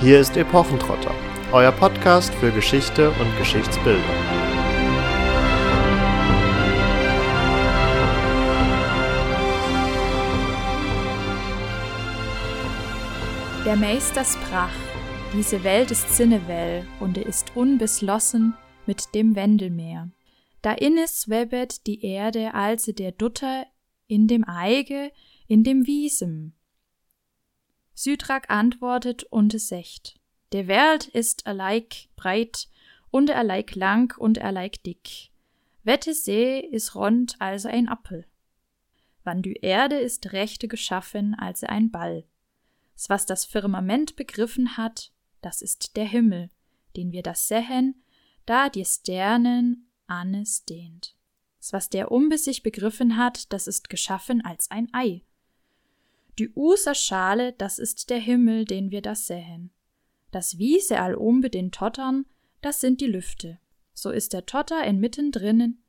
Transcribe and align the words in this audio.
Hier 0.00 0.20
ist 0.20 0.36
Epochentrotter, 0.36 1.14
euer 1.52 1.70
Podcast 1.70 2.34
für 2.34 2.50
Geschichte 2.50 3.10
und 3.10 3.38
Geschichtsbildung. 3.38 4.02
Der 13.64 13.76
Meister 13.76 14.24
sprach, 14.24 14.72
diese 15.32 15.62
Welt 15.62 15.90
ist 15.92 16.10
Sinnewell 16.14 16.84
und 17.00 17.16
ist 17.16 17.52
unbeschlossen 17.54 18.54
mit 18.86 19.14
dem 19.14 19.36
Wendelmeer. 19.36 20.10
Da 20.60 20.72
innes 20.72 21.28
webet 21.28 21.86
die 21.86 22.04
Erde 22.04 22.52
also 22.52 22.92
der 22.92 23.12
Dutter 23.12 23.64
in 24.08 24.26
dem 24.26 24.44
Eige, 24.46 25.12
in 25.46 25.62
dem 25.62 25.86
Wiesem. 25.86 26.52
Südrak 27.94 28.50
antwortet 28.50 29.24
und 29.24 29.58
secht, 29.58 30.20
der 30.52 30.66
Welt 30.66 31.06
ist 31.06 31.46
alleik 31.46 32.08
breit 32.16 32.68
und 33.10 33.30
alleik 33.30 33.74
lang 33.74 34.16
und 34.18 34.40
alleik 34.40 34.82
dick. 34.82 35.30
Wette 35.84 36.14
See 36.14 36.58
ist 36.58 36.94
rund 36.94 37.36
als 37.40 37.66
ein 37.66 37.88
Appel. 37.88 38.26
Wann 39.22 39.42
die 39.42 39.54
Erde 39.54 39.96
ist 39.96 40.32
rechte 40.32 40.68
geschaffen 40.68 41.34
als 41.34 41.62
ein 41.62 41.90
Ball. 41.90 42.24
Was 43.08 43.26
das 43.26 43.44
Firmament 43.44 44.16
begriffen 44.16 44.76
hat, 44.76 45.12
das 45.40 45.62
ist 45.62 45.96
der 45.96 46.04
Himmel, 46.04 46.50
den 46.96 47.12
wir 47.12 47.22
das 47.22 47.48
sehen, 47.48 48.02
da 48.46 48.68
die 48.68 48.84
Sternen 48.84 49.88
Annes 50.06 50.64
dehnt. 50.64 51.16
Was 51.70 51.88
der 51.88 52.12
unbe 52.12 52.38
sich 52.38 52.62
begriffen 52.62 53.16
hat, 53.16 53.52
das 53.52 53.66
ist 53.66 53.88
geschaffen 53.88 54.44
als 54.44 54.70
ein 54.70 54.88
Ei. 54.92 55.22
Die 56.40 56.50
User 56.56 56.96
Schale, 56.96 57.52
das 57.52 57.78
ist 57.78 58.10
der 58.10 58.18
Himmel, 58.18 58.64
den 58.64 58.90
wir 58.90 59.02
das 59.02 59.28
sähen. 59.28 59.70
Das 60.32 60.58
Wiese 60.58 60.98
allumbe 60.98 61.48
den 61.48 61.70
Tottern, 61.70 62.26
das 62.60 62.80
sind 62.80 63.00
die 63.00 63.06
Lüfte. 63.06 63.60
So 63.92 64.10
ist 64.10 64.32
der 64.32 64.44
Totter 64.44 64.82
inmitten 64.84 65.30
drinnen, 65.30 65.84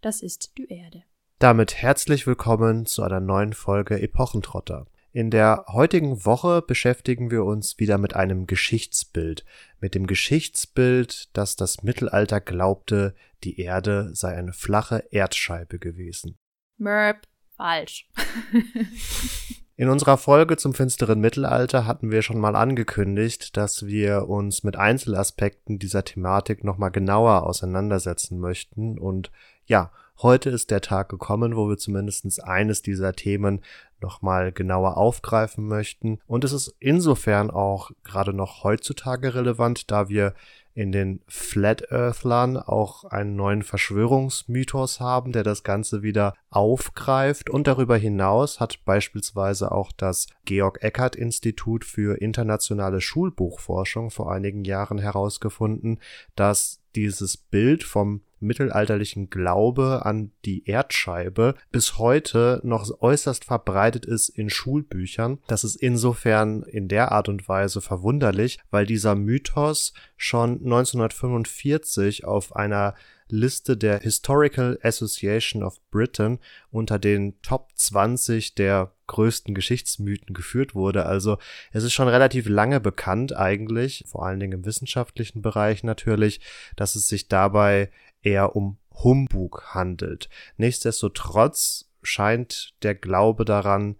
das 0.00 0.22
ist 0.22 0.56
die 0.56 0.72
Erde. 0.72 1.02
Damit 1.38 1.74
herzlich 1.74 2.26
willkommen 2.26 2.86
zu 2.86 3.02
einer 3.02 3.20
neuen 3.20 3.52
Folge 3.52 4.00
Epochentrotter. 4.00 4.86
In 5.12 5.30
der 5.30 5.66
heutigen 5.68 6.24
Woche 6.24 6.62
beschäftigen 6.62 7.30
wir 7.30 7.44
uns 7.44 7.78
wieder 7.78 7.98
mit 7.98 8.16
einem 8.16 8.46
Geschichtsbild, 8.46 9.44
mit 9.80 9.94
dem 9.94 10.06
Geschichtsbild, 10.06 11.28
dass 11.36 11.56
das 11.56 11.82
Mittelalter 11.82 12.40
glaubte, 12.40 13.14
die 13.44 13.60
Erde 13.60 14.14
sei 14.14 14.34
eine 14.34 14.54
flache 14.54 15.04
Erdscheibe 15.10 15.78
gewesen. 15.78 16.38
Merp, 16.78 17.26
falsch. 17.54 18.08
In 19.80 19.88
unserer 19.88 20.18
Folge 20.18 20.58
zum 20.58 20.74
finsteren 20.74 21.20
Mittelalter 21.20 21.86
hatten 21.86 22.10
wir 22.10 22.20
schon 22.20 22.38
mal 22.38 22.54
angekündigt, 22.54 23.56
dass 23.56 23.86
wir 23.86 24.28
uns 24.28 24.62
mit 24.62 24.76
Einzelaspekten 24.76 25.78
dieser 25.78 26.04
Thematik 26.04 26.64
nochmal 26.64 26.90
genauer 26.90 27.44
auseinandersetzen 27.44 28.40
möchten 28.40 28.98
und 28.98 29.30
ja, 29.64 29.90
heute 30.20 30.50
ist 30.50 30.70
der 30.70 30.82
Tag 30.82 31.08
gekommen, 31.08 31.56
wo 31.56 31.66
wir 31.70 31.78
zumindest 31.78 32.44
eines 32.44 32.82
dieser 32.82 33.14
Themen 33.14 33.62
nochmal 34.02 34.52
genauer 34.52 34.98
aufgreifen 34.98 35.66
möchten. 35.66 36.18
Und 36.26 36.44
es 36.44 36.52
ist 36.52 36.74
insofern 36.78 37.50
auch 37.50 37.90
gerade 38.04 38.34
noch 38.34 38.64
heutzutage 38.64 39.34
relevant, 39.34 39.90
da 39.90 40.10
wir 40.10 40.34
in 40.74 40.92
den 40.92 41.20
Flat 41.26 41.90
Earthlern 41.90 42.56
auch 42.56 43.04
einen 43.04 43.36
neuen 43.36 43.62
Verschwörungsmythos 43.62 45.00
haben, 45.00 45.32
der 45.32 45.42
das 45.42 45.62
Ganze 45.62 46.02
wieder 46.02 46.34
aufgreift. 46.48 47.50
Und 47.50 47.66
darüber 47.66 47.96
hinaus 47.96 48.60
hat 48.60 48.84
beispielsweise 48.84 49.72
auch 49.72 49.92
das 49.92 50.28
Georg 50.44 50.82
Eckert 50.82 51.16
Institut 51.16 51.84
für 51.84 52.20
internationale 52.20 53.00
Schulbuchforschung 53.00 54.10
vor 54.10 54.32
einigen 54.32 54.64
Jahren 54.64 54.98
herausgefunden, 54.98 55.98
dass 56.36 56.80
dieses 56.94 57.36
Bild 57.36 57.84
vom 57.84 58.22
mittelalterlichen 58.40 59.30
Glaube 59.30 60.04
an 60.04 60.32
die 60.44 60.66
Erdscheibe 60.66 61.54
bis 61.70 61.98
heute 61.98 62.60
noch 62.64 62.90
äußerst 63.00 63.44
verbreitet 63.44 64.06
ist 64.06 64.28
in 64.28 64.50
Schulbüchern. 64.50 65.38
Das 65.46 65.64
ist 65.64 65.76
insofern 65.76 66.62
in 66.62 66.88
der 66.88 67.12
Art 67.12 67.28
und 67.28 67.48
Weise 67.48 67.80
verwunderlich, 67.80 68.58
weil 68.70 68.86
dieser 68.86 69.14
Mythos 69.14 69.92
schon 70.16 70.60
1945 70.64 72.24
auf 72.24 72.56
einer 72.56 72.94
Liste 73.28 73.76
der 73.76 74.00
Historical 74.00 74.78
Association 74.82 75.62
of 75.62 75.80
Britain 75.90 76.38
unter 76.70 76.98
den 76.98 77.40
Top 77.42 77.70
20 77.74 78.54
der 78.54 78.92
größten 79.10 79.54
Geschichtsmythen 79.54 80.34
geführt 80.34 80.74
wurde. 80.74 81.04
Also 81.04 81.38
es 81.72 81.82
ist 81.82 81.92
schon 81.92 82.08
relativ 82.08 82.48
lange 82.48 82.80
bekannt 82.80 83.36
eigentlich, 83.36 84.04
vor 84.06 84.24
allen 84.24 84.40
Dingen 84.40 84.60
im 84.60 84.64
wissenschaftlichen 84.64 85.42
Bereich 85.42 85.82
natürlich, 85.82 86.40
dass 86.76 86.94
es 86.94 87.08
sich 87.08 87.28
dabei 87.28 87.90
eher 88.22 88.54
um 88.54 88.78
Humbug 88.94 89.74
handelt. 89.74 90.28
Nichtsdestotrotz 90.56 91.90
scheint 92.02 92.74
der 92.82 92.94
Glaube 92.94 93.44
daran, 93.44 93.96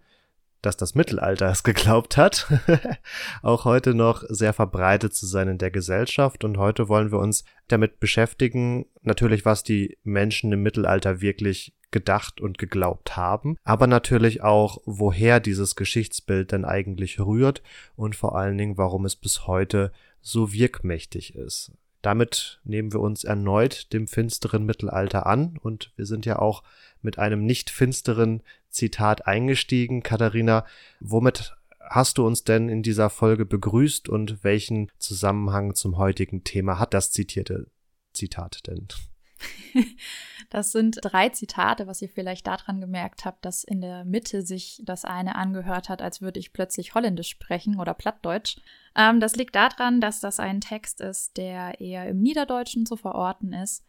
dass 0.61 0.77
das 0.77 0.95
Mittelalter 0.95 1.49
es 1.49 1.63
geglaubt 1.63 2.17
hat, 2.17 2.47
auch 3.41 3.65
heute 3.65 3.93
noch 3.93 4.23
sehr 4.29 4.53
verbreitet 4.53 5.13
zu 5.13 5.25
sein 5.25 5.47
in 5.47 5.57
der 5.57 5.71
Gesellschaft. 5.71 6.43
Und 6.43 6.57
heute 6.57 6.87
wollen 6.87 7.11
wir 7.11 7.19
uns 7.19 7.43
damit 7.67 7.99
beschäftigen, 7.99 8.85
natürlich, 9.01 9.43
was 9.43 9.63
die 9.63 9.97
Menschen 10.03 10.51
im 10.51 10.61
Mittelalter 10.61 11.19
wirklich 11.19 11.73
gedacht 11.91 12.41
und 12.41 12.57
geglaubt 12.57 13.15
haben, 13.17 13.57
aber 13.63 13.87
natürlich 13.87 14.41
auch, 14.41 14.81
woher 14.85 15.39
dieses 15.39 15.75
Geschichtsbild 15.75 16.51
denn 16.51 16.65
eigentlich 16.65 17.19
rührt 17.19 17.61
und 17.95 18.15
vor 18.15 18.35
allen 18.35 18.57
Dingen, 18.57 18.77
warum 18.77 19.05
es 19.05 19.15
bis 19.15 19.47
heute 19.47 19.91
so 20.21 20.53
wirkmächtig 20.53 21.35
ist. 21.35 21.71
Damit 22.01 22.59
nehmen 22.63 22.93
wir 22.93 22.99
uns 22.99 23.23
erneut 23.23 23.93
dem 23.93 24.07
finsteren 24.07 24.65
Mittelalter 24.65 25.27
an 25.27 25.57
und 25.61 25.91
wir 25.95 26.05
sind 26.05 26.25
ja 26.25 26.39
auch 26.39 26.63
mit 27.01 27.19
einem 27.19 27.45
nicht 27.45 27.69
finsteren 27.69 28.41
Zitat 28.69 29.27
eingestiegen. 29.27 30.01
Katharina, 30.01 30.65
womit 30.99 31.55
hast 31.79 32.17
du 32.17 32.25
uns 32.25 32.43
denn 32.43 32.69
in 32.69 32.81
dieser 32.81 33.09
Folge 33.09 33.45
begrüßt 33.45 34.09
und 34.09 34.43
welchen 34.43 34.89
Zusammenhang 34.97 35.75
zum 35.75 35.97
heutigen 35.97 36.43
Thema 36.43 36.79
hat 36.79 36.93
das 36.93 37.11
zitierte 37.11 37.67
Zitat 38.13 38.65
denn? 38.67 38.87
Das 40.51 40.73
sind 40.73 40.99
drei 41.01 41.29
Zitate, 41.29 41.87
was 41.87 42.01
ihr 42.01 42.09
vielleicht 42.09 42.45
daran 42.45 42.81
gemerkt 42.81 43.23
habt, 43.23 43.45
dass 43.45 43.63
in 43.63 43.79
der 43.79 44.03
Mitte 44.03 44.41
sich 44.41 44.81
das 44.83 45.05
eine 45.05 45.37
angehört 45.37 45.87
hat, 45.87 46.01
als 46.01 46.21
würde 46.21 46.41
ich 46.41 46.51
plötzlich 46.51 46.93
Holländisch 46.93 47.29
sprechen 47.29 47.79
oder 47.79 47.93
Plattdeutsch. 47.93 48.57
Ähm, 48.93 49.21
das 49.21 49.37
liegt 49.37 49.55
daran, 49.55 50.01
dass 50.01 50.19
das 50.19 50.41
ein 50.41 50.59
Text 50.59 50.99
ist, 50.99 51.37
der 51.37 51.79
eher 51.79 52.05
im 52.09 52.19
Niederdeutschen 52.19 52.85
zu 52.85 52.97
verorten 52.97 53.53
ist. 53.53 53.85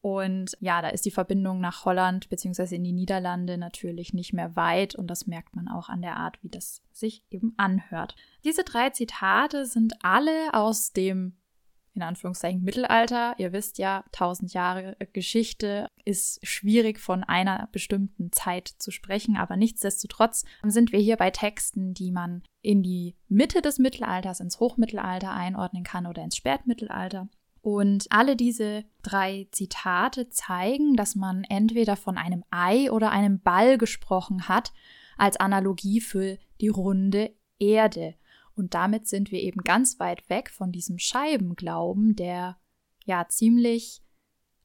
Und 0.00 0.56
ja, 0.58 0.82
da 0.82 0.88
ist 0.88 1.04
die 1.04 1.12
Verbindung 1.12 1.60
nach 1.60 1.84
Holland 1.84 2.28
bzw. 2.28 2.74
in 2.74 2.82
die 2.82 2.92
Niederlande 2.92 3.56
natürlich 3.56 4.12
nicht 4.12 4.32
mehr 4.32 4.56
weit 4.56 4.96
und 4.96 5.06
das 5.06 5.28
merkt 5.28 5.54
man 5.54 5.68
auch 5.68 5.88
an 5.88 6.02
der 6.02 6.16
Art, 6.16 6.42
wie 6.42 6.48
das 6.48 6.82
sich 6.90 7.22
eben 7.30 7.54
anhört. 7.56 8.16
Diese 8.42 8.64
drei 8.64 8.90
Zitate 8.90 9.64
sind 9.64 9.94
alle 10.02 10.54
aus 10.54 10.92
dem 10.92 11.36
in 11.94 12.02
Anführungszeichen 12.02 12.62
Mittelalter. 12.62 13.34
Ihr 13.38 13.52
wisst 13.52 13.78
ja, 13.78 14.04
tausend 14.12 14.52
Jahre 14.52 14.96
Geschichte 15.12 15.88
ist 16.04 16.46
schwierig 16.46 16.98
von 16.98 17.24
einer 17.24 17.68
bestimmten 17.72 18.32
Zeit 18.32 18.68
zu 18.68 18.90
sprechen, 18.90 19.36
aber 19.36 19.56
nichtsdestotrotz 19.56 20.44
sind 20.64 20.92
wir 20.92 20.98
hier 20.98 21.16
bei 21.16 21.30
Texten, 21.30 21.94
die 21.94 22.10
man 22.10 22.42
in 22.62 22.82
die 22.82 23.16
Mitte 23.28 23.62
des 23.62 23.78
Mittelalters, 23.78 24.40
ins 24.40 24.60
Hochmittelalter 24.60 25.32
einordnen 25.32 25.84
kann 25.84 26.06
oder 26.06 26.22
ins 26.22 26.36
Spätmittelalter. 26.36 27.28
Und 27.62 28.06
alle 28.10 28.36
diese 28.36 28.84
drei 29.02 29.46
Zitate 29.50 30.30
zeigen, 30.30 30.94
dass 30.94 31.14
man 31.14 31.44
entweder 31.44 31.96
von 31.96 32.16
einem 32.16 32.42
Ei 32.50 32.90
oder 32.90 33.10
einem 33.10 33.40
Ball 33.40 33.76
gesprochen 33.76 34.48
hat, 34.48 34.72
als 35.18 35.36
Analogie 35.36 36.00
für 36.00 36.38
die 36.60 36.68
runde 36.68 37.34
Erde. 37.58 38.14
Und 38.60 38.74
damit 38.74 39.08
sind 39.08 39.32
wir 39.32 39.40
eben 39.40 39.62
ganz 39.62 39.98
weit 39.98 40.28
weg 40.28 40.50
von 40.50 40.70
diesem 40.70 40.98
Scheibenglauben, 40.98 42.14
der 42.14 42.58
ja 43.06 43.26
ziemlich 43.28 44.02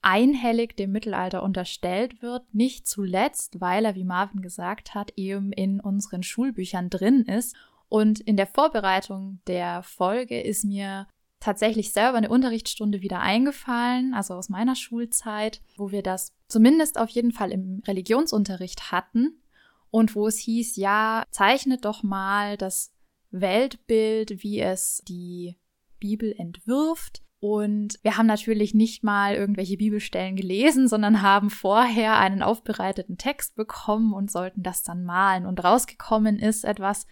einhellig 0.01 0.77
dem 0.77 0.91
Mittelalter 0.91 1.41
unterstellt 1.41 2.21
wird, 2.21 2.53
nicht 2.53 2.87
zuletzt, 2.87 3.59
weil 3.59 3.85
er, 3.85 3.95
wie 3.95 4.03
Marvin 4.03 4.41
gesagt 4.41 4.93
hat, 4.93 5.13
eben 5.15 5.51
in 5.51 5.79
unseren 5.79 6.21
Schulbüchern 6.21 6.91
drin 6.91 7.23
ist. 7.23 7.55
Und 7.89 8.19
in 8.19 8.37
der 8.37 8.47
Vorbereitung 8.47 9.39
der 9.47 9.81
Folge 9.81 10.41
ist 10.41 10.65
mir 10.65 11.07
tatsächlich 11.39 11.91
selber 11.91 12.17
eine 12.17 12.29
Unterrichtsstunde 12.29 13.01
wieder 13.01 13.21
eingefallen, 13.21 14.13
also 14.13 14.33
aus 14.33 14.49
meiner 14.49 14.75
Schulzeit, 14.75 15.61
wo 15.77 15.91
wir 15.91 16.03
das 16.03 16.33
zumindest 16.49 16.99
auf 16.99 17.09
jeden 17.09 17.31
Fall 17.31 17.51
im 17.51 17.81
Religionsunterricht 17.87 18.91
hatten 18.91 19.41
und 19.89 20.15
wo 20.15 20.27
es 20.27 20.37
hieß, 20.37 20.75
ja, 20.75 21.23
zeichnet 21.31 21.85
doch 21.85 22.03
mal 22.03 22.57
das 22.57 22.94
Weltbild, 23.41 24.43
wie 24.43 24.59
es 24.59 25.01
die 25.07 25.55
Bibel 25.99 26.33
entwirft. 26.37 27.21
Und 27.39 27.99
wir 28.01 28.17
haben 28.17 28.25
natürlich 28.25 28.73
nicht 28.73 29.03
mal 29.03 29.35
irgendwelche 29.35 29.77
Bibelstellen 29.77 30.35
gelesen, 30.35 30.87
sondern 30.87 31.21
haben 31.21 31.49
vorher 31.49 32.17
einen 32.17 32.41
aufbereiteten 32.41 33.17
Text 33.17 33.55
bekommen 33.55 34.13
und 34.13 34.31
sollten 34.31 34.63
das 34.63 34.83
dann 34.83 35.03
malen. 35.03 35.45
Und 35.45 35.63
rausgekommen 35.63 36.39
ist 36.39 36.65
etwas, 36.65 37.05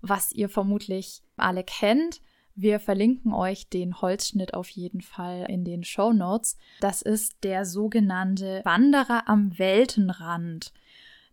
was 0.00 0.30
ihr 0.32 0.48
vermutlich 0.48 1.22
alle 1.36 1.64
kennt. 1.64 2.20
Wir 2.54 2.80
verlinken 2.80 3.32
euch 3.32 3.68
den 3.70 4.00
Holzschnitt 4.00 4.52
auf 4.52 4.68
jeden 4.68 5.00
Fall 5.00 5.46
in 5.48 5.64
den 5.64 5.84
Show 5.84 6.12
Notes. 6.12 6.58
Das 6.80 7.00
ist 7.00 7.42
der 7.42 7.64
sogenannte 7.64 8.60
Wanderer 8.64 9.26
am 9.26 9.58
Weltenrand. 9.58 10.72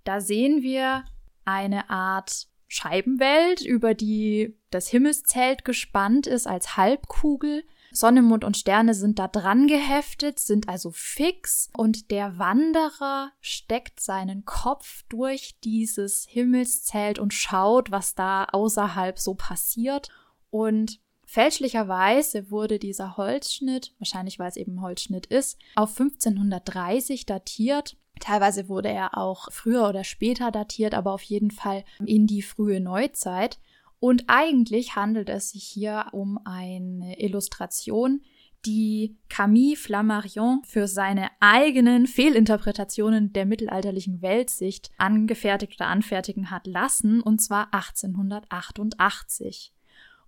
Da 0.06 0.22
sehen 0.22 0.62
wir 0.62 1.04
eine 1.44 1.90
Art 1.90 2.48
Scheibenwelt, 2.72 3.62
über 3.62 3.96
die 3.96 4.56
das 4.70 4.88
Himmelszelt 4.88 5.66
gespannt 5.66 6.28
ist 6.28 6.46
als 6.46 6.78
Halbkugel. 6.78 7.64
Sonne, 7.92 8.22
Mond 8.22 8.44
und 8.44 8.56
Sterne 8.56 8.94
sind 8.94 9.18
da 9.18 9.28
dran 9.28 9.66
geheftet, 9.66 10.38
sind 10.38 10.70
also 10.70 10.92
fix 10.92 11.72
und 11.76 12.12
der 12.12 12.38
Wanderer 12.38 13.32
steckt 13.42 14.00
seinen 14.00 14.46
Kopf 14.46 15.04
durch 15.10 15.60
dieses 15.64 16.28
Himmelszelt 16.30 17.18
und 17.18 17.34
schaut, 17.34 17.90
was 17.90 18.14
da 18.14 18.46
außerhalb 18.46 19.18
so 19.18 19.34
passiert. 19.34 20.10
Und 20.52 21.00
fälschlicherweise 21.26 22.52
wurde 22.52 22.78
dieser 22.78 23.18
Holzschnitt, 23.18 23.96
wahrscheinlich 23.98 24.38
weil 24.38 24.50
es 24.50 24.58
eben 24.58 24.82
Holzschnitt 24.82 25.26
ist, 25.26 25.58
auf 25.76 26.00
1530 26.00 27.26
datiert 27.26 27.98
Teilweise 28.20 28.70
wurde 28.70 28.90
er 28.90 29.18
auch 29.18 29.52
früher 29.52 29.88
oder 29.88 30.04
später 30.04 30.52
datiert, 30.52 30.94
aber 30.94 31.14
auf 31.14 31.24
jeden 31.24 31.52
Fall 31.52 31.84
in 32.06 32.28
die 32.28 32.42
frühe 32.42 32.80
Neuzeit. 32.80 33.60
Und 34.00 34.26
eigentlich 34.28 34.96
handelt 34.96 35.30
es 35.30 35.52
sich 35.52 35.64
hier 35.64 36.08
um 36.12 36.40
eine 36.46 37.20
Illustration, 37.20 38.22
die 38.66 39.18
Camille 39.30 39.76
Flammarion 39.76 40.64
für 40.66 40.88
seine 40.88 41.30
eigenen 41.40 42.08
Fehlinterpretationen 42.08 43.32
der 43.32 43.46
mittelalterlichen 43.46 44.22
Weltsicht 44.22 44.92
angefertigt 44.98 45.80
oder 45.80 45.88
anfertigen 45.88 46.52
hat 46.52 46.68
lassen, 46.68 47.22
und 47.22 47.40
zwar 47.40 47.74
1888. 47.74 49.74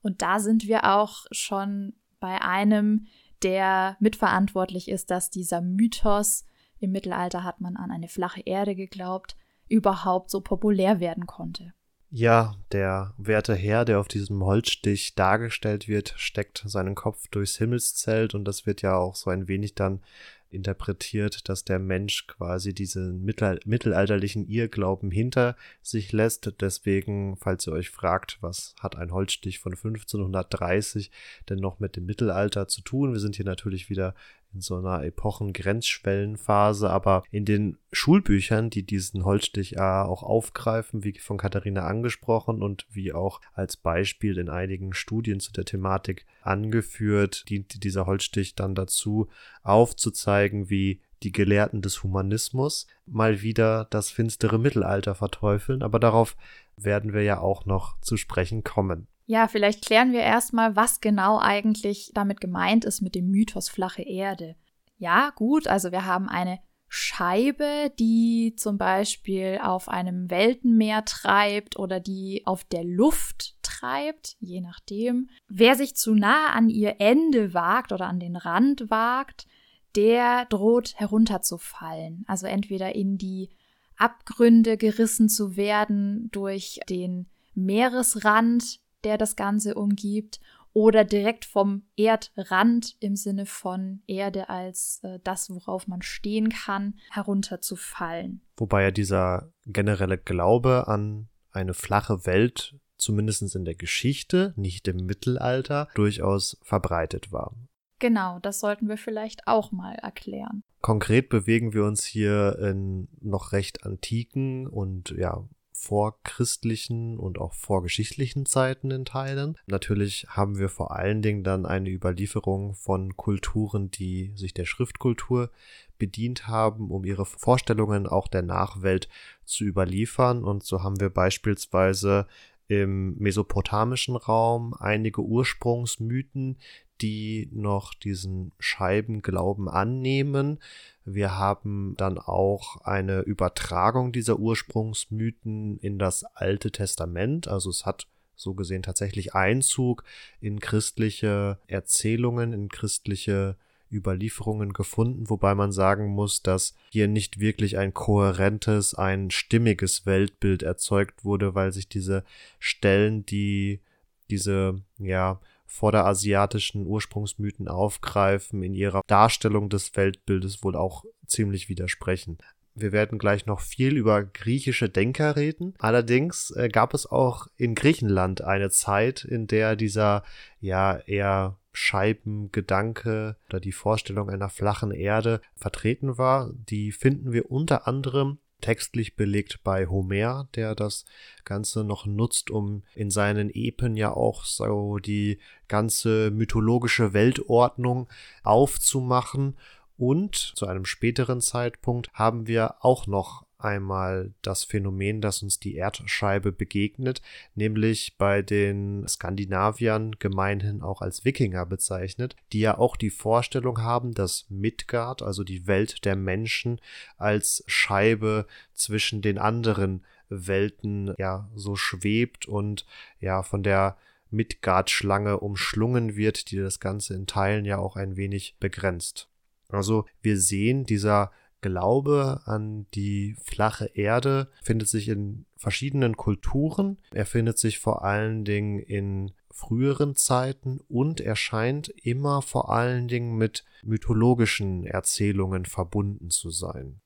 Und 0.02 0.22
da 0.22 0.40
sind 0.40 0.68
wir 0.68 0.96
auch 0.96 1.26
schon 1.32 1.94
bei 2.20 2.42
einem, 2.42 3.08
der 3.44 3.98
mitverantwortlich 4.00 4.88
ist, 4.88 5.12
dass 5.12 5.30
dieser 5.30 5.62
Mythos 5.62 6.46
im 6.82 6.92
Mittelalter 6.92 7.44
hat 7.44 7.62
man 7.62 7.78
an 7.78 7.92
eine 7.92 8.08
flache 8.08 8.42
Erde 8.42 8.76
geglaubt, 8.76 9.38
überhaupt 9.70 10.30
so 10.30 10.42
populär 10.42 11.00
werden 11.00 11.28
konnte. 11.28 11.74
Ja, 12.14 12.56
der 12.74 13.14
werte 13.18 13.56
Herr, 13.56 13.86
der 13.86 14.02
auf 14.02 14.10
diesem 14.10 14.44
Holzstich 14.44 15.16
dargestellt 15.16 15.88
wird, 15.88 16.14
steckt 16.18 16.62
seinen 16.66 16.94
Kopf 16.94 17.30
durchs 17.30 17.58
Himmelszelt 17.58 18.36
und 18.36 18.44
das 18.44 18.66
wird 18.66 18.82
ja 18.82 18.98
auch 18.98 19.16
so 19.16 19.30
ein 19.30 19.48
wenig 19.48 19.76
dann 19.76 20.02
interpretiert, 20.50 21.48
dass 21.48 21.64
der 21.64 21.80
Mensch 21.80 22.28
quasi 22.28 22.74
diesen 22.74 23.24
mittelalterlichen 23.24 24.46
Irrglauben 24.48 25.10
hinter 25.10 25.56
sich 25.82 26.12
lässt. 26.12 26.52
Deswegen, 26.60 27.38
falls 27.38 27.68
ihr 27.68 27.74
euch 27.74 27.90
fragt, 27.90 28.38
was 28.42 28.76
hat 28.80 28.98
ein 28.98 29.12
Holzstich 29.12 29.60
von 29.60 29.72
1530 29.72 31.12
denn 31.50 31.60
noch 31.60 31.80
mit 31.80 31.96
dem 31.96 32.06
Mittelalter 32.06 32.68
zu 32.68 32.82
tun? 32.82 33.14
Wir 33.14 33.20
sind 33.20 33.38
hier 33.38 33.46
natürlich 33.46 33.90
wieder 33.90 34.14
in 34.54 34.62
so 34.62 34.78
einer 34.78 35.04
Epochengrenzschwellenphase, 35.04 36.90
aber 36.90 37.24
in 37.32 37.46
den 37.46 37.78
Schulbüchern, 37.92 38.70
die 38.70 38.84
diesen 38.84 39.26
Holzstich 39.26 39.80
auch 39.80 40.24
aufgreifen, 40.24 41.04
wie 41.04 41.18
von 41.20 41.38
Katharina 41.38 41.86
angesprochen 41.86 42.62
und 42.62 42.86
wie 42.90 43.14
auch 43.14 43.42
als 43.54 43.78
Beispiel 43.78 44.38
in 44.38 44.50
einigen 44.50 44.94
Studien 44.94 45.40
zu 45.40 45.52
der 45.52 45.66
Thematik 45.66 46.26
angeführt, 46.42 47.50
dient 47.50 47.84
dieser 47.84 48.06
Holzstich 48.06 48.56
dann 48.56 48.76
dazu, 48.76 49.28
aufzuzeigen, 49.64 50.70
wie 50.70 51.02
die 51.24 51.32
Gelehrten 51.32 51.82
des 51.82 52.04
Humanismus 52.04 52.88
mal 53.06 53.42
wieder 53.42 53.86
das 53.90 54.10
finstere 54.10 54.58
Mittelalter 54.58 55.16
verteufeln, 55.16 55.84
aber 55.84 56.00
darauf 56.00 56.36
werden 56.78 57.14
wir 57.14 57.22
ja 57.22 57.40
auch 57.40 57.66
noch 57.66 58.00
zu 58.02 58.18
sprechen 58.18 58.64
kommen. 58.64 59.08
Ja, 59.32 59.48
vielleicht 59.48 59.86
klären 59.86 60.12
wir 60.12 60.20
erstmal, 60.20 60.76
was 60.76 61.00
genau 61.00 61.40
eigentlich 61.40 62.12
damit 62.14 62.42
gemeint 62.42 62.84
ist 62.84 63.00
mit 63.00 63.16
dem 63.16 63.30
Mythos 63.30 63.70
flache 63.70 64.02
Erde. 64.02 64.58
Ja, 64.98 65.30
gut, 65.30 65.68
also 65.68 65.94
wir 65.94 66.06
haben 66.06 66.28
eine 66.28 66.60
Scheibe, 66.90 67.94
die 67.98 68.56
zum 68.58 68.78
Beispiel 68.78 69.58
auf 69.64 69.88
einem 69.88 70.30
Weltenmeer 70.30 71.06
treibt 71.06 71.80
oder 71.80 72.02
die 72.02 72.42
auf 72.46 72.66
der 72.66 72.84
Luft 72.84 73.56
treibt, 73.62 74.36
je 74.42 74.60
nachdem. 74.60 75.30
Wer 75.48 75.76
sich 75.76 75.96
zu 75.96 76.14
nah 76.14 76.48
an 76.48 76.68
ihr 76.68 76.98
Ende 77.00 77.54
wagt 77.54 77.94
oder 77.94 78.08
an 78.08 78.20
den 78.20 78.36
Rand 78.36 78.90
wagt, 78.90 79.48
der 79.96 80.44
droht 80.44 80.96
herunterzufallen. 80.98 82.26
Also 82.28 82.48
entweder 82.48 82.96
in 82.96 83.18
die 83.18 83.50
Abgründe 83.96 84.76
gerissen 84.76 85.30
zu 85.30 85.56
werden 85.56 86.28
durch 86.34 86.82
den 86.90 87.30
Meeresrand, 87.54 88.82
der 89.04 89.18
das 89.18 89.36
Ganze 89.36 89.76
umgibt, 89.76 90.40
oder 90.74 91.04
direkt 91.04 91.46
vom 91.46 91.84
Erdrand 91.98 92.96
im 93.00 93.16
Sinne 93.16 93.46
von 93.46 94.02
Erde 94.08 94.50
als 94.50 95.02
äh, 95.04 95.20
das, 95.24 95.50
worauf 95.50 95.88
man 95.88 96.02
stehen 96.02 96.50
kann, 96.50 96.96
herunterzufallen. 97.10 98.42
Wobei 98.58 98.84
ja 98.84 98.92
dieser 98.92 99.52
generelle 99.66 100.18
Glaube 100.18 100.88
an 100.88 101.28
eine 101.52 101.74
flache 101.74 102.26
Welt 102.26 102.76
zumindest 102.98 103.56
in 103.56 103.66
der 103.66 103.76
Geschichte, 103.76 104.54
nicht 104.56 104.88
im 104.88 105.06
Mittelalter, 105.06 105.88
durchaus 105.96 106.58
verbreitet 106.62 107.32
war. 107.32 107.54
Genau, 108.00 108.40
das 108.40 108.60
sollten 108.60 108.88
wir 108.88 108.98
vielleicht 108.98 109.48
auch 109.48 109.72
mal 109.72 109.96
erklären. 109.96 110.64
Konkret 110.82 111.30
bewegen 111.30 111.74
wir 111.74 111.84
uns 111.84 112.04
hier 112.04 112.58
in 112.60 113.08
noch 113.20 113.52
recht 113.52 113.86
antiken 113.86 114.68
und 114.68 115.12
ja 115.12 115.44
vorchristlichen 115.82 117.18
und 117.18 117.40
auch 117.40 117.54
vorgeschichtlichen 117.54 118.46
Zeiten 118.46 118.92
in 118.92 119.04
Teilen. 119.04 119.58
Natürlich 119.66 120.28
haben 120.30 120.60
wir 120.60 120.70
vor 120.70 120.96
allen 120.96 121.24
Dingen 121.24 121.44
dann 121.44 121.66
eine 121.66 121.90
Überlieferung 121.90 122.76
von 122.76 123.18
Kulturen, 123.18 123.90
die 123.90 124.32
sich 124.36 124.54
der 124.54 124.66
Schriftkultur 124.66 125.50
bedient 125.98 126.48
haben, 126.48 126.92
um 126.92 127.04
ihre 127.04 127.26
Vorstellungen 127.26 128.06
auch 128.06 128.28
der 128.28 128.44
Nachwelt 128.44 129.10
zu 129.44 129.64
überliefern. 129.64 130.44
Und 130.44 130.64
so 130.64 130.84
haben 130.84 131.00
wir 131.00 131.10
beispielsweise 131.10 132.28
im 132.68 133.18
mesopotamischen 133.18 134.16
Raum 134.16 134.76
einige 134.80 135.22
Ursprungsmythen, 135.22 136.58
die 137.02 137.50
noch 137.52 137.94
diesen 137.94 138.52
Scheibenglauben 138.60 139.68
annehmen. 139.68 140.60
Wir 141.04 141.38
haben 141.38 141.96
dann 141.98 142.18
auch 142.18 142.78
eine 142.82 143.22
Übertragung 143.22 144.12
dieser 144.12 144.40
Ursprungsmythen 144.40 145.78
in 145.80 145.98
das 145.98 146.24
Alte 146.24 146.72
Testament. 146.72 147.48
Also 147.48 147.70
es 147.70 147.86
hat 147.86 148.08
so 148.36 148.54
gesehen 148.54 148.84
tatsächlich 148.84 149.36
Einzug 149.36 150.04
in 150.40 150.60
christliche 150.60 151.60
Erzählungen, 151.68 152.54
in 152.54 152.70
christliche 152.70 153.56
Überlieferungen 153.92 154.74
gefunden, 154.74 155.30
wobei 155.30 155.54
man 155.54 155.72
sagen 155.72 156.08
muss, 156.08 156.42
dass 156.42 156.76
hier 156.90 157.08
nicht 157.08 157.40
wirklich 157.40 157.78
ein 157.78 157.94
kohärentes, 157.94 158.96
ein 158.96 159.32
stimmiges 159.32 160.06
Weltbild 160.06 160.64
erzeugt 160.64 161.26
wurde, 161.26 161.56
weil 161.56 161.74
sich 161.74 161.90
diese 161.90 162.24
Stellen, 162.58 163.26
die 163.26 163.82
diese 164.30 164.82
ja 164.98 165.42
vorderasiatischen 165.72 166.86
Ursprungsmythen 166.86 167.68
aufgreifen, 167.70 168.62
in 168.62 168.76
ihrer 168.76 169.02
Darstellung 169.08 169.70
des 169.70 169.96
Weltbildes 169.96 170.64
wohl 170.64 170.76
auch 170.76 171.06
ziemlich 171.26 171.70
widersprechen. 171.70 172.38
Wir 172.76 172.92
werden 172.92 173.18
gleich 173.18 173.46
noch 173.46 173.62
viel 173.62 173.96
über 173.96 174.24
griechische 174.24 174.90
Denker 174.90 175.36
reden. 175.36 175.74
Allerdings 175.80 176.52
äh, 176.52 176.70
gab 176.70 176.94
es 176.94 177.10
auch 177.10 177.48
in 177.58 177.74
Griechenland 177.74 178.42
eine 178.42 178.70
Zeit, 178.70 179.24
in 179.24 179.48
der 179.48 179.76
dieser 179.76 180.24
ja 180.60 180.98
eher 181.06 181.58
Scheibengedanke 181.74 183.38
oder 183.48 183.62
die 183.62 183.72
Vorstellung 183.72 184.30
einer 184.30 184.50
flachen 184.50 184.92
Erde 184.92 185.42
vertreten 185.56 186.18
war. 186.18 186.52
Die 186.54 186.92
finden 186.92 187.32
wir 187.32 187.50
unter 187.50 187.88
anderem 187.88 188.40
textlich 188.62 189.16
belegt 189.16 189.60
bei 189.64 189.88
Homer, 189.88 190.48
der 190.56 190.76
das 190.76 191.06
Ganze 191.44 191.84
noch 191.84 192.06
nutzt, 192.06 192.50
um 192.52 192.84
in 192.96 193.10
seinen 193.10 193.50
Epen 193.50 193.98
ja 193.98 194.14
auch 194.14 194.46
so 194.46 194.98
die 195.00 195.40
ganze 195.68 196.32
mythologische 196.32 197.14
Weltordnung 197.14 198.08
aufzumachen. 198.44 199.58
Und 199.98 200.36
zu 200.36 200.66
einem 200.66 200.86
späteren 200.86 201.42
Zeitpunkt 201.42 202.12
haben 202.14 202.48
wir 202.48 202.76
auch 202.80 203.06
noch 203.06 203.46
einmal 203.64 204.34
das 204.42 204.64
Phänomen, 204.64 205.22
das 205.22 205.42
uns 205.44 205.60
die 205.60 205.76
Erdscheibe 205.76 206.52
begegnet, 206.52 207.22
nämlich 207.56 208.18
bei 208.18 208.42
den 208.42 209.08
Skandinaviern 209.08 210.18
gemeinhin 210.20 210.82
auch 210.82 211.02
als 211.02 211.26
Wikinger 211.26 211.66
bezeichnet, 211.66 212.36
die 212.54 212.60
ja 212.60 212.78
auch 212.78 212.96
die 212.96 213.10
Vorstellung 213.10 213.82
haben, 213.82 214.14
dass 214.14 214.46
Midgard, 214.50 215.22
also 215.22 215.44
die 215.44 215.68
Welt 215.68 216.06
der 216.06 216.16
Menschen, 216.16 216.80
als 217.18 217.64
Scheibe 217.68 218.46
zwischen 218.74 219.22
den 219.22 219.38
anderen 219.38 220.06
Welten 220.30 221.14
ja 221.18 221.50
so 221.56 221.76
schwebt 221.76 222.48
und 222.48 222.86
ja 223.20 223.44
von 223.44 223.64
der 223.64 223.98
Midgard-Schlange 224.32 225.40
umschlungen 225.40 226.16
wird, 226.16 226.52
die 226.52 226.58
das 226.58 226.80
Ganze 226.80 227.14
in 227.14 227.28
Teilen 227.28 227.66
ja 227.66 227.78
auch 227.78 227.96
ein 227.96 228.16
wenig 228.16 228.56
begrenzt. 228.60 229.28
Also 229.68 230.06
wir 230.22 230.40
sehen, 230.40 230.86
dieser 230.86 231.32
Glaube 231.62 232.42
an 232.46 232.88
die 232.94 233.36
flache 233.44 233.86
Erde 233.94 234.50
findet 234.64 234.88
sich 234.88 235.08
in 235.08 235.46
verschiedenen 235.56 236.18
Kulturen. 236.18 236.98
Er 237.12 237.26
findet 237.26 237.60
sich 237.60 237.80
vor 237.80 238.04
allen 238.04 238.44
Dingen 238.44 238.80
in 238.80 239.32
früheren 239.52 240.16
Zeiten 240.16 240.80
und 240.88 241.22
er 241.22 241.36
scheint 241.36 241.90
immer 241.90 242.42
vor 242.42 242.72
allen 242.72 243.08
Dingen 243.08 243.38
mit 243.38 243.64
mythologischen 243.84 244.86
Erzählungen 244.86 245.66
verbunden 245.66 246.30
zu 246.30 246.50
sein. 246.50 247.02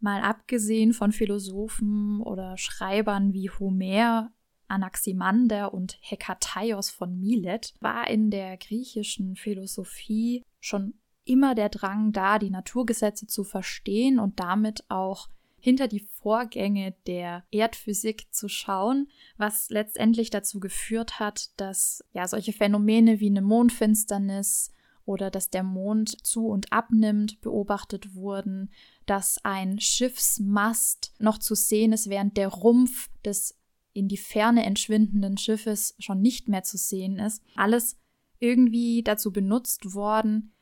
Mal 0.00 0.22
abgesehen 0.22 0.92
von 0.92 1.12
Philosophen 1.12 2.20
oder 2.20 2.56
Schreibern 2.56 3.32
wie 3.32 3.50
Homer, 3.50 4.32
Anaximander 4.66 5.72
und 5.72 5.98
Hekataios 6.00 6.90
von 6.90 7.20
Milet 7.20 7.74
war 7.80 8.08
in 8.08 8.30
der 8.30 8.56
griechischen 8.56 9.36
Philosophie 9.36 10.42
schon 10.60 10.94
immer 11.24 11.54
der 11.54 11.68
Drang 11.68 12.12
da, 12.12 12.38
die 12.38 12.50
Naturgesetze 12.50 13.26
zu 13.26 13.44
verstehen 13.44 14.18
und 14.18 14.40
damit 14.40 14.84
auch 14.88 15.28
hinter 15.58 15.86
die 15.86 16.00
Vorgänge 16.00 16.94
der 17.06 17.44
Erdphysik 17.52 18.34
zu 18.34 18.48
schauen, 18.48 19.08
was 19.36 19.70
letztendlich 19.70 20.30
dazu 20.30 20.58
geführt 20.58 21.20
hat, 21.20 21.50
dass 21.56 22.04
ja 22.12 22.26
solche 22.26 22.52
Phänomene 22.52 23.20
wie 23.20 23.28
eine 23.28 23.42
Mondfinsternis 23.42 24.72
oder 25.04 25.30
dass 25.30 25.50
der 25.50 25.62
Mond 25.62 26.26
zu 26.26 26.48
und 26.48 26.72
abnimmt 26.72 27.40
beobachtet 27.40 28.14
wurden, 28.14 28.70
dass 29.06 29.38
ein 29.44 29.78
Schiffsmast 29.78 31.14
noch 31.18 31.38
zu 31.38 31.54
sehen 31.54 31.92
ist, 31.92 32.08
während 32.10 32.36
der 32.36 32.48
Rumpf 32.48 33.08
des 33.24 33.56
in 33.92 34.08
die 34.08 34.16
Ferne 34.16 34.64
entschwindenden 34.64 35.36
Schiffes 35.36 35.94
schon 35.98 36.20
nicht 36.20 36.48
mehr 36.48 36.62
zu 36.62 36.76
sehen 36.76 37.18
ist. 37.18 37.42
Alles 37.56 37.98
irgendwie 38.38 39.02
dazu 39.02 39.32
benutzt 39.32 39.94
worden, 39.94 40.52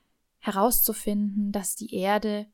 herauszufinden, 0.41 1.53
dass 1.53 1.77
die 1.77 1.95
Erde 1.95 2.47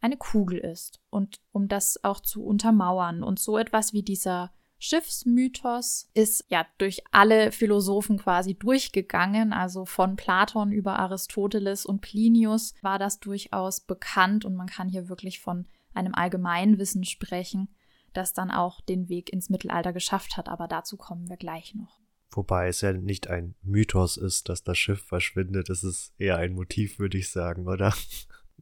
eine 0.00 0.16
Kugel 0.16 0.58
ist 0.58 1.00
und 1.10 1.40
um 1.52 1.68
das 1.68 2.02
auch 2.04 2.20
zu 2.20 2.44
untermauern. 2.44 3.22
Und 3.22 3.38
so 3.38 3.58
etwas 3.58 3.92
wie 3.92 4.02
dieser 4.02 4.52
Schiffsmythos 4.78 6.08
ist 6.14 6.46
ja 6.48 6.66
durch 6.78 7.02
alle 7.10 7.52
Philosophen 7.52 8.18
quasi 8.18 8.54
durchgegangen, 8.54 9.52
also 9.52 9.84
von 9.84 10.16
Platon 10.16 10.72
über 10.72 10.98
Aristoteles 10.98 11.84
und 11.84 12.00
Plinius 12.00 12.74
war 12.80 12.98
das 12.98 13.20
durchaus 13.20 13.80
bekannt 13.80 14.46
und 14.46 14.56
man 14.56 14.68
kann 14.68 14.88
hier 14.88 15.10
wirklich 15.10 15.40
von 15.40 15.66
einem 15.92 16.14
Allgemeinwissen 16.14 17.04
sprechen, 17.04 17.68
das 18.14 18.32
dann 18.32 18.50
auch 18.50 18.80
den 18.80 19.10
Weg 19.10 19.30
ins 19.32 19.50
Mittelalter 19.50 19.92
geschafft 19.92 20.38
hat, 20.38 20.48
aber 20.48 20.66
dazu 20.66 20.96
kommen 20.96 21.28
wir 21.28 21.36
gleich 21.36 21.74
noch. 21.74 21.99
Wobei 22.32 22.68
es 22.68 22.80
ja 22.80 22.92
nicht 22.92 23.28
ein 23.28 23.54
Mythos 23.62 24.16
ist, 24.16 24.48
dass 24.48 24.62
das 24.62 24.78
Schiff 24.78 25.02
verschwindet, 25.02 25.68
es 25.68 25.82
ist 25.82 26.12
eher 26.18 26.36
ein 26.36 26.52
Motiv, 26.54 26.98
würde 26.98 27.18
ich 27.18 27.30
sagen, 27.30 27.66
oder? 27.66 27.94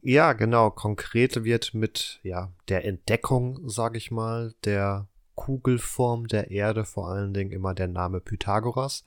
Ja, 0.01 0.31
genau. 0.31 0.71
Konkret 0.71 1.43
wird 1.43 1.73
mit 1.73 2.21
ja, 2.23 2.53
der 2.69 2.85
Entdeckung, 2.85 3.67
sage 3.67 3.97
ich 3.97 4.11
mal, 4.11 4.53
der 4.63 5.09
Kugelform 5.35 6.27
der 6.27 6.51
Erde 6.51 6.85
vor 6.85 7.09
allen 7.09 7.33
Dingen 7.33 7.51
immer 7.51 7.73
der 7.73 7.87
Name 7.87 8.21
Pythagoras 8.21 9.03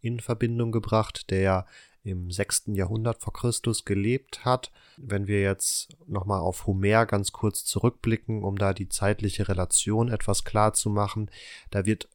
in 0.00 0.20
Verbindung 0.20 0.70
gebracht, 0.70 1.30
der 1.30 1.66
im 2.04 2.30
6. 2.30 2.64
Jahrhundert 2.74 3.22
vor 3.22 3.32
Christus 3.32 3.84
gelebt 3.84 4.44
hat. 4.44 4.70
Wenn 4.98 5.26
wir 5.26 5.40
jetzt 5.40 5.96
nochmal 6.06 6.40
auf 6.40 6.66
Homer 6.66 7.06
ganz 7.06 7.32
kurz 7.32 7.64
zurückblicken, 7.64 8.44
um 8.44 8.56
da 8.56 8.74
die 8.74 8.88
zeitliche 8.88 9.48
Relation 9.48 10.10
etwas 10.10 10.44
klar 10.44 10.74
zu 10.74 10.90
machen, 10.90 11.30
da 11.70 11.86
wird 11.86 12.08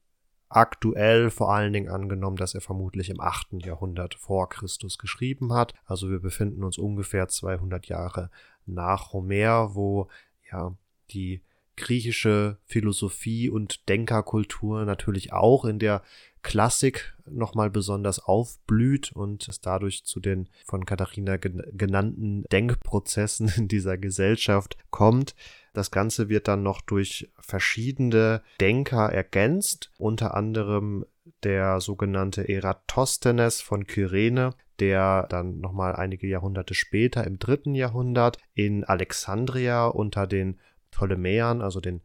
aktuell 0.50 1.30
vor 1.30 1.54
allen 1.54 1.72
Dingen 1.74 1.90
angenommen, 1.90 2.38
dass 2.38 2.56
er 2.56 2.62
vermutlich 2.62 3.10
im 3.10 3.22
8. 3.22 3.64
Jahrhundert 3.66 4.16
vor 4.16 4.50
Christus 4.50 4.98
geschrieben 4.98 5.54
hat. 5.54 5.74
Also 5.86 6.10
wir 6.10 6.20
befinden 6.20 6.64
uns 6.64 6.78
ungefähr 6.78 7.28
200 7.28 7.88
Jahre 7.88 8.32
nach 8.66 9.14
Homer, 9.14 9.76
wo 9.76 10.10
ja 10.52 10.76
die 11.12 11.42
griechische 11.80 12.58
Philosophie 12.66 13.50
und 13.50 13.90
Denkerkultur 13.90 14.86
natürlich 14.86 15.34
auch 15.34 15.66
in 15.66 15.80
der 15.80 16.04
Klassik 16.42 17.18
nochmal 17.30 17.70
besonders 17.70 18.20
aufblüht 18.20 19.12
und 19.12 19.48
es 19.48 19.62
dadurch 19.62 20.06
zu 20.06 20.20
den 20.20 20.48
von 20.66 20.86
Katharina 20.86 21.38
genannten 21.38 22.44
Denkprozessen 22.52 23.52
in 23.58 23.68
dieser 23.68 23.98
Gesellschaft 23.98 24.78
kommt. 24.90 25.36
Das 25.74 25.92
Ganze 25.92 26.30
wird 26.30 26.48
dann 26.48 26.64
noch 26.64 26.82
durch 26.82 27.30
verschiedene 27.40 28.42
Denker 28.60 29.12
ergänzt, 29.12 29.92
unter 29.98 30.36
anderem 30.36 31.06
der 31.44 31.80
sogenannte 31.82 32.48
Eratosthenes 32.48 33.62
von 33.62 33.86
Kyrene, 33.86 34.56
der 34.80 35.28
dann 35.30 35.60
nochmal 35.60 35.96
einige 35.96 36.28
Jahrhunderte 36.28 36.74
später 36.74 37.26
im 37.26 37.38
dritten 37.38 37.76
Jahrhundert 37.76 38.38
in 38.54 38.84
Alexandria 38.84 39.88
unter 39.88 40.26
den 40.26 40.60
Ptolemäern, 40.92 41.62
also 41.62 41.80
den 41.80 42.02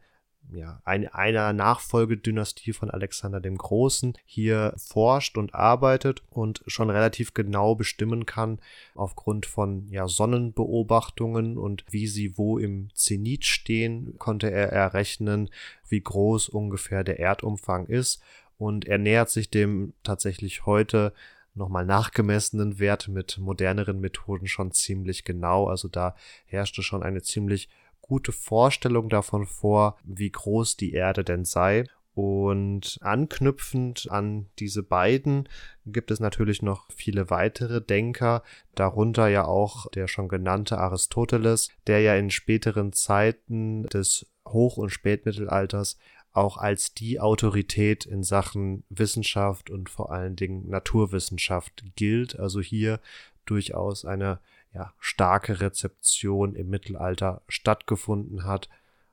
ja, 0.51 0.81
ein, 0.85 1.07
einer 1.07 1.53
Nachfolgedynastie 1.53 2.73
von 2.73 2.91
Alexander 2.91 3.39
dem 3.39 3.57
Großen 3.57 4.13
hier 4.25 4.73
forscht 4.77 5.37
und 5.37 5.55
arbeitet 5.55 6.23
und 6.29 6.63
schon 6.67 6.89
relativ 6.89 7.33
genau 7.33 7.75
bestimmen 7.75 8.25
kann, 8.25 8.59
aufgrund 8.93 9.45
von 9.45 9.87
ja, 9.89 10.07
Sonnenbeobachtungen 10.07 11.57
und 11.57 11.83
wie 11.89 12.07
sie 12.07 12.37
wo 12.37 12.57
im 12.57 12.89
Zenit 12.93 13.45
stehen, 13.45 14.17
konnte 14.17 14.51
er 14.51 14.71
errechnen, 14.71 15.49
wie 15.89 16.01
groß 16.01 16.49
ungefähr 16.49 17.03
der 17.03 17.19
Erdumfang 17.19 17.87
ist. 17.87 18.21
Und 18.57 18.85
er 18.85 18.97
nähert 18.97 19.29
sich 19.29 19.49
dem 19.49 19.93
tatsächlich 20.03 20.65
heute 20.65 21.13
nochmal 21.55 21.85
nachgemessenen 21.85 22.79
Wert 22.79 23.07
mit 23.07 23.37
moderneren 23.37 23.99
Methoden 23.99 24.47
schon 24.47 24.71
ziemlich 24.71 25.23
genau. 25.23 25.67
Also 25.67 25.87
da 25.87 26.15
herrschte 26.45 26.83
schon 26.83 27.03
eine 27.03 27.21
ziemlich 27.21 27.69
gute 28.07 28.31
Vorstellung 28.31 29.09
davon 29.09 29.45
vor, 29.45 29.97
wie 30.03 30.31
groß 30.31 30.77
die 30.77 30.93
Erde 30.93 31.23
denn 31.23 31.43
sei. 31.43 31.85
Und 32.13 32.97
anknüpfend 33.01 34.07
an 34.09 34.45
diese 34.59 34.83
beiden 34.83 35.49
gibt 35.85 36.11
es 36.11 36.21
natürlich 36.21 36.61
noch 36.61 36.87
viele 36.95 37.29
weitere 37.29 37.81
Denker, 37.81 38.41
darunter 38.73 39.27
ja 39.27 39.45
auch 39.45 39.89
der 39.91 40.07
schon 40.07 40.29
genannte 40.29 40.77
Aristoteles, 40.77 41.69
der 41.87 41.99
ja 41.99 42.15
in 42.15 42.29
späteren 42.29 42.93
Zeiten 42.93 43.83
des 43.87 44.27
Hoch- 44.47 44.77
und 44.77 44.91
Spätmittelalters 44.91 45.97
auch 46.31 46.57
als 46.57 46.93
die 46.93 47.19
Autorität 47.19 48.05
in 48.05 48.23
Sachen 48.23 48.83
Wissenschaft 48.89 49.69
und 49.69 49.89
vor 49.89 50.11
allen 50.11 50.35
Dingen 50.35 50.69
Naturwissenschaft 50.69 51.83
gilt. 51.95 52.39
Also 52.39 52.61
hier 52.61 52.99
durchaus 53.45 54.05
eine 54.05 54.39
ja, 54.75 54.93
starke 54.99 55.61
Rezeption 55.61 56.53
im 56.53 56.69
Mittelalter 56.69 57.41
stattgefunden 57.47 58.43
hat, 58.43 58.69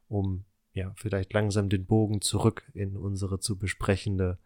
um 0.09 0.45
ja 0.73 0.93
vielleicht 0.97 1.33
langsam 1.33 1.69
den 1.69 1.87
Bogen 1.87 2.21
zurück 2.21 2.71
in 2.75 2.97
unsere 2.97 3.39
zu 3.39 3.57
besprechende 3.59 4.39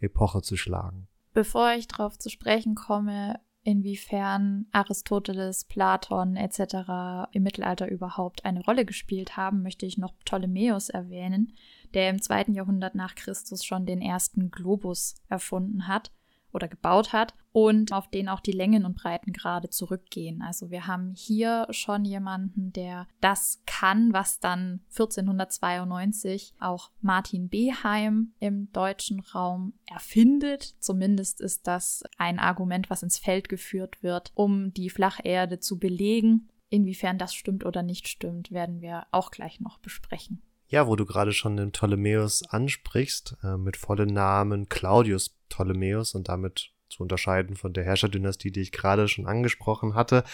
Epoche 0.00 0.42
zu 0.42 0.56
schlagen. 0.56 1.06
Bevor 1.32 1.72
ich 1.72 1.86
darauf 1.86 2.18
zu 2.18 2.28
sprechen 2.28 2.74
komme, 2.74 3.40
inwiefern 3.62 4.66
Aristoteles, 4.72 5.64
Platon 5.64 6.36
etc. 6.36 7.30
im 7.32 7.44
Mittelalter 7.44 7.88
überhaupt 7.88 8.44
eine 8.44 8.62
Rolle 8.64 8.84
gespielt 8.84 9.36
haben, 9.36 9.62
möchte 9.62 9.86
ich 9.86 9.96
noch 9.96 10.16
Ptolemäus 10.18 10.90
erwähnen, 10.90 11.54
der 11.94 12.10
im 12.10 12.20
zweiten 12.20 12.54
Jahrhundert 12.54 12.94
nach 12.94 13.14
Christus 13.14 13.64
schon 13.64 13.86
den 13.86 14.02
ersten 14.02 14.50
Globus 14.50 15.14
erfunden 15.28 15.86
hat 15.86 16.10
oder 16.54 16.68
gebaut 16.68 17.12
hat 17.12 17.34
und 17.52 17.92
auf 17.92 18.08
den 18.08 18.28
auch 18.28 18.40
die 18.40 18.52
Längen 18.52 18.84
und 18.84 18.96
Breitengrade 18.96 19.70
zurückgehen. 19.70 20.42
Also 20.42 20.70
wir 20.70 20.86
haben 20.86 21.14
hier 21.16 21.66
schon 21.70 22.04
jemanden, 22.04 22.72
der 22.72 23.06
das 23.20 23.62
kann, 23.66 24.12
was 24.12 24.40
dann 24.40 24.80
1492 24.90 26.54
auch 26.58 26.90
Martin 27.00 27.48
Beheim 27.48 28.32
im 28.40 28.72
deutschen 28.72 29.20
Raum 29.20 29.74
erfindet. 29.86 30.74
Zumindest 30.80 31.40
ist 31.40 31.66
das 31.66 32.02
ein 32.18 32.38
Argument, 32.38 32.90
was 32.90 33.02
ins 33.02 33.18
Feld 33.18 33.48
geführt 33.48 34.02
wird, 34.02 34.32
um 34.34 34.72
die 34.74 34.90
Flacherde 34.90 35.60
zu 35.60 35.78
belegen. 35.78 36.48
Inwiefern 36.70 37.18
das 37.18 37.34
stimmt 37.34 37.64
oder 37.64 37.82
nicht 37.84 38.08
stimmt, 38.08 38.50
werden 38.50 38.80
wir 38.80 39.06
auch 39.12 39.30
gleich 39.30 39.60
noch 39.60 39.78
besprechen. 39.78 40.42
Ja, 40.66 40.88
wo 40.88 40.96
du 40.96 41.06
gerade 41.06 41.32
schon 41.32 41.56
den 41.56 41.70
Ptolemäus 41.70 42.42
ansprichst, 42.48 43.36
äh, 43.44 43.56
mit 43.56 43.76
vollen 43.76 44.08
Namen 44.08 44.68
Claudius 44.68 45.28
Ptolemäus 45.54 46.14
und 46.14 46.28
damit 46.28 46.72
zu 46.88 47.02
unterscheiden 47.02 47.56
von 47.56 47.72
der 47.72 47.84
Herrscherdynastie, 47.84 48.50
die 48.50 48.60
ich 48.60 48.72
gerade 48.72 49.08
schon 49.08 49.26
angesprochen 49.26 49.94
hatte. 49.94 50.24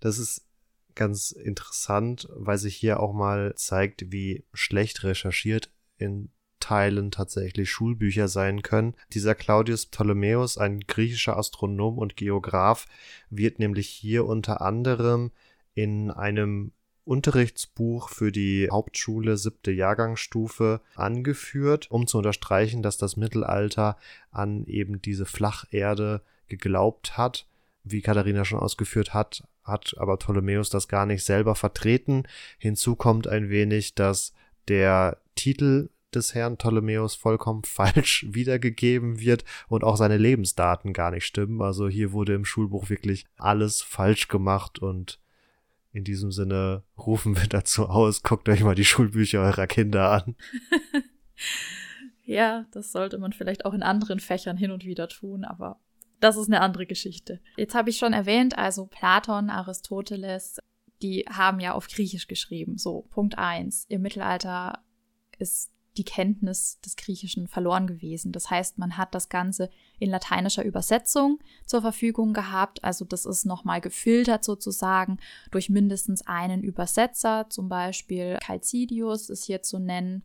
Das 0.00 0.18
ist 0.18 0.46
ganz 0.94 1.30
interessant, 1.30 2.28
weil 2.34 2.58
sich 2.58 2.76
hier 2.76 3.00
auch 3.00 3.12
mal 3.12 3.54
zeigt, 3.56 4.12
wie 4.12 4.44
schlecht 4.52 5.04
recherchiert 5.04 5.70
in 5.96 6.30
Teilen 6.60 7.10
tatsächlich 7.10 7.70
Schulbücher 7.70 8.28
sein 8.28 8.62
können. 8.62 8.94
Dieser 9.12 9.34
Claudius 9.34 9.86
Ptolemäus, 9.86 10.58
ein 10.58 10.80
griechischer 10.80 11.36
Astronom 11.36 11.98
und 11.98 12.16
Geograph, 12.16 12.86
wird 13.30 13.58
nämlich 13.58 13.88
hier 13.88 14.26
unter 14.26 14.60
anderem 14.60 15.32
in 15.74 16.10
einem 16.10 16.72
Unterrichtsbuch 17.04 18.08
für 18.08 18.30
die 18.30 18.68
Hauptschule 18.70 19.36
siebte 19.36 19.72
Jahrgangsstufe 19.72 20.80
angeführt, 20.94 21.90
um 21.90 22.06
zu 22.06 22.18
unterstreichen, 22.18 22.82
dass 22.82 22.96
das 22.96 23.16
Mittelalter 23.16 23.96
an 24.30 24.64
eben 24.66 25.02
diese 25.02 25.26
Flacherde 25.26 26.22
geglaubt 26.48 27.16
hat. 27.16 27.46
Wie 27.84 28.02
Katharina 28.02 28.44
schon 28.44 28.60
ausgeführt 28.60 29.12
hat, 29.12 29.42
hat 29.64 29.96
aber 29.98 30.16
Ptolemäus 30.16 30.70
das 30.70 30.86
gar 30.86 31.06
nicht 31.06 31.24
selber 31.24 31.56
vertreten. 31.56 32.24
Hinzu 32.58 32.94
kommt 32.94 33.26
ein 33.26 33.50
wenig, 33.50 33.94
dass 33.94 34.32
der 34.68 35.18
Titel 35.34 35.88
des 36.14 36.34
Herrn 36.34 36.56
Ptolemäus 36.56 37.14
vollkommen 37.14 37.62
falsch 37.64 38.26
wiedergegeben 38.28 39.18
wird 39.18 39.44
und 39.68 39.82
auch 39.82 39.96
seine 39.96 40.18
Lebensdaten 40.18 40.92
gar 40.92 41.10
nicht 41.10 41.26
stimmen. 41.26 41.62
Also 41.62 41.88
hier 41.88 42.12
wurde 42.12 42.34
im 42.34 42.44
Schulbuch 42.44 42.90
wirklich 42.90 43.26
alles 43.36 43.82
falsch 43.82 44.28
gemacht 44.28 44.78
und 44.78 45.18
in 45.92 46.04
diesem 46.04 46.32
Sinne 46.32 46.82
rufen 46.98 47.36
wir 47.36 47.48
dazu 47.48 47.86
aus, 47.88 48.22
guckt 48.22 48.48
euch 48.48 48.62
mal 48.62 48.74
die 48.74 48.84
Schulbücher 48.84 49.40
eurer 49.40 49.66
Kinder 49.66 50.10
an. 50.10 50.36
ja, 52.24 52.66
das 52.72 52.92
sollte 52.92 53.18
man 53.18 53.32
vielleicht 53.32 53.64
auch 53.64 53.74
in 53.74 53.82
anderen 53.82 54.20
Fächern 54.20 54.56
hin 54.56 54.70
und 54.70 54.84
wieder 54.84 55.08
tun, 55.08 55.44
aber 55.44 55.80
das 56.20 56.36
ist 56.36 56.46
eine 56.46 56.60
andere 56.60 56.86
Geschichte. 56.86 57.40
Jetzt 57.56 57.74
habe 57.74 57.90
ich 57.90 57.98
schon 57.98 58.12
erwähnt, 58.12 58.56
also 58.56 58.86
Platon, 58.86 59.50
Aristoteles, 59.50 60.58
die 61.02 61.24
haben 61.28 61.58
ja 61.58 61.72
auf 61.72 61.88
Griechisch 61.88 62.28
geschrieben. 62.28 62.78
So, 62.78 63.02
Punkt 63.10 63.36
eins. 63.38 63.86
Im 63.88 64.02
Mittelalter 64.02 64.84
ist 65.38 65.71
die 65.96 66.04
Kenntnis 66.04 66.80
des 66.80 66.96
Griechischen 66.96 67.48
verloren 67.48 67.86
gewesen. 67.86 68.32
Das 68.32 68.50
heißt, 68.50 68.78
man 68.78 68.96
hat 68.96 69.14
das 69.14 69.28
Ganze 69.28 69.70
in 69.98 70.10
lateinischer 70.10 70.64
Übersetzung 70.64 71.38
zur 71.66 71.82
Verfügung 71.82 72.32
gehabt. 72.32 72.82
Also 72.82 73.04
das 73.04 73.26
ist 73.26 73.44
nochmal 73.44 73.80
gefiltert 73.80 74.44
sozusagen 74.44 75.18
durch 75.50 75.68
mindestens 75.68 76.26
einen 76.26 76.62
Übersetzer. 76.62 77.46
Zum 77.50 77.68
Beispiel 77.68 78.38
Calcidius 78.42 79.28
ist 79.28 79.44
hier 79.44 79.62
zu 79.62 79.78
nennen, 79.78 80.22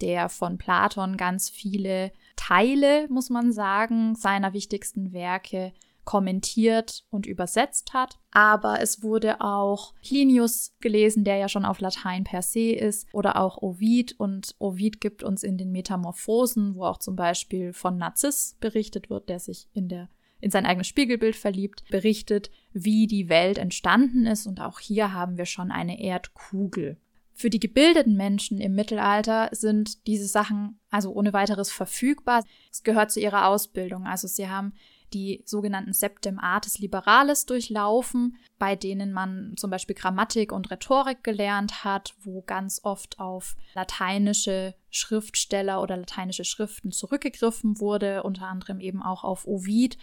der 0.00 0.28
von 0.28 0.58
Platon 0.58 1.16
ganz 1.16 1.48
viele 1.48 2.12
Teile, 2.36 3.08
muss 3.08 3.30
man 3.30 3.52
sagen, 3.52 4.14
seiner 4.14 4.52
wichtigsten 4.52 5.12
Werke 5.12 5.72
kommentiert 6.06 7.04
und 7.10 7.26
übersetzt 7.26 7.92
hat. 7.92 8.18
Aber 8.30 8.80
es 8.80 9.02
wurde 9.02 9.42
auch 9.42 9.92
Plinius 10.00 10.74
gelesen, 10.80 11.24
der 11.24 11.36
ja 11.36 11.50
schon 11.50 11.66
auf 11.66 11.80
Latein 11.80 12.24
per 12.24 12.40
se 12.40 12.72
ist, 12.72 13.06
oder 13.12 13.36
auch 13.36 13.58
Ovid. 13.60 14.18
Und 14.18 14.54
Ovid 14.58 15.02
gibt 15.02 15.22
uns 15.22 15.42
in 15.42 15.58
den 15.58 15.72
Metamorphosen, 15.72 16.74
wo 16.74 16.84
auch 16.84 16.98
zum 16.98 17.16
Beispiel 17.16 17.74
von 17.74 17.98
Narziss 17.98 18.56
berichtet 18.60 19.10
wird, 19.10 19.28
der 19.28 19.40
sich 19.40 19.68
in 19.74 19.88
der 19.88 20.08
in 20.38 20.50
sein 20.50 20.66
eigenes 20.66 20.86
Spiegelbild 20.86 21.34
verliebt, 21.34 21.82
berichtet, 21.90 22.50
wie 22.72 23.06
die 23.06 23.30
Welt 23.30 23.56
entstanden 23.56 24.26
ist. 24.26 24.46
Und 24.46 24.60
auch 24.60 24.80
hier 24.80 25.12
haben 25.12 25.38
wir 25.38 25.46
schon 25.46 25.70
eine 25.70 25.98
Erdkugel. 25.98 26.98
Für 27.32 27.50
die 27.50 27.58
gebildeten 27.58 28.16
Menschen 28.16 28.60
im 28.60 28.74
Mittelalter 28.74 29.48
sind 29.52 30.06
diese 30.06 30.26
Sachen 30.26 30.78
also 30.90 31.12
ohne 31.12 31.32
weiteres 31.32 31.72
verfügbar. 31.72 32.44
Es 32.70 32.82
gehört 32.82 33.10
zu 33.10 33.18
ihrer 33.18 33.48
Ausbildung. 33.48 34.06
Also 34.06 34.28
sie 34.28 34.48
haben 34.48 34.74
die 35.12 35.42
sogenannten 35.44 35.92
Septem 35.92 36.38
Artes 36.38 36.78
Liberales 36.78 37.46
durchlaufen, 37.46 38.36
bei 38.58 38.76
denen 38.76 39.12
man 39.12 39.54
zum 39.56 39.70
Beispiel 39.70 39.94
Grammatik 39.94 40.52
und 40.52 40.70
Rhetorik 40.70 41.22
gelernt 41.22 41.84
hat, 41.84 42.14
wo 42.22 42.42
ganz 42.42 42.80
oft 42.82 43.18
auf 43.18 43.56
lateinische 43.74 44.74
Schriftsteller 44.90 45.82
oder 45.82 45.96
lateinische 45.96 46.44
Schriften 46.44 46.92
zurückgegriffen 46.92 47.80
wurde, 47.80 48.22
unter 48.22 48.46
anderem 48.48 48.80
eben 48.80 49.02
auch 49.02 49.24
auf 49.24 49.46
Ovid, 49.46 49.98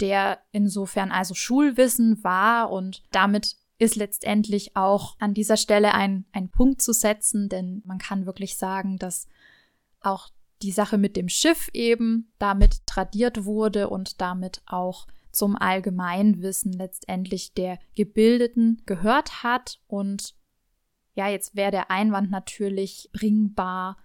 der 0.00 0.40
insofern 0.52 1.10
also 1.10 1.34
Schulwissen 1.34 2.22
war 2.22 2.70
und 2.70 3.02
damit 3.10 3.56
ist 3.78 3.96
letztendlich 3.96 4.76
auch 4.76 5.16
an 5.20 5.34
dieser 5.34 5.56
Stelle 5.56 5.94
ein, 5.94 6.24
ein 6.32 6.50
Punkt 6.50 6.82
zu 6.82 6.92
setzen, 6.92 7.48
denn 7.48 7.82
man 7.84 7.98
kann 7.98 8.26
wirklich 8.26 8.56
sagen, 8.56 8.98
dass 8.98 9.28
auch 10.00 10.30
die 10.62 10.72
Sache 10.72 10.98
mit 10.98 11.16
dem 11.16 11.28
Schiff 11.28 11.68
eben 11.72 12.32
damit 12.38 12.86
tradiert 12.86 13.44
wurde 13.44 13.88
und 13.88 14.20
damit 14.20 14.62
auch 14.66 15.06
zum 15.30 15.56
Allgemeinwissen 15.56 16.72
letztendlich 16.72 17.54
der 17.54 17.78
Gebildeten 17.94 18.82
gehört 18.86 19.42
hat. 19.42 19.80
Und 19.86 20.34
ja, 21.14 21.28
jetzt 21.28 21.54
wäre 21.54 21.70
der 21.70 21.90
Einwand 21.90 22.30
natürlich 22.30 23.10
bringbar, 23.12 23.96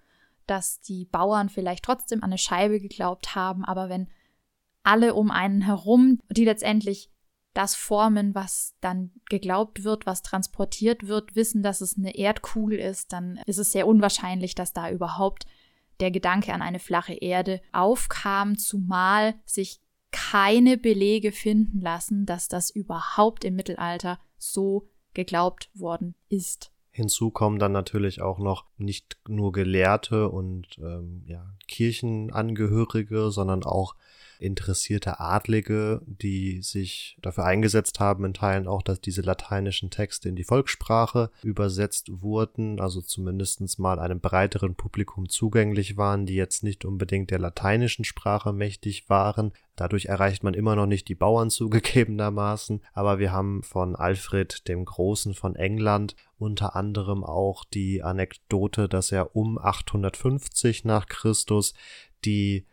dass 0.45 0.81
die 0.81 1.05
Bauern 1.05 1.49
vielleicht 1.49 1.85
trotzdem 1.85 2.19
an 2.19 2.31
eine 2.31 2.37
Scheibe 2.37 2.79
geglaubt 2.79 3.35
haben, 3.35 3.63
aber 3.63 3.89
wenn 3.89 4.07
alle 4.83 5.13
um 5.13 5.31
einen 5.31 5.61
herum, 5.61 6.19
die 6.29 6.43
letztendlich 6.43 7.09
das 7.53 7.75
formen, 7.75 8.35
was 8.35 8.75
dann 8.81 9.11
geglaubt 9.29 9.83
wird, 9.83 10.05
was 10.05 10.23
transportiert 10.23 11.07
wird, 11.07 11.35
wissen, 11.35 11.63
dass 11.63 11.81
es 11.81 11.97
eine 11.97 12.15
Erdkugel 12.15 12.79
ist, 12.79 13.13
dann 13.13 13.39
ist 13.45 13.59
es 13.59 13.71
sehr 13.71 13.87
unwahrscheinlich, 13.87 14.55
dass 14.55 14.73
da 14.73 14.89
überhaupt 14.89 15.45
der 16.03 16.11
Gedanke 16.11 16.51
an 16.53 16.61
eine 16.61 16.79
flache 16.79 17.13
Erde 17.13 17.61
aufkam, 17.71 18.57
zumal 18.57 19.35
sich 19.45 19.79
keine 20.11 20.77
Belege 20.77 21.31
finden 21.31 21.79
lassen, 21.79 22.25
dass 22.25 22.49
das 22.49 22.69
überhaupt 22.69 23.45
im 23.45 23.55
Mittelalter 23.55 24.19
so 24.37 24.89
geglaubt 25.13 25.69
worden 25.73 26.15
ist. 26.27 26.72
Hinzu 26.95 27.31
kommen 27.31 27.57
dann 27.57 27.71
natürlich 27.71 28.21
auch 28.21 28.37
noch 28.37 28.65
nicht 28.77 29.17
nur 29.27 29.51
Gelehrte 29.51 30.29
und 30.29 30.67
ähm, 30.77 31.23
ja, 31.25 31.43
Kirchenangehörige, 31.67 33.31
sondern 33.31 33.63
auch 33.63 33.95
interessierte 34.43 35.19
Adlige, 35.19 36.01
die 36.05 36.61
sich 36.61 37.17
dafür 37.21 37.45
eingesetzt 37.45 37.99
haben, 37.99 38.25
in 38.25 38.33
Teilen 38.33 38.67
auch, 38.67 38.81
dass 38.81 39.01
diese 39.01 39.21
lateinischen 39.21 39.89
Texte 39.89 40.29
in 40.29 40.35
die 40.35 40.43
Volkssprache 40.43 41.31
übersetzt 41.43 42.21
wurden, 42.21 42.79
also 42.79 43.01
zumindestens 43.01 43.77
mal 43.77 43.99
einem 43.99 44.19
breiteren 44.19 44.75
Publikum 44.75 45.29
zugänglich 45.29 45.97
waren, 45.97 46.25
die 46.25 46.35
jetzt 46.35 46.63
nicht 46.63 46.85
unbedingt 46.85 47.31
der 47.31 47.39
lateinischen 47.39 48.05
Sprache 48.05 48.53
mächtig 48.53 49.09
waren. 49.09 49.53
Dadurch 49.75 50.05
erreicht 50.05 50.43
man 50.43 50.53
immer 50.53 50.75
noch 50.75 50.87
nicht 50.87 51.07
die 51.07 51.15
Bauern 51.15 51.49
zugegebenermaßen, 51.49 52.81
aber 52.93 53.19
wir 53.19 53.31
haben 53.31 53.63
von 53.63 53.95
Alfred 53.95 54.67
dem 54.67 54.85
Großen 54.85 55.33
von 55.33 55.55
England 55.55 56.15
unter 56.43 56.75
anderem 56.75 57.23
auch 57.23 57.65
die 57.65 58.03
Anekdote, 58.03 58.89
dass 58.89 59.11
er 59.11 59.35
um 59.35 59.57
850 59.57 60.85
nach 60.85 61.07
Christus 61.07 61.73
die 62.25 62.65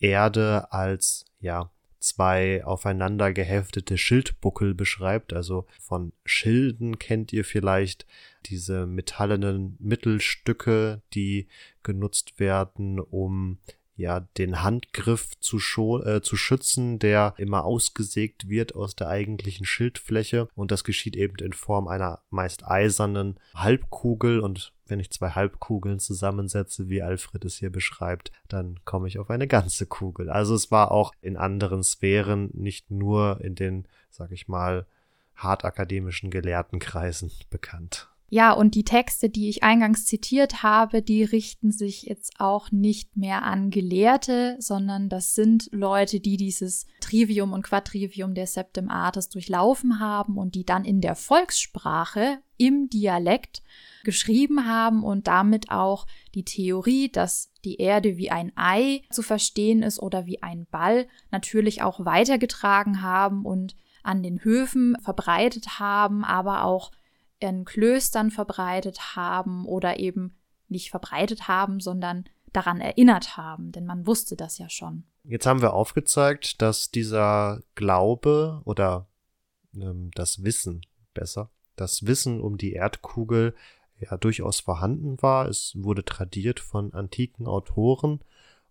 Erde 0.00 0.72
als, 0.72 1.24
ja, 1.40 1.70
zwei 2.00 2.64
aufeinander 2.64 3.32
geheftete 3.32 3.98
Schildbuckel 3.98 4.74
beschreibt. 4.74 5.32
Also 5.32 5.66
von 5.80 6.12
Schilden 6.24 6.98
kennt 6.98 7.32
ihr 7.32 7.44
vielleicht 7.44 8.06
diese 8.46 8.86
metallenen 8.86 9.76
Mittelstücke, 9.80 11.02
die 11.14 11.48
genutzt 11.82 12.38
werden, 12.38 13.00
um 13.00 13.58
ja 13.98 14.20
den 14.38 14.62
Handgriff 14.62 15.38
zu, 15.40 15.58
äh, 16.02 16.22
zu 16.22 16.36
schützen, 16.36 16.98
der 16.98 17.34
immer 17.36 17.64
ausgesägt 17.64 18.48
wird 18.48 18.74
aus 18.74 18.96
der 18.96 19.08
eigentlichen 19.08 19.66
Schildfläche 19.66 20.48
und 20.54 20.70
das 20.70 20.84
geschieht 20.84 21.16
eben 21.16 21.36
in 21.36 21.52
Form 21.52 21.88
einer 21.88 22.20
meist 22.30 22.66
eisernen 22.66 23.38
Halbkugel 23.54 24.40
und 24.40 24.72
wenn 24.86 25.00
ich 25.00 25.10
zwei 25.10 25.30
Halbkugeln 25.30 25.98
zusammensetze, 25.98 26.88
wie 26.88 27.02
Alfred 27.02 27.44
es 27.44 27.58
hier 27.58 27.70
beschreibt, 27.70 28.32
dann 28.48 28.80
komme 28.84 29.08
ich 29.08 29.18
auf 29.18 29.28
eine 29.28 29.46
ganze 29.46 29.84
Kugel. 29.84 30.30
Also 30.30 30.54
es 30.54 30.70
war 30.70 30.92
auch 30.92 31.12
in 31.20 31.36
anderen 31.36 31.82
Sphären, 31.82 32.50
nicht 32.54 32.90
nur 32.90 33.40
in 33.42 33.54
den, 33.54 33.86
sag 34.08 34.32
ich 34.32 34.48
mal, 34.48 34.86
hart 35.34 35.64
akademischen 35.64 36.30
Gelehrtenkreisen 36.30 37.30
bekannt. 37.50 38.08
Ja, 38.30 38.52
und 38.52 38.74
die 38.74 38.84
Texte, 38.84 39.30
die 39.30 39.48
ich 39.48 39.62
eingangs 39.62 40.04
zitiert 40.04 40.62
habe, 40.62 41.00
die 41.00 41.24
richten 41.24 41.72
sich 41.72 42.02
jetzt 42.02 42.34
auch 42.38 42.70
nicht 42.70 43.16
mehr 43.16 43.42
an 43.42 43.70
Gelehrte, 43.70 44.56
sondern 44.58 45.08
das 45.08 45.34
sind 45.34 45.70
Leute, 45.72 46.20
die 46.20 46.36
dieses 46.36 46.84
Trivium 47.00 47.54
und 47.54 47.62
Quadrivium 47.62 48.34
der 48.34 48.46
Septem 48.46 48.90
Artes 48.90 49.30
durchlaufen 49.30 49.98
haben 49.98 50.36
und 50.36 50.54
die 50.56 50.66
dann 50.66 50.84
in 50.84 51.00
der 51.00 51.14
Volkssprache 51.14 52.40
im 52.58 52.90
Dialekt 52.90 53.62
geschrieben 54.04 54.66
haben 54.66 55.04
und 55.04 55.26
damit 55.26 55.70
auch 55.70 56.06
die 56.34 56.44
Theorie, 56.44 57.10
dass 57.10 57.50
die 57.64 57.76
Erde 57.76 58.18
wie 58.18 58.30
ein 58.30 58.52
Ei 58.56 59.02
zu 59.10 59.22
verstehen 59.22 59.82
ist 59.82 60.00
oder 60.00 60.26
wie 60.26 60.42
ein 60.42 60.66
Ball, 60.70 61.08
natürlich 61.30 61.80
auch 61.80 62.04
weitergetragen 62.04 63.00
haben 63.00 63.46
und 63.46 63.74
an 64.02 64.22
den 64.22 64.42
Höfen 64.44 64.96
verbreitet 65.00 65.78
haben, 65.78 66.24
aber 66.24 66.64
auch 66.64 66.90
in 67.40 67.64
Klöstern 67.64 68.30
verbreitet 68.30 69.16
haben 69.16 69.64
oder 69.64 69.98
eben 69.98 70.36
nicht 70.68 70.90
verbreitet 70.90 71.48
haben, 71.48 71.80
sondern 71.80 72.24
daran 72.52 72.80
erinnert 72.80 73.36
haben, 73.36 73.72
denn 73.72 73.84
man 73.84 74.06
wusste 74.06 74.36
das 74.36 74.58
ja 74.58 74.68
schon. 74.68 75.04
Jetzt 75.24 75.46
haben 75.46 75.60
wir 75.60 75.74
aufgezeigt, 75.74 76.62
dass 76.62 76.90
dieser 76.90 77.62
Glaube 77.74 78.62
oder 78.64 79.08
ähm, 79.74 80.10
das 80.14 80.42
Wissen 80.42 80.82
besser, 81.14 81.50
das 81.76 82.06
Wissen 82.06 82.40
um 82.40 82.56
die 82.56 82.72
Erdkugel 82.72 83.54
ja 83.98 84.16
durchaus 84.16 84.60
vorhanden 84.60 85.20
war. 85.20 85.48
Es 85.48 85.74
wurde 85.76 86.04
tradiert 86.04 86.60
von 86.60 86.92
antiken 86.94 87.46
Autoren 87.46 88.20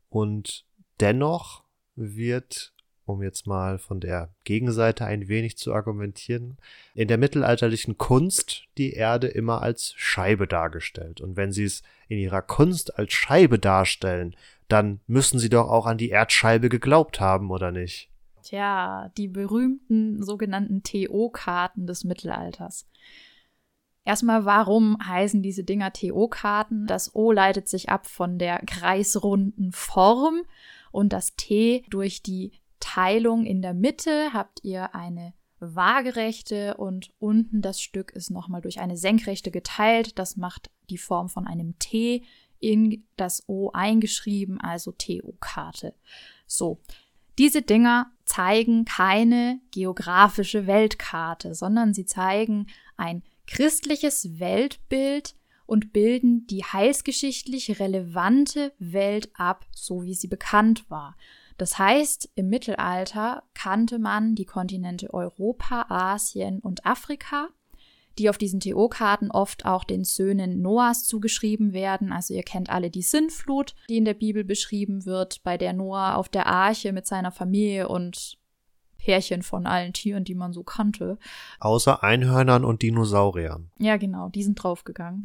und 0.09 0.65
dennoch 0.99 1.63
wird 1.95 2.73
um 3.07 3.23
jetzt 3.23 3.47
mal 3.47 3.77
von 3.77 3.99
der 3.99 4.29
Gegenseite 4.43 5.05
ein 5.05 5.27
wenig 5.27 5.57
zu 5.57 5.73
argumentieren, 5.73 6.57
in 6.93 7.07
der 7.07 7.17
mittelalterlichen 7.17 7.97
Kunst 7.97 8.63
die 8.77 8.93
Erde 8.93 9.27
immer 9.27 9.61
als 9.61 9.93
Scheibe 9.97 10.47
dargestellt. 10.47 11.21
Und 11.21 11.35
wenn 11.35 11.51
sie 11.51 11.63
es 11.63 11.83
in 12.07 12.17
ihrer 12.17 12.41
Kunst 12.41 12.97
als 12.97 13.13
Scheibe 13.13 13.59
darstellen, 13.59 14.35
dann 14.67 14.99
müssen 15.07 15.39
sie 15.39 15.49
doch 15.49 15.69
auch 15.69 15.85
an 15.85 15.97
die 15.97 16.09
Erdscheibe 16.09 16.69
geglaubt 16.69 17.19
haben, 17.19 17.51
oder 17.51 17.71
nicht? 17.71 18.09
Tja, 18.43 19.11
die 19.17 19.27
berühmten 19.27 20.23
sogenannten 20.23 20.83
TO-Karten 20.83 21.87
des 21.87 22.03
Mittelalters. 22.03 22.87
Erstmal, 24.05 24.45
warum 24.45 24.97
heißen 25.05 25.41
diese 25.41 25.65
Dinger 25.65 25.91
TO-Karten? 25.91 26.87
Das 26.87 27.13
O 27.13 27.33
leitet 27.33 27.67
sich 27.67 27.89
ab 27.89 28.07
von 28.07 28.37
der 28.37 28.59
kreisrunden 28.65 29.73
Form 29.73 30.43
und 30.91 31.11
das 31.11 31.35
T 31.35 31.83
durch 31.89 32.23
die 32.23 32.53
Teilung 32.97 33.45
in 33.45 33.61
der 33.61 33.75
Mitte 33.75 34.33
habt 34.33 34.63
ihr 34.63 34.95
eine 34.95 35.35
waagerechte 35.59 36.77
und 36.77 37.13
unten 37.19 37.61
das 37.61 37.79
Stück 37.79 38.11
ist 38.13 38.31
nochmal 38.31 38.61
durch 38.61 38.79
eine 38.79 38.97
senkrechte 38.97 39.51
geteilt. 39.51 40.17
Das 40.17 40.35
macht 40.35 40.71
die 40.89 40.97
Form 40.97 41.29
von 41.29 41.45
einem 41.45 41.77
T 41.77 42.23
in 42.57 43.05
das 43.15 43.43
O 43.47 43.69
eingeschrieben, 43.71 44.59
also 44.59 44.93
TO-Karte. 44.93 45.93
So. 46.47 46.81
Diese 47.37 47.61
Dinger 47.61 48.09
zeigen 48.25 48.83
keine 48.85 49.59
geografische 49.69 50.65
Weltkarte, 50.65 51.53
sondern 51.53 51.93
sie 51.93 52.07
zeigen 52.07 52.65
ein 52.95 53.21
christliches 53.45 54.39
Weltbild 54.39 55.35
und 55.67 55.93
bilden 55.93 56.47
die 56.47 56.63
heilsgeschichtlich 56.63 57.79
relevante 57.79 58.73
Welt 58.79 59.29
ab, 59.35 59.67
so 59.75 60.01
wie 60.01 60.15
sie 60.15 60.27
bekannt 60.27 60.89
war. 60.89 61.15
Das 61.57 61.79
heißt, 61.79 62.29
im 62.35 62.49
Mittelalter 62.49 63.43
kannte 63.53 63.99
man 63.99 64.35
die 64.35 64.45
Kontinente 64.45 65.13
Europa, 65.13 65.85
Asien 65.89 66.59
und 66.59 66.85
Afrika, 66.85 67.49
die 68.19 68.29
auf 68.29 68.37
diesen 68.37 68.59
TO-Karten 68.59 69.31
oft 69.31 69.65
auch 69.65 69.83
den 69.83 70.03
Söhnen 70.03 70.61
Noahs 70.61 71.05
zugeschrieben 71.05 71.73
werden. 71.73 72.11
Also 72.11 72.33
ihr 72.33 72.43
kennt 72.43 72.69
alle 72.69 72.89
die 72.89 73.01
Sintflut, 73.01 73.75
die 73.89 73.97
in 73.97 74.05
der 74.05 74.13
Bibel 74.13 74.43
beschrieben 74.43 75.05
wird, 75.05 75.43
bei 75.43 75.57
der 75.57 75.73
Noah 75.73 76.15
auf 76.15 76.29
der 76.29 76.47
Arche 76.47 76.93
mit 76.93 77.07
seiner 77.07 77.31
Familie 77.31 77.87
und 77.87 78.37
Pärchen 78.97 79.43
von 79.43 79.65
allen 79.65 79.93
Tieren, 79.93 80.23
die 80.23 80.35
man 80.35 80.51
so 80.53 80.63
kannte. 80.63 81.17
Außer 81.59 82.03
Einhörnern 82.03 82.65
und 82.65 82.81
Dinosauriern. 82.81 83.71
Ja, 83.79 83.97
genau, 83.97 84.29
die 84.29 84.43
sind 84.43 84.55
draufgegangen. 84.55 85.23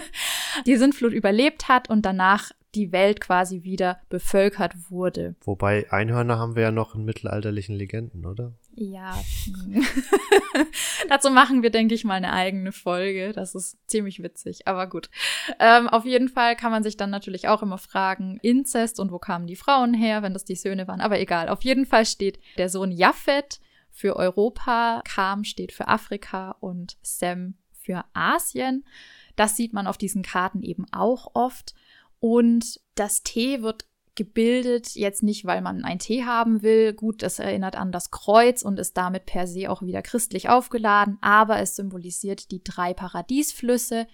die 0.66 0.76
Sintflut 0.76 1.12
überlebt 1.12 1.68
hat 1.68 1.90
und 1.90 2.06
danach 2.06 2.52
die 2.74 2.92
Welt 2.92 3.20
quasi 3.20 3.62
wieder 3.62 4.00
bevölkert 4.08 4.90
wurde. 4.90 5.34
Wobei 5.42 5.90
Einhörner 5.90 6.38
haben 6.38 6.54
wir 6.54 6.64
ja 6.64 6.70
noch 6.70 6.94
in 6.94 7.04
mittelalterlichen 7.04 7.74
Legenden, 7.74 8.26
oder? 8.26 8.52
Ja. 8.74 9.18
Dazu 11.08 11.30
machen 11.30 11.62
wir, 11.62 11.70
denke 11.70 11.94
ich, 11.94 12.04
mal 12.04 12.14
eine 12.14 12.32
eigene 12.32 12.72
Folge. 12.72 13.32
Das 13.32 13.54
ist 13.54 13.78
ziemlich 13.88 14.22
witzig, 14.22 14.68
aber 14.68 14.86
gut. 14.86 15.10
Ähm, 15.58 15.88
auf 15.88 16.04
jeden 16.04 16.28
Fall 16.28 16.54
kann 16.54 16.70
man 16.70 16.82
sich 16.82 16.96
dann 16.96 17.10
natürlich 17.10 17.48
auch 17.48 17.62
immer 17.62 17.78
fragen, 17.78 18.38
Inzest 18.42 19.00
und 19.00 19.10
wo 19.10 19.18
kamen 19.18 19.46
die 19.46 19.56
Frauen 19.56 19.94
her, 19.94 20.22
wenn 20.22 20.34
das 20.34 20.44
die 20.44 20.54
Söhne 20.54 20.86
waren. 20.86 21.00
Aber 21.00 21.18
egal, 21.18 21.48
auf 21.48 21.62
jeden 21.62 21.86
Fall 21.86 22.06
steht 22.06 22.38
der 22.56 22.68
Sohn 22.68 22.92
Japhet 22.92 23.60
für 23.90 24.14
Europa, 24.14 25.02
Kam 25.04 25.42
steht 25.42 25.72
für 25.72 25.88
Afrika 25.88 26.56
und 26.60 26.98
Sem 27.02 27.54
für 27.72 28.04
Asien. 28.12 28.84
Das 29.34 29.56
sieht 29.56 29.72
man 29.72 29.86
auf 29.86 29.98
diesen 29.98 30.22
Karten 30.22 30.62
eben 30.62 30.84
auch 30.92 31.30
oft. 31.34 31.74
Und 32.20 32.80
das 32.94 33.22
T 33.22 33.62
wird 33.62 33.86
gebildet, 34.18 34.96
jetzt 34.96 35.22
nicht, 35.22 35.44
weil 35.44 35.62
man 35.62 35.84
ein 35.84 36.00
T 36.00 36.24
haben 36.24 36.62
will. 36.62 36.92
Gut, 36.92 37.22
das 37.22 37.38
erinnert 37.38 37.76
an 37.76 37.92
das 37.92 38.10
Kreuz 38.10 38.62
und 38.62 38.78
ist 38.80 38.96
damit 38.96 39.26
per 39.26 39.46
se 39.46 39.70
auch 39.70 39.80
wieder 39.80 40.02
christlich 40.02 40.48
aufgeladen, 40.48 41.18
aber 41.20 41.60
es 41.60 41.76
symbolisiert 41.76 42.50
die 42.50 42.62
drei 42.62 42.92
Paradiesflüsse. 42.94 44.08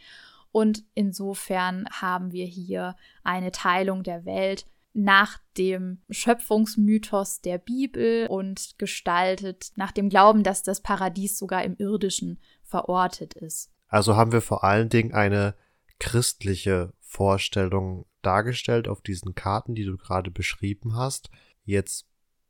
Und 0.53 0.85
insofern 0.95 1.87
haben 1.91 2.33
wir 2.33 2.45
hier 2.45 2.97
eine 3.25 3.51
Teilung 3.51 4.03
der 4.03 4.27
Welt 4.27 4.67
nach 4.93 5.39
dem 5.59 6.03
Schöpfungsmythos 6.11 7.41
der 7.41 7.59
Bibel 7.59 8.27
und 8.29 8.79
gestaltet 8.79 9.73
nach 9.75 9.91
dem 9.91 10.09
Glauben, 10.11 10.45
dass 10.45 10.63
das 10.63 10.81
Paradies 10.81 11.39
sogar 11.39 11.65
im 11.65 11.77
irdischen 11.79 12.41
verortet 12.63 13.35
ist. 13.35 13.73
Also 13.89 14.17
haben 14.17 14.33
wir 14.33 14.43
vor 14.43 14.65
allen 14.65 14.91
Dingen 14.91 15.13
eine 15.13 15.55
christliche 15.99 16.93
Vorstellung 17.15 18.07
dargestellt 18.23 18.89
auf 18.89 19.01
diesen 19.01 19.37
Karten, 19.37 19.77
die 19.77 19.85
du 19.85 19.97
gerade 19.97 20.33
beschrieben 20.33 20.97
hast. 20.97 21.31
Jetzt 21.65 22.07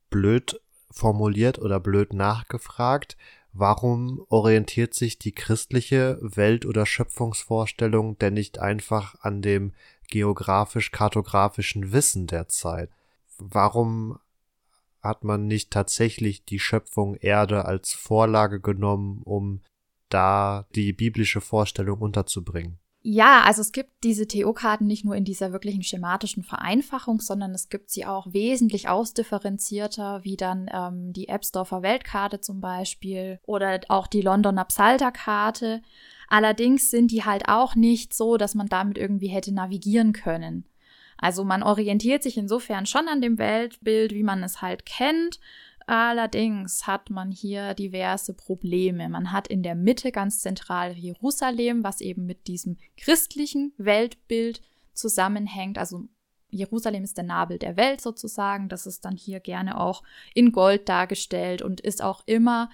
blöd 0.09 0.59
formuliert 0.91 1.59
oder 1.59 1.81
blöd 1.81 2.15
nachgefragt, 2.15 3.19
warum 3.53 4.25
orientiert 4.31 4.95
sich 4.95 5.19
die 5.19 5.33
christliche 5.33 6.19
Welt- 6.23 6.65
oder 6.65 6.87
Schöpfungsvorstellung 6.87 8.19
denn 8.19 8.35
nicht 8.35 8.59
einfach 8.59 9.17
an 9.21 9.43
dem 9.43 9.73
geografisch-kartografischen 10.09 11.93
Wissen 11.93 12.27
der 12.27 12.49
Zeit? 12.49 12.91
Warum 13.37 14.19
hat 15.03 15.25
man 15.25 15.47
nicht 15.47 15.71
tatsächlich 15.71 16.47
die 16.47 16.59
Schöpfung 16.59 17.17
Erde 17.17 17.67
als 17.67 17.93
Vorlage 17.93 18.61
genommen, 18.61 19.21
um 19.25 19.61
da 20.09 20.67
die 20.75 20.95
biblische 20.95 21.43
Vorstellung 21.43 22.01
unterzubringen? 22.01 22.79
Ja, 23.07 23.43
also 23.43 23.61
es 23.61 23.73
gibt 23.73 23.91
diese 24.03 24.27
TO-Karten 24.27 24.87
nicht 24.87 25.05
nur 25.05 25.15
in 25.15 25.27
dieser 25.27 25.53
wirklichen 25.53 25.83
schematischen 25.83 26.43
Vereinfachung, 26.43 27.21
sondern 27.21 27.51
es 27.51 27.69
gibt 27.69 27.91
sie 27.91 28.07
auch 28.07 28.33
wesentlich 28.33 28.89
ausdifferenzierter, 28.89 30.25
wie 30.25 30.39
dann 30.39 30.71
ähm, 30.73 31.13
die 31.13 31.29
Ebsdorfer 31.29 31.83
Weltkarte 31.83 32.41
zum 32.41 32.63
Beispiel 32.63 33.41
oder 33.45 33.79
auch 33.91 34.07
die 34.07 34.23
Londoner 34.23 34.65
Psalterkarte. 34.65 35.83
Allerdings 36.29 36.91
sind 36.91 37.11
die 37.11 37.25
halt 37.25 37.47
auch 37.47 37.75
nicht 37.75 38.15
so, 38.15 38.39
dass 38.39 38.55
man 38.55 38.69
damit 38.69 38.97
irgendwie 38.97 39.29
hätte 39.29 39.53
navigieren 39.53 40.15
können. 40.15 40.65
Also 41.19 41.45
man 41.45 41.63
orientiert 41.63 42.23
sich 42.23 42.39
insofern 42.39 42.87
schon 42.87 43.07
an 43.09 43.21
dem 43.21 43.37
Weltbild, 43.37 44.15
wie 44.15 44.23
man 44.23 44.43
es 44.43 44.63
halt 44.63 44.87
kennt, 44.87 45.41
Allerdings 45.87 46.87
hat 46.87 47.11
man 47.11 47.31
hier 47.31 47.75
diverse 47.75 48.35
Probleme. 48.35 49.09
Man 49.09 49.33
hat 49.33 49.49
in 49.49 49.63
der 49.63 49.75
Mitte 49.75 50.13
ganz 50.13 50.41
zentral 50.41 50.93
Jerusalem, 50.93 51.85
was 51.85 52.01
eben 52.01 52.25
mit 52.27 52.47
diesem 52.47 52.79
christlichen 52.97 53.73
Weltbild 53.77 54.63
zusammenhängt. 54.95 55.77
Also 55.77 56.09
Jerusalem 56.51 57.05
ist 57.05 57.17
der 57.17 57.25
Nabel 57.25 57.59
der 57.59 57.77
Welt 57.77 58.01
sozusagen. 58.01 58.69
Das 58.69 58.87
ist 58.87 59.05
dann 59.05 59.17
hier 59.17 59.41
gerne 59.41 59.79
auch 59.79 60.03
in 60.35 60.53
Gold 60.53 60.89
dargestellt 60.89 61.63
und 61.63 61.81
ist 61.81 62.03
auch 62.03 62.23
immer 62.27 62.71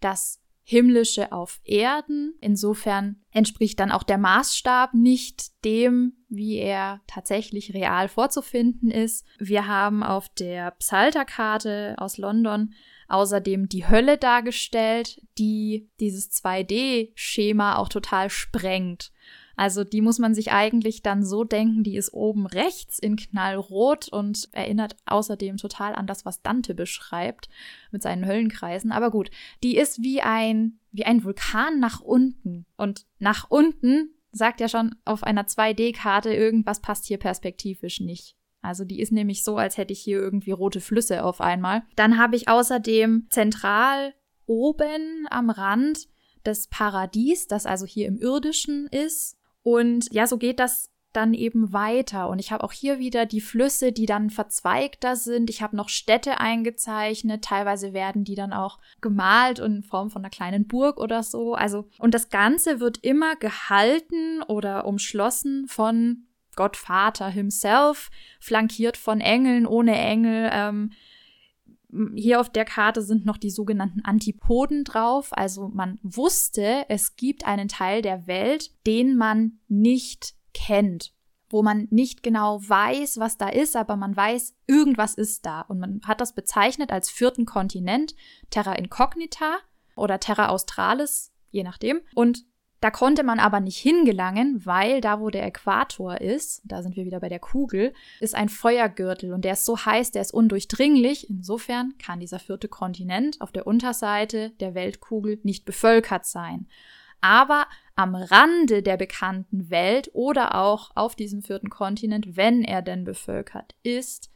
das 0.00 0.40
himmlische 0.64 1.30
auf 1.30 1.60
Erden. 1.64 2.34
Insofern 2.40 3.20
entspricht 3.30 3.78
dann 3.78 3.92
auch 3.92 4.02
der 4.02 4.18
Maßstab 4.18 4.94
nicht 4.94 5.64
dem, 5.64 6.14
wie 6.28 6.56
er 6.56 7.02
tatsächlich 7.06 7.74
real 7.74 8.08
vorzufinden 8.08 8.90
ist. 8.90 9.26
Wir 9.38 9.66
haben 9.66 10.02
auf 10.02 10.28
der 10.30 10.72
Psalterkarte 10.72 11.94
aus 11.98 12.18
London 12.18 12.74
außerdem 13.08 13.68
die 13.68 13.86
Hölle 13.86 14.16
dargestellt, 14.16 15.20
die 15.38 15.90
dieses 16.00 16.30
2D-Schema 16.32 17.76
auch 17.76 17.88
total 17.88 18.30
sprengt. 18.30 19.12
Also 19.56 19.84
die 19.84 20.00
muss 20.00 20.18
man 20.18 20.34
sich 20.34 20.52
eigentlich 20.52 21.02
dann 21.02 21.24
so 21.24 21.44
denken, 21.44 21.82
die 21.82 21.96
ist 21.96 22.12
oben 22.12 22.46
rechts 22.46 22.98
in 22.98 23.16
knallrot 23.16 24.08
und 24.08 24.48
erinnert 24.52 24.96
außerdem 25.06 25.56
total 25.56 25.94
an 25.94 26.06
das, 26.06 26.24
was 26.24 26.42
Dante 26.42 26.74
beschreibt 26.74 27.48
mit 27.90 28.02
seinen 28.02 28.26
Höllenkreisen. 28.26 28.92
Aber 28.92 29.10
gut, 29.10 29.30
die 29.62 29.76
ist 29.76 30.02
wie 30.02 30.20
ein, 30.20 30.78
wie 30.92 31.04
ein 31.04 31.24
Vulkan 31.24 31.78
nach 31.78 32.00
unten. 32.00 32.66
Und 32.76 33.06
nach 33.18 33.50
unten 33.50 34.10
sagt 34.32 34.60
ja 34.60 34.68
schon 34.68 34.96
auf 35.04 35.22
einer 35.22 35.46
2D-Karte, 35.46 36.34
irgendwas 36.34 36.80
passt 36.80 37.06
hier 37.06 37.18
perspektivisch 37.18 38.00
nicht. 38.00 38.36
Also 38.60 38.84
die 38.84 39.00
ist 39.00 39.12
nämlich 39.12 39.44
so, 39.44 39.58
als 39.58 39.76
hätte 39.76 39.92
ich 39.92 40.00
hier 40.00 40.18
irgendwie 40.18 40.52
rote 40.52 40.80
Flüsse 40.80 41.22
auf 41.22 41.40
einmal. 41.40 41.82
Dann 41.96 42.18
habe 42.18 42.34
ich 42.34 42.48
außerdem 42.48 43.26
zentral 43.28 44.14
oben 44.46 45.26
am 45.30 45.50
Rand 45.50 46.08
das 46.44 46.66
Paradies, 46.68 47.46
das 47.46 47.66
also 47.66 47.86
hier 47.86 48.06
im 48.06 48.18
irdischen 48.18 48.86
ist. 48.86 49.36
Und 49.64 50.12
ja, 50.12 50.28
so 50.28 50.38
geht 50.38 50.60
das 50.60 50.90
dann 51.12 51.32
eben 51.32 51.72
weiter. 51.72 52.28
Und 52.28 52.38
ich 52.38 52.52
habe 52.52 52.64
auch 52.64 52.72
hier 52.72 52.98
wieder 52.98 53.24
die 53.24 53.40
Flüsse, 53.40 53.92
die 53.92 54.06
dann 54.06 54.30
verzweigter 54.30 55.16
sind. 55.16 55.48
Ich 55.48 55.62
habe 55.62 55.76
noch 55.76 55.88
Städte 55.88 56.38
eingezeichnet. 56.40 57.44
Teilweise 57.44 57.92
werden 57.92 58.24
die 58.24 58.34
dann 58.34 58.52
auch 58.52 58.78
gemalt 59.00 59.60
und 59.60 59.76
in 59.76 59.82
Form 59.82 60.10
von 60.10 60.22
einer 60.22 60.30
kleinen 60.30 60.66
Burg 60.66 60.98
oder 60.98 61.22
so. 61.22 61.54
Also, 61.54 61.88
und 61.98 62.14
das 62.14 62.28
Ganze 62.28 62.80
wird 62.80 62.98
immer 62.98 63.36
gehalten 63.36 64.42
oder 64.42 64.86
umschlossen 64.86 65.66
von 65.66 66.26
Gott 66.56 66.76
Vater 66.76 67.28
himself, 67.28 68.10
flankiert 68.40 68.96
von 68.96 69.20
Engeln, 69.20 69.66
ohne 69.66 69.96
Engel. 69.96 70.50
Ähm, 70.52 70.92
hier 72.14 72.40
auf 72.40 72.50
der 72.50 72.64
Karte 72.64 73.02
sind 73.02 73.24
noch 73.24 73.36
die 73.36 73.50
sogenannten 73.50 74.00
Antipoden 74.00 74.84
drauf. 74.84 75.28
Also 75.32 75.68
man 75.68 75.98
wusste, 76.02 76.84
es 76.88 77.16
gibt 77.16 77.46
einen 77.46 77.68
Teil 77.68 78.02
der 78.02 78.26
Welt, 78.26 78.72
den 78.86 79.16
man 79.16 79.60
nicht 79.68 80.34
kennt, 80.52 81.14
wo 81.50 81.62
man 81.62 81.86
nicht 81.90 82.22
genau 82.22 82.60
weiß, 82.60 83.18
was 83.18 83.36
da 83.36 83.48
ist, 83.48 83.76
aber 83.76 83.96
man 83.96 84.16
weiß, 84.16 84.54
irgendwas 84.66 85.14
ist 85.14 85.46
da. 85.46 85.62
Und 85.62 85.78
man 85.78 86.00
hat 86.04 86.20
das 86.20 86.34
bezeichnet 86.34 86.90
als 86.90 87.10
vierten 87.10 87.44
Kontinent, 87.44 88.14
Terra 88.50 88.74
Incognita 88.74 89.58
oder 89.96 90.20
Terra 90.20 90.48
Australis, 90.48 91.32
je 91.50 91.62
nachdem. 91.62 92.00
Und 92.14 92.44
da 92.84 92.90
konnte 92.90 93.22
man 93.22 93.40
aber 93.40 93.60
nicht 93.60 93.78
hingelangen, 93.78 94.66
weil 94.66 95.00
da, 95.00 95.18
wo 95.18 95.30
der 95.30 95.46
Äquator 95.46 96.20
ist, 96.20 96.60
da 96.66 96.82
sind 96.82 96.96
wir 96.96 97.06
wieder 97.06 97.18
bei 97.18 97.30
der 97.30 97.38
Kugel, 97.38 97.94
ist 98.20 98.34
ein 98.34 98.50
Feuergürtel 98.50 99.32
und 99.32 99.42
der 99.46 99.54
ist 99.54 99.64
so 99.64 99.86
heiß, 99.86 100.10
der 100.10 100.20
ist 100.20 100.34
undurchdringlich. 100.34 101.30
Insofern 101.30 101.94
kann 101.96 102.20
dieser 102.20 102.38
vierte 102.38 102.68
Kontinent 102.68 103.40
auf 103.40 103.52
der 103.52 103.66
Unterseite 103.66 104.50
der 104.60 104.74
Weltkugel 104.74 105.40
nicht 105.44 105.64
bevölkert 105.64 106.26
sein. 106.26 106.68
Aber 107.22 107.68
am 107.96 108.14
Rande 108.14 108.82
der 108.82 108.98
bekannten 108.98 109.70
Welt 109.70 110.10
oder 110.12 110.54
auch 110.54 110.90
auf 110.94 111.16
diesem 111.16 111.40
vierten 111.40 111.70
Kontinent, 111.70 112.36
wenn 112.36 112.64
er 112.64 112.82
denn 112.82 113.04
bevölkert 113.04 113.74
ist, 113.82 114.30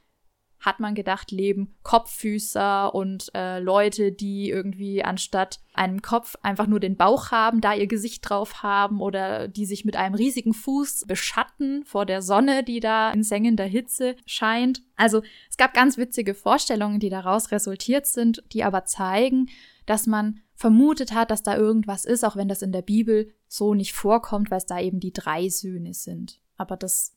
hat 0.60 0.80
man 0.80 0.94
gedacht, 0.94 1.30
leben 1.30 1.74
Kopffüßer 1.82 2.94
und 2.94 3.30
äh, 3.34 3.60
Leute, 3.60 4.10
die 4.10 4.50
irgendwie 4.50 5.04
anstatt 5.04 5.60
einem 5.72 6.02
Kopf 6.02 6.34
einfach 6.42 6.66
nur 6.66 6.80
den 6.80 6.96
Bauch 6.96 7.30
haben, 7.30 7.60
da 7.60 7.74
ihr 7.74 7.86
Gesicht 7.86 8.28
drauf 8.28 8.62
haben 8.62 9.00
oder 9.00 9.46
die 9.46 9.66
sich 9.66 9.84
mit 9.84 9.96
einem 9.96 10.16
riesigen 10.16 10.54
Fuß 10.54 11.04
beschatten 11.06 11.84
vor 11.84 12.06
der 12.06 12.22
Sonne, 12.22 12.64
die 12.64 12.80
da 12.80 13.12
in 13.12 13.22
sengender 13.22 13.64
Hitze 13.64 14.16
scheint. 14.26 14.82
Also 14.96 15.22
es 15.48 15.56
gab 15.56 15.74
ganz 15.74 15.96
witzige 15.96 16.34
Vorstellungen, 16.34 16.98
die 16.98 17.10
daraus 17.10 17.52
resultiert 17.52 18.06
sind, 18.06 18.42
die 18.52 18.64
aber 18.64 18.84
zeigen, 18.84 19.48
dass 19.86 20.06
man 20.06 20.40
vermutet 20.54 21.12
hat, 21.12 21.30
dass 21.30 21.44
da 21.44 21.56
irgendwas 21.56 22.04
ist, 22.04 22.24
auch 22.24 22.34
wenn 22.34 22.48
das 22.48 22.62
in 22.62 22.72
der 22.72 22.82
Bibel 22.82 23.32
so 23.46 23.74
nicht 23.74 23.92
vorkommt, 23.92 24.50
weil 24.50 24.58
es 24.58 24.66
da 24.66 24.80
eben 24.80 24.98
die 24.98 25.12
drei 25.12 25.48
Söhne 25.48 25.94
sind. 25.94 26.40
Aber 26.56 26.76
das 26.76 27.16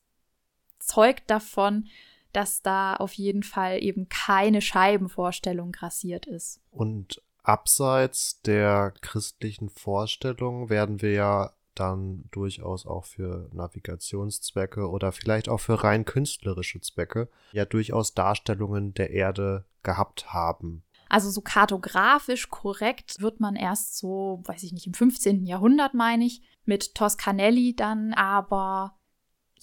zeugt 0.78 1.30
davon, 1.30 1.88
dass 2.34 2.62
da 2.62 2.96
auf 2.96 3.14
jeden 3.14 3.44
Fall 3.44 3.82
eben 3.82 4.10
keine 4.10 4.62
Scheibenvorstellung 4.62 5.72
grassiert 5.72 6.26
ist. 6.26 6.62
Und 6.72 7.22
abseits 7.44 8.42
der 8.42 8.94
christlichen 9.02 9.70
Vorstellung 9.70 10.70
werden 10.70 11.02
wir 11.02 11.12
ja 11.12 11.54
dann 11.76 12.26
durchaus 12.32 12.86
auch 12.86 13.06
für 13.06 13.50
Navigationszwecke 13.54 14.90
oder 14.90 15.12
vielleicht 15.12 15.50
auch 15.50 15.60
für 15.60 15.84
rein 15.84 16.06
künstlerische 16.06 16.82
Zwecke 16.82 17.30
ja 17.54 17.66
durchaus 17.66 18.14
Darstellungen 18.14 18.94
der 18.94 19.12
Erde 19.12 19.66
gehabt 19.84 20.34
haben. 20.34 20.84
Also 21.10 21.30
so 21.30 21.42
kartografisch 21.42 22.50
korrekt 22.50 23.20
wird 23.20 23.42
man 23.42 23.58
erst 23.58 23.98
so, 23.98 24.42
weiß 24.46 24.64
ich 24.64 24.72
nicht, 24.72 24.88
im 24.88 24.94
15. 24.94 25.46
Jahrhundert, 25.46 25.94
meine 25.94 26.24
ich, 26.24 26.42
mit 26.64 26.96
Toscanelli 26.96 27.76
dann, 27.76 28.14
aber 28.14 28.96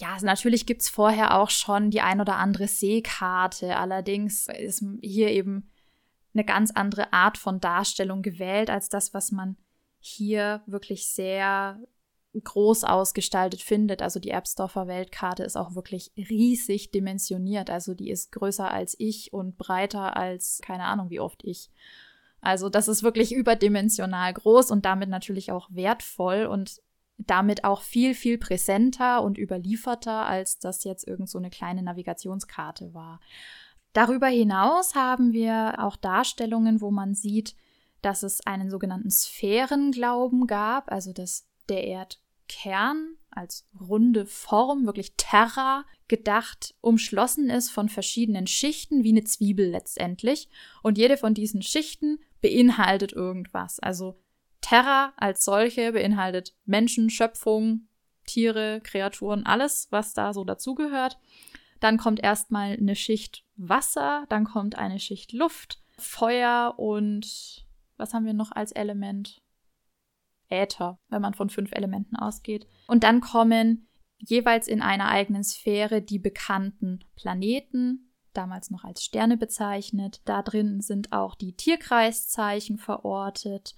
ja, 0.01 0.15
also 0.15 0.27
natürlich 0.27 0.65
gibt's 0.65 0.89
vorher 0.89 1.39
auch 1.39 1.51
schon 1.51 1.91
die 1.91 2.01
ein 2.01 2.21
oder 2.21 2.37
andere 2.37 2.69
Seekarte. 2.69 3.77
Allerdings 3.77 4.47
ist 4.47 4.85
hier 5.03 5.29
eben 5.31 5.71
eine 6.35 6.45
ganz 6.45 6.71
andere 6.71 7.13
Art 7.13 7.37
von 7.37 7.61
Darstellung 7.61 8.23
gewählt 8.23 8.71
als 8.71 8.89
das, 8.89 9.13
was 9.13 9.33
man 9.33 9.57
hier 9.99 10.63
wirklich 10.67 11.09
sehr 11.09 11.81
groß 12.33 12.85
ausgestaltet 12.85 13.61
findet. 13.61 14.01
Also 14.01 14.21
die 14.21 14.31
Erbsdorfer 14.31 14.87
Weltkarte 14.87 15.43
ist 15.43 15.57
auch 15.57 15.75
wirklich 15.75 16.13
riesig 16.17 16.93
dimensioniert. 16.93 17.69
Also 17.69 17.95
die 17.95 18.11
ist 18.11 18.31
größer 18.31 18.71
als 18.71 18.95
ich 19.01 19.33
und 19.33 19.59
breiter 19.59 20.17
als 20.17 20.61
keine 20.63 20.85
Ahnung 20.85 21.11
wie 21.11 21.19
oft 21.19 21.43
ich. 21.43 21.71
Also 22.41 22.69
das 22.69 22.87
ist 22.87 23.03
wirklich 23.03 23.33
überdimensional 23.33 24.33
groß 24.33 24.71
und 24.71 24.85
damit 24.85 25.09
natürlich 25.09 25.51
auch 25.51 25.69
wertvoll 25.73 26.47
und 26.47 26.81
damit 27.19 27.65
auch 27.65 27.83
viel, 27.83 28.15
viel 28.15 28.39
präsenter 28.39 29.23
und 29.23 29.39
überlieferter, 29.39 30.27
als 30.27 30.59
das 30.59 30.85
jetzt 30.85 31.07
irgend 31.07 31.29
so 31.29 31.39
eine 31.39 31.51
kleine 31.51 31.83
Navigationskarte 31.83 32.95
war. 32.95 33.21
Darüber 33.93 34.29
hinaus 34.29 34.95
haben 34.95 35.33
wir 35.33 35.75
auch 35.79 35.97
Darstellungen, 35.97 36.81
wo 36.81 36.91
man 36.91 37.15
sieht, 37.15 37.57
dass 38.03 38.23
es 38.23 38.47
einen 38.47 38.71
sogenannten 38.71 39.11
Sphärenglauben 39.11 40.47
gab, 40.47 40.93
also 40.93 41.13
dass 41.13 41.49
der 41.69 41.85
Erdkern 41.85 43.17
als 43.31 43.67
runde 43.79 44.25
Form, 44.25 44.87
wirklich 44.87 45.15
Terra 45.17 45.85
gedacht, 46.07 46.75
umschlossen 46.81 47.51
ist 47.51 47.71
von 47.71 47.89
verschiedenen 47.89 48.47
Schichten, 48.47 49.05
wie 49.05 49.11
eine 49.11 49.25
Zwiebel 49.25 49.69
letztendlich. 49.69 50.49
Und 50.83 50.97
jede 50.97 51.17
von 51.17 51.35
diesen 51.35 51.63
Schichten 51.63 52.21
beinhaltet 52.41 53.13
irgendwas. 53.13 53.81
Also 53.81 54.19
Terra 54.69 55.15
als 55.17 55.47
solche 55.47 55.93
beinhaltet 55.93 56.55
Menschen, 56.67 57.09
Schöpfung, 57.09 57.89
Tiere, 58.27 58.83
Kreaturen, 58.83 59.47
alles, 59.47 59.89
was 59.91 60.13
da 60.13 60.35
so 60.35 60.45
dazugehört. 60.45 61.19
Dann 61.81 61.97
kommt 61.97 62.21
erstmal 62.21 62.73
eine 62.73 62.95
Schicht 62.95 63.47
Wasser, 63.57 64.27
dann 64.29 64.45
kommt 64.45 64.75
eine 64.77 64.99
Schicht 64.99 65.33
Luft, 65.33 65.83
Feuer 65.97 66.75
und 66.77 67.65
was 67.97 68.13
haben 68.13 68.27
wir 68.27 68.35
noch 68.35 68.53
als 68.53 68.73
Element? 68.73 69.41
Äther, 70.51 70.99
wenn 71.09 71.23
man 71.23 71.33
von 71.33 71.49
fünf 71.49 71.73
Elementen 71.73 72.17
ausgeht. 72.17 72.67
Und 72.89 73.05
dann 73.05 73.23
kommen 73.23 73.89
jeweils 74.19 74.69
in 74.69 74.83
einer 74.83 75.09
eigenen 75.09 75.45
Sphäre 75.45 76.03
die 76.03 76.19
bekannten 76.19 77.05
Planeten, 77.17 78.13
damals 78.35 78.71
noch 78.71 78.85
als 78.85 79.03
Sterne 79.03 79.39
bezeichnet. 79.39 80.21
Da 80.27 80.43
drin 80.43 80.83
sind 80.83 81.13
auch 81.13 81.37
die 81.37 81.57
Tierkreiszeichen 81.57 82.77
verortet 82.77 83.75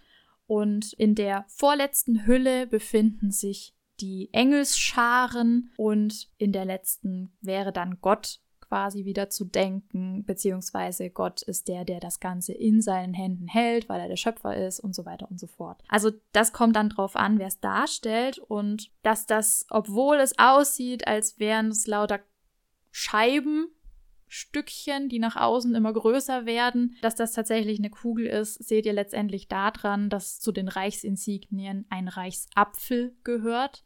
und 0.50 0.94
in 0.94 1.14
der 1.14 1.44
vorletzten 1.46 2.26
Hülle 2.26 2.66
befinden 2.66 3.30
sich 3.30 3.72
die 4.00 4.30
Engelsscharen 4.32 5.70
und 5.76 6.28
in 6.38 6.50
der 6.50 6.64
letzten 6.64 7.36
wäre 7.40 7.72
dann 7.72 8.00
Gott 8.00 8.40
quasi 8.58 9.04
wieder 9.04 9.30
zu 9.30 9.44
denken, 9.44 10.24
beziehungsweise 10.24 11.08
Gott 11.08 11.42
ist 11.42 11.68
der, 11.68 11.84
der 11.84 12.00
das 12.00 12.18
Ganze 12.18 12.52
in 12.52 12.82
seinen 12.82 13.14
Händen 13.14 13.46
hält, 13.46 13.88
weil 13.88 14.00
er 14.00 14.08
der 14.08 14.16
Schöpfer 14.16 14.56
ist 14.56 14.80
und 14.80 14.92
so 14.92 15.04
weiter 15.04 15.30
und 15.30 15.38
so 15.38 15.46
fort. 15.46 15.84
Also 15.86 16.10
das 16.32 16.52
kommt 16.52 16.74
dann 16.74 16.88
drauf 16.88 17.14
an, 17.14 17.38
wer 17.38 17.46
es 17.46 17.60
darstellt 17.60 18.40
und 18.40 18.90
dass 19.04 19.26
das, 19.26 19.66
obwohl 19.70 20.16
es 20.16 20.36
aussieht, 20.36 21.06
als 21.06 21.38
wären 21.38 21.68
es 21.68 21.86
lauter 21.86 22.18
Scheiben, 22.90 23.68
Stückchen, 24.32 25.08
die 25.08 25.18
nach 25.18 25.34
außen 25.34 25.74
immer 25.74 25.92
größer 25.92 26.46
werden. 26.46 26.96
Dass 27.02 27.16
das 27.16 27.32
tatsächlich 27.32 27.80
eine 27.80 27.90
Kugel 27.90 28.26
ist, 28.26 28.54
seht 28.64 28.86
ihr 28.86 28.92
letztendlich 28.92 29.48
daran, 29.48 30.08
dass 30.08 30.38
zu 30.38 30.52
den 30.52 30.68
Reichsinsignien 30.68 31.84
ein 31.90 32.06
Reichsapfel 32.06 33.16
gehört, 33.24 33.84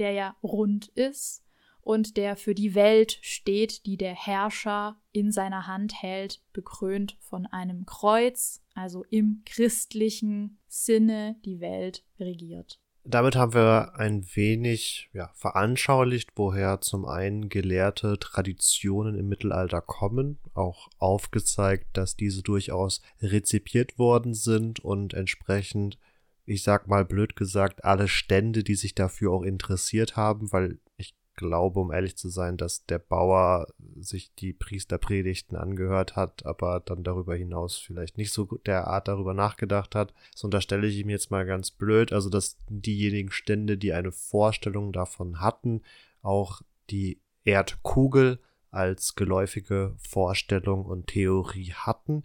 der 0.00 0.10
ja 0.10 0.36
rund 0.42 0.88
ist 0.88 1.44
und 1.80 2.16
der 2.16 2.36
für 2.36 2.56
die 2.56 2.74
Welt 2.74 3.18
steht, 3.22 3.86
die 3.86 3.96
der 3.96 4.14
Herrscher 4.14 5.00
in 5.12 5.30
seiner 5.30 5.68
Hand 5.68 6.02
hält, 6.02 6.42
bekrönt 6.52 7.16
von 7.20 7.46
einem 7.46 7.86
Kreuz, 7.86 8.64
also 8.74 9.04
im 9.10 9.42
christlichen 9.46 10.58
Sinne 10.66 11.36
die 11.44 11.60
Welt 11.60 12.04
regiert. 12.18 12.80
Damit 13.10 13.36
haben 13.36 13.54
wir 13.54 13.94
ein 13.94 14.22
wenig 14.34 15.08
ja, 15.14 15.30
veranschaulicht, 15.32 16.32
woher 16.36 16.82
zum 16.82 17.06
einen 17.06 17.48
gelehrte 17.48 18.18
Traditionen 18.18 19.14
im 19.14 19.30
Mittelalter 19.30 19.80
kommen, 19.80 20.38
auch 20.52 20.90
aufgezeigt, 20.98 21.86
dass 21.94 22.16
diese 22.16 22.42
durchaus 22.42 23.00
rezipiert 23.22 23.98
worden 23.98 24.34
sind 24.34 24.80
und 24.80 25.14
entsprechend, 25.14 25.98
ich 26.44 26.62
sag 26.62 26.86
mal 26.86 27.06
blöd 27.06 27.34
gesagt, 27.34 27.82
alle 27.82 28.08
Stände, 28.08 28.62
die 28.62 28.74
sich 28.74 28.94
dafür 28.94 29.32
auch 29.32 29.42
interessiert 29.42 30.16
haben, 30.16 30.52
weil 30.52 30.78
glaube, 31.38 31.80
um 31.80 31.92
ehrlich 31.92 32.16
zu 32.16 32.28
sein, 32.28 32.58
dass 32.58 32.84
der 32.84 32.98
Bauer 32.98 33.68
sich 33.98 34.34
die 34.34 34.52
Priesterpredigten 34.52 35.56
angehört 35.56 36.16
hat, 36.16 36.44
aber 36.44 36.80
dann 36.80 37.04
darüber 37.04 37.34
hinaus 37.34 37.78
vielleicht 37.78 38.18
nicht 38.18 38.32
so 38.32 38.44
der 38.66 38.88
Art 38.88 39.08
darüber 39.08 39.32
nachgedacht 39.32 39.94
hat. 39.94 40.12
Das 40.32 40.44
unterstelle 40.44 40.86
ich 40.86 40.98
ihm 40.98 41.08
jetzt 41.08 41.30
mal 41.30 41.46
ganz 41.46 41.70
blöd. 41.70 42.12
Also, 42.12 42.28
dass 42.28 42.58
diejenigen 42.68 43.30
Stände, 43.30 43.78
die 43.78 43.94
eine 43.94 44.12
Vorstellung 44.12 44.92
davon 44.92 45.40
hatten, 45.40 45.82
auch 46.20 46.60
die 46.90 47.20
Erdkugel 47.44 48.40
als 48.70 49.14
geläufige 49.14 49.94
Vorstellung 49.96 50.84
und 50.84 51.06
Theorie 51.06 51.72
hatten. 51.72 52.22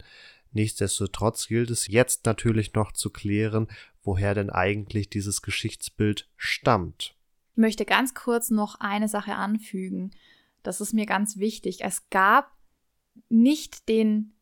Nichtsdestotrotz 0.52 1.48
gilt 1.48 1.70
es 1.70 1.88
jetzt 1.88 2.26
natürlich 2.26 2.74
noch 2.74 2.92
zu 2.92 3.10
klären, 3.10 3.68
woher 4.02 4.34
denn 4.34 4.50
eigentlich 4.50 5.08
dieses 5.08 5.40
Geschichtsbild 5.40 6.28
stammt. 6.36 7.16
Ich 7.54 7.58
möchte 7.58 7.84
ganz 7.84 8.14
kurz 8.14 8.50
noch 8.50 8.80
eine 8.80 9.06
Sache 9.06 9.36
anfügen. 9.36 10.10
Das 10.64 10.80
ist 10.80 10.92
mir 10.92 11.06
ganz 11.06 11.36
wichtig. 11.36 11.84
Es 11.84 12.10
gab 12.10 12.50
nicht 13.28 13.88
den, 13.88 14.34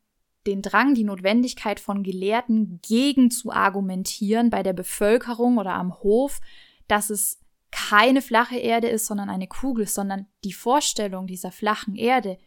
den 0.47 0.63
Drang, 0.63 0.95
die 0.95 1.03
Notwendigkeit 1.03 1.79
von 1.79 2.01
Gelehrten 2.01 2.79
gegen 2.81 3.29
zu 3.29 3.51
argumentieren 3.51 4.49
bei 4.49 4.63
der 4.63 4.73
Bevölkerung 4.73 5.59
oder 5.59 5.75
am 5.75 5.93
Hof, 5.99 6.41
dass 6.87 7.11
es 7.11 7.39
keine 7.69 8.23
flache 8.23 8.57
Erde 8.57 8.87
ist, 8.87 9.05
sondern 9.05 9.29
eine 9.29 9.47
Kugel, 9.47 9.85
sondern 9.85 10.25
die 10.43 10.53
Vorstellung 10.53 11.27
dieser 11.27 11.51
flachen 11.51 11.95
Erde, 11.95 12.39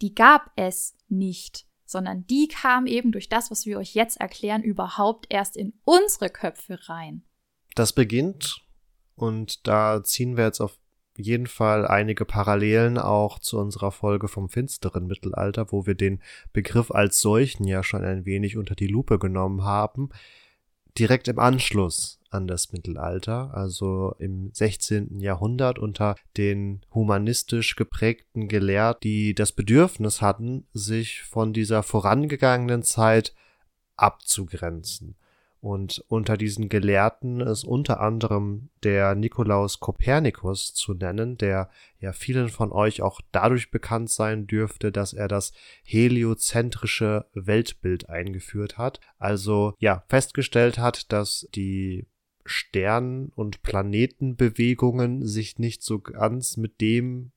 die 0.00 0.16
gab 0.16 0.50
es 0.56 0.96
nicht, 1.08 1.64
sondern 1.84 2.26
die 2.26 2.48
kam 2.48 2.86
eben 2.86 3.12
durch 3.12 3.28
das, 3.28 3.52
was 3.52 3.66
wir 3.66 3.78
euch 3.78 3.94
jetzt 3.94 4.20
erklären, 4.20 4.64
überhaupt 4.64 5.26
erst 5.30 5.56
in 5.56 5.74
unsere 5.84 6.28
Köpfe 6.28 6.88
rein. 6.88 7.22
Das 7.76 7.92
beginnt 7.92 8.64
und 9.14 9.66
da 9.66 10.02
ziehen 10.02 10.36
wir 10.36 10.44
jetzt 10.44 10.60
auf 10.60 10.78
jeden 11.16 11.46
Fall 11.46 11.86
einige 11.86 12.24
Parallelen 12.24 12.98
auch 12.98 13.38
zu 13.38 13.58
unserer 13.58 13.92
Folge 13.92 14.28
vom 14.28 14.48
finsteren 14.48 15.06
Mittelalter, 15.06 15.70
wo 15.70 15.86
wir 15.86 15.94
den 15.94 16.20
Begriff 16.52 16.90
als 16.90 17.20
solchen 17.20 17.64
ja 17.64 17.82
schon 17.82 18.04
ein 18.04 18.24
wenig 18.24 18.56
unter 18.56 18.74
die 18.74 18.86
Lupe 18.86 19.18
genommen 19.18 19.62
haben. 19.62 20.08
Direkt 20.98 21.28
im 21.28 21.38
Anschluss 21.38 22.18
an 22.30 22.46
das 22.46 22.72
Mittelalter, 22.72 23.52
also 23.54 24.14
im 24.18 24.50
16. 24.52 25.20
Jahrhundert 25.20 25.78
unter 25.78 26.16
den 26.36 26.80
humanistisch 26.94 27.76
geprägten 27.76 28.48
Gelehrten, 28.48 29.00
die 29.02 29.34
das 29.34 29.52
Bedürfnis 29.52 30.22
hatten, 30.22 30.66
sich 30.72 31.22
von 31.22 31.52
dieser 31.52 31.82
vorangegangenen 31.82 32.82
Zeit 32.82 33.34
abzugrenzen. 33.96 35.16
Und 35.62 36.04
unter 36.08 36.36
diesen 36.36 36.68
Gelehrten 36.68 37.40
ist 37.40 37.62
unter 37.62 38.00
anderem 38.00 38.70
der 38.82 39.14
Nikolaus 39.14 39.78
Kopernikus 39.78 40.74
zu 40.74 40.92
nennen, 40.92 41.38
der 41.38 41.70
ja 42.00 42.12
vielen 42.12 42.48
von 42.48 42.72
euch 42.72 43.00
auch 43.00 43.20
dadurch 43.30 43.70
bekannt 43.70 44.10
sein 44.10 44.48
dürfte, 44.48 44.90
dass 44.90 45.12
er 45.12 45.28
das 45.28 45.52
heliozentrische 45.84 47.26
Weltbild 47.32 48.08
eingeführt 48.08 48.76
hat. 48.76 48.98
Also 49.18 49.74
ja, 49.78 50.02
festgestellt 50.08 50.78
hat, 50.78 51.12
dass 51.12 51.46
die 51.54 52.08
Stern- 52.44 53.30
und 53.36 53.62
Planetenbewegungen 53.62 55.24
sich 55.24 55.60
nicht 55.60 55.84
so 55.84 56.00
ganz 56.00 56.56
mit 56.56 56.80
dem 56.80 57.30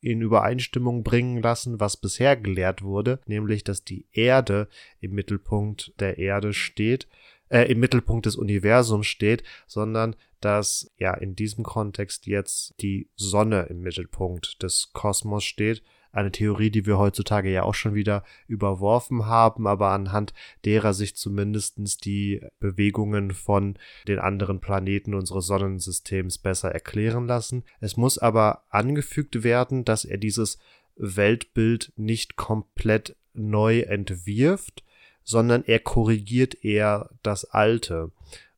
in 0.00 0.20
Übereinstimmung 0.20 1.02
bringen 1.02 1.40
lassen, 1.40 1.80
was 1.80 1.96
bisher 1.96 2.36
gelehrt 2.36 2.82
wurde, 2.82 3.20
nämlich 3.26 3.64
dass 3.64 3.84
die 3.84 4.06
Erde 4.12 4.68
im 5.00 5.12
Mittelpunkt 5.12 5.94
der 5.98 6.18
Erde 6.18 6.52
steht, 6.52 7.08
äh, 7.54 7.70
im 7.70 7.80
Mittelpunkt 7.80 8.26
des 8.26 8.36
Universums 8.36 9.06
steht, 9.06 9.44
sondern 9.66 10.16
dass 10.40 10.90
ja 10.98 11.14
in 11.14 11.36
diesem 11.36 11.64
Kontext 11.64 12.26
jetzt 12.26 12.74
die 12.80 13.08
Sonne 13.16 13.62
im 13.70 13.80
Mittelpunkt 13.80 14.62
des 14.62 14.90
Kosmos 14.92 15.44
steht 15.44 15.82
eine 16.14 16.30
Theorie, 16.30 16.70
die 16.70 16.86
wir 16.86 16.98
heutzutage 16.98 17.50
ja 17.50 17.64
auch 17.64 17.74
schon 17.74 17.94
wieder 17.94 18.22
überworfen 18.46 19.26
haben, 19.26 19.66
aber 19.66 19.90
anhand 19.90 20.32
derer 20.64 20.94
sich 20.94 21.16
zumindestens 21.16 21.98
die 21.98 22.40
Bewegungen 22.60 23.32
von 23.32 23.76
den 24.06 24.20
anderen 24.20 24.60
Planeten 24.60 25.14
unseres 25.14 25.46
Sonnensystems 25.46 26.38
besser 26.38 26.70
erklären 26.70 27.26
lassen. 27.26 27.64
Es 27.80 27.96
muss 27.96 28.18
aber 28.18 28.64
angefügt 28.70 29.42
werden, 29.42 29.84
dass 29.84 30.04
er 30.04 30.18
dieses 30.18 30.58
Weltbild 30.96 31.92
nicht 31.96 32.36
komplett 32.36 33.16
neu 33.32 33.80
entwirft, 33.80 34.83
sondern 35.24 35.64
er 35.64 35.80
korrigiert 35.80 36.64
eher 36.64 37.10
das 37.22 37.44
alte, 37.46 38.12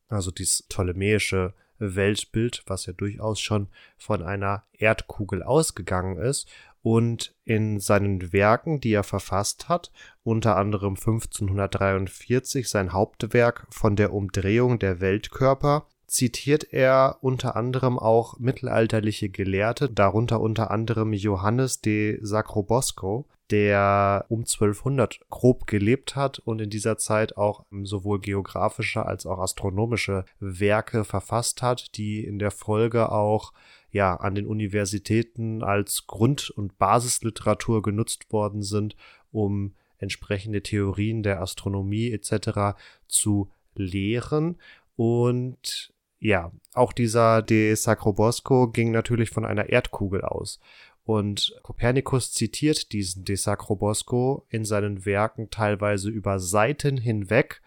also 0.09 0.31
dieses 0.31 0.63
ptolemäische 0.63 1.53
Weltbild, 1.79 2.63
was 2.67 2.85
ja 2.85 2.93
durchaus 2.93 3.39
schon 3.39 3.67
von 3.97 4.23
einer 4.23 4.63
Erdkugel 4.73 5.43
ausgegangen 5.43 6.17
ist 6.17 6.47
und 6.81 7.35
in 7.43 7.79
seinen 7.79 8.31
Werken, 8.31 8.79
die 8.79 8.93
er 8.93 9.03
verfasst 9.03 9.67
hat, 9.69 9.91
unter 10.23 10.55
anderem 10.55 10.95
1543 10.95 12.69
sein 12.69 12.93
Hauptwerk 12.93 13.67
von 13.69 13.95
der 13.95 14.13
Umdrehung 14.13 14.79
der 14.79 15.01
Weltkörper, 15.01 15.87
zitiert 16.07 16.71
er 16.71 17.17
unter 17.21 17.55
anderem 17.57 17.99
auch 17.99 18.39
mittelalterliche 18.39 19.29
Gelehrte, 19.29 19.89
darunter 19.89 20.39
unter 20.39 20.71
anderem 20.71 21.11
Johannes 21.11 21.81
de 21.81 22.19
Sacrobosco, 22.23 23.27
der 23.51 24.25
um 24.29 24.41
1200 24.41 25.19
grob 25.29 25.67
gelebt 25.67 26.15
hat 26.15 26.39
und 26.39 26.59
in 26.59 26.69
dieser 26.69 26.97
Zeit 26.97 27.37
auch 27.37 27.65
sowohl 27.83 28.19
geografische 28.19 29.05
als 29.05 29.25
auch 29.25 29.39
astronomische 29.39 30.25
Werke 30.39 31.03
verfasst 31.03 31.61
hat, 31.61 31.95
die 31.95 32.23
in 32.23 32.39
der 32.39 32.51
Folge 32.51 33.11
auch 33.11 33.53
ja 33.89 34.15
an 34.15 34.35
den 34.35 34.45
Universitäten 34.45 35.63
als 35.63 36.07
Grund- 36.07 36.49
und 36.49 36.77
Basisliteratur 36.77 37.81
genutzt 37.81 38.31
worden 38.31 38.63
sind, 38.63 38.95
um 39.31 39.75
entsprechende 39.97 40.61
Theorien 40.61 41.23
der 41.23 41.41
Astronomie 41.41 42.11
etc. 42.11 42.77
zu 43.07 43.49
lehren. 43.75 44.57
Und 44.95 45.93
ja, 46.19 46.51
auch 46.73 46.93
dieser 46.93 47.41
De 47.41 47.75
Sacrobosco 47.75 48.69
ging 48.69 48.91
natürlich 48.91 49.29
von 49.29 49.45
einer 49.45 49.69
Erdkugel 49.69 50.23
aus. 50.23 50.59
Und 51.07 51.57
Kopernikus 51.63 52.33
zitiert 52.33 52.91
diesen 52.91 53.23
De 53.23 53.37
Sacrobosco 53.37 54.45
in 54.49 54.65
seinen 54.65 55.05
Werken 55.05 55.49
teilweise 55.49 56.09
über 56.09 56.37
Seiten 56.37 56.97
hinweg 56.97 57.61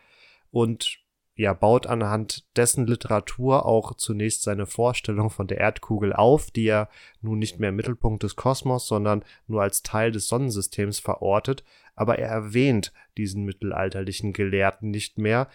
und 0.51 0.99
ja, 1.37 1.55
baut 1.55 1.87
anhand 1.87 2.45
dessen 2.59 2.87
Literatur 2.87 3.65
auch 3.65 3.95
zunächst 3.95 4.43
seine 4.43 4.67
Vorstellung 4.67 5.31
von 5.31 5.47
der 5.47 5.57
Erdkugel 5.57 6.13
auf, 6.13 6.51
die 6.51 6.67
er 6.67 6.91
nun 7.23 7.39
nicht 7.39 7.59
mehr 7.59 7.71
im 7.71 7.77
Mittelpunkt 7.77 8.25
des 8.25 8.37
Kosmos, 8.37 8.87
sondern 8.87 9.25
nur 9.47 9.63
als 9.63 9.83
Teil 9.83 10.13
des 10.13 10.29
Sonnensystems 10.29 10.99
verortet, 10.99 11.65
aber 11.95 12.19
er 12.19 12.29
erwähnt 12.29 12.93
diesen 13.17 13.45
mittelalterlichen 13.45 14.35
Gelehrten 14.35 14.91
nicht 14.91 15.17
mehr. 15.17 15.49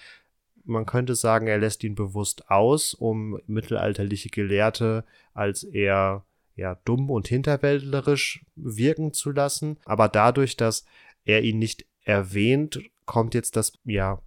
Man 0.64 0.88
könnte 0.88 1.14
sagen, 1.14 1.46
er 1.46 1.60
lässt 1.60 1.84
ihn 1.84 1.94
bewusst 1.94 2.50
aus, 2.50 2.96
um 2.96 3.40
mittelalterliche 3.46 4.30
Gelehrte 4.30 5.06
als 5.36 5.64
eher 5.64 6.26
ja, 6.56 6.76
dumm 6.86 7.10
und 7.10 7.28
hinterwäldlerisch 7.28 8.46
wirken 8.56 9.14
zu 9.14 9.32
lassen. 9.32 9.78
Aber 9.86 10.08
dadurch, 10.08 10.58
dass 10.58 10.86
er 11.26 11.44
ihn 11.44 11.60
nicht 11.60 11.86
erwähnt, 12.04 12.80
kommt 13.06 13.34
jetzt 13.34 13.56
das 13.56 13.74
ja 13.84 14.22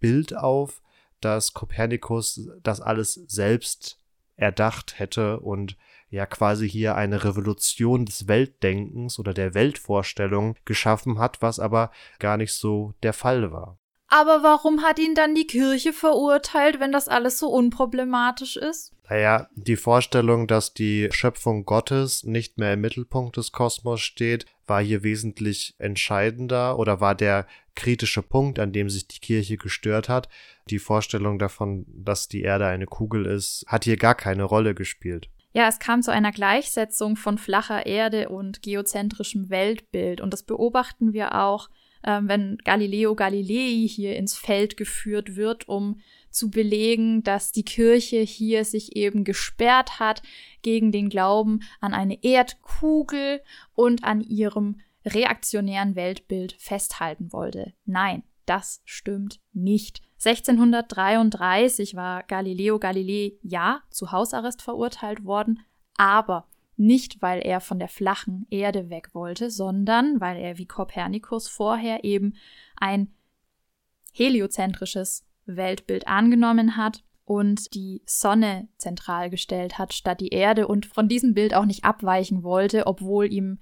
Bild 0.00 0.36
auf, 0.36 0.82
dass 1.20 1.54
Kopernikus 1.54 2.48
das 2.62 2.80
alles 2.80 3.14
selbst 3.14 3.98
erdacht 4.36 4.98
hätte 4.98 5.40
und 5.40 5.76
ja 6.10 6.26
quasi 6.26 6.68
hier 6.68 6.94
eine 6.94 7.24
Revolution 7.24 8.04
des 8.04 8.28
Weltdenkens 8.28 9.18
oder 9.18 9.32
der 9.32 9.54
Weltvorstellung 9.54 10.56
geschaffen 10.64 11.18
hat, 11.18 11.40
was 11.40 11.58
aber 11.58 11.90
gar 12.18 12.36
nicht 12.36 12.52
so 12.52 12.92
der 13.02 13.12
Fall 13.12 13.50
war. 13.52 13.78
Aber 14.12 14.42
warum 14.42 14.82
hat 14.82 14.98
ihn 14.98 15.14
dann 15.14 15.34
die 15.34 15.46
Kirche 15.46 15.94
verurteilt, 15.94 16.80
wenn 16.80 16.92
das 16.92 17.08
alles 17.08 17.38
so 17.38 17.48
unproblematisch 17.48 18.58
ist? 18.58 18.92
Naja, 19.08 19.48
die 19.54 19.76
Vorstellung, 19.76 20.46
dass 20.46 20.74
die 20.74 21.08
Schöpfung 21.12 21.64
Gottes 21.64 22.22
nicht 22.22 22.58
mehr 22.58 22.74
im 22.74 22.82
Mittelpunkt 22.82 23.38
des 23.38 23.52
Kosmos 23.52 24.02
steht, 24.02 24.44
war 24.66 24.82
hier 24.82 25.02
wesentlich 25.02 25.74
entscheidender 25.78 26.78
oder 26.78 27.00
war 27.00 27.14
der 27.14 27.46
kritische 27.74 28.20
Punkt, 28.20 28.58
an 28.58 28.72
dem 28.72 28.90
sich 28.90 29.08
die 29.08 29.18
Kirche 29.18 29.56
gestört 29.56 30.10
hat. 30.10 30.28
Die 30.68 30.78
Vorstellung 30.78 31.38
davon, 31.38 31.86
dass 31.88 32.28
die 32.28 32.42
Erde 32.42 32.66
eine 32.66 32.84
Kugel 32.84 33.24
ist, 33.24 33.64
hat 33.66 33.84
hier 33.84 33.96
gar 33.96 34.14
keine 34.14 34.44
Rolle 34.44 34.74
gespielt. 34.74 35.30
Ja, 35.54 35.68
es 35.68 35.78
kam 35.78 36.02
zu 36.02 36.12
einer 36.12 36.32
Gleichsetzung 36.32 37.16
von 37.16 37.38
flacher 37.38 37.86
Erde 37.86 38.28
und 38.28 38.60
geozentrischem 38.60 39.48
Weltbild. 39.48 40.20
Und 40.20 40.34
das 40.34 40.42
beobachten 40.42 41.14
wir 41.14 41.34
auch 41.34 41.70
ähm, 42.04 42.28
wenn 42.28 42.58
Galileo 42.58 43.14
Galilei 43.14 43.86
hier 43.88 44.16
ins 44.16 44.34
Feld 44.34 44.76
geführt 44.76 45.36
wird, 45.36 45.68
um 45.68 46.00
zu 46.30 46.50
belegen, 46.50 47.22
dass 47.22 47.52
die 47.52 47.64
Kirche 47.64 48.20
hier 48.20 48.64
sich 48.64 48.96
eben 48.96 49.24
gesperrt 49.24 50.00
hat 50.00 50.22
gegen 50.62 50.90
den 50.92 51.08
Glauben 51.08 51.60
an 51.80 51.94
eine 51.94 52.22
Erdkugel 52.22 53.42
und 53.74 54.04
an 54.04 54.20
ihrem 54.20 54.80
reaktionären 55.04 55.94
Weltbild 55.94 56.54
festhalten 56.58 57.32
wollte. 57.32 57.74
Nein, 57.84 58.22
das 58.46 58.82
stimmt 58.84 59.40
nicht. 59.52 60.00
1633 60.24 61.96
war 61.96 62.22
Galileo 62.22 62.78
Galilei 62.78 63.32
ja 63.42 63.82
zu 63.90 64.12
Hausarrest 64.12 64.62
verurteilt 64.62 65.24
worden, 65.24 65.60
aber 65.96 66.46
nicht, 66.76 67.22
weil 67.22 67.40
er 67.40 67.60
von 67.60 67.78
der 67.78 67.88
flachen 67.88 68.46
Erde 68.50 68.90
weg 68.90 69.14
wollte, 69.14 69.50
sondern 69.50 70.20
weil 70.20 70.38
er 70.38 70.58
wie 70.58 70.66
Kopernikus 70.66 71.48
vorher 71.48 72.04
eben 72.04 72.34
ein 72.76 73.14
heliozentrisches 74.12 75.26
Weltbild 75.46 76.06
angenommen 76.06 76.76
hat 76.76 77.02
und 77.24 77.74
die 77.74 78.02
Sonne 78.04 78.68
zentral 78.76 79.30
gestellt 79.30 79.78
hat 79.78 79.92
statt 79.92 80.20
die 80.20 80.28
Erde 80.28 80.66
und 80.66 80.86
von 80.86 81.08
diesem 81.08 81.34
Bild 81.34 81.54
auch 81.54 81.64
nicht 81.64 81.84
abweichen 81.84 82.42
wollte, 82.42 82.86
obwohl 82.86 83.32
ihm 83.32 83.58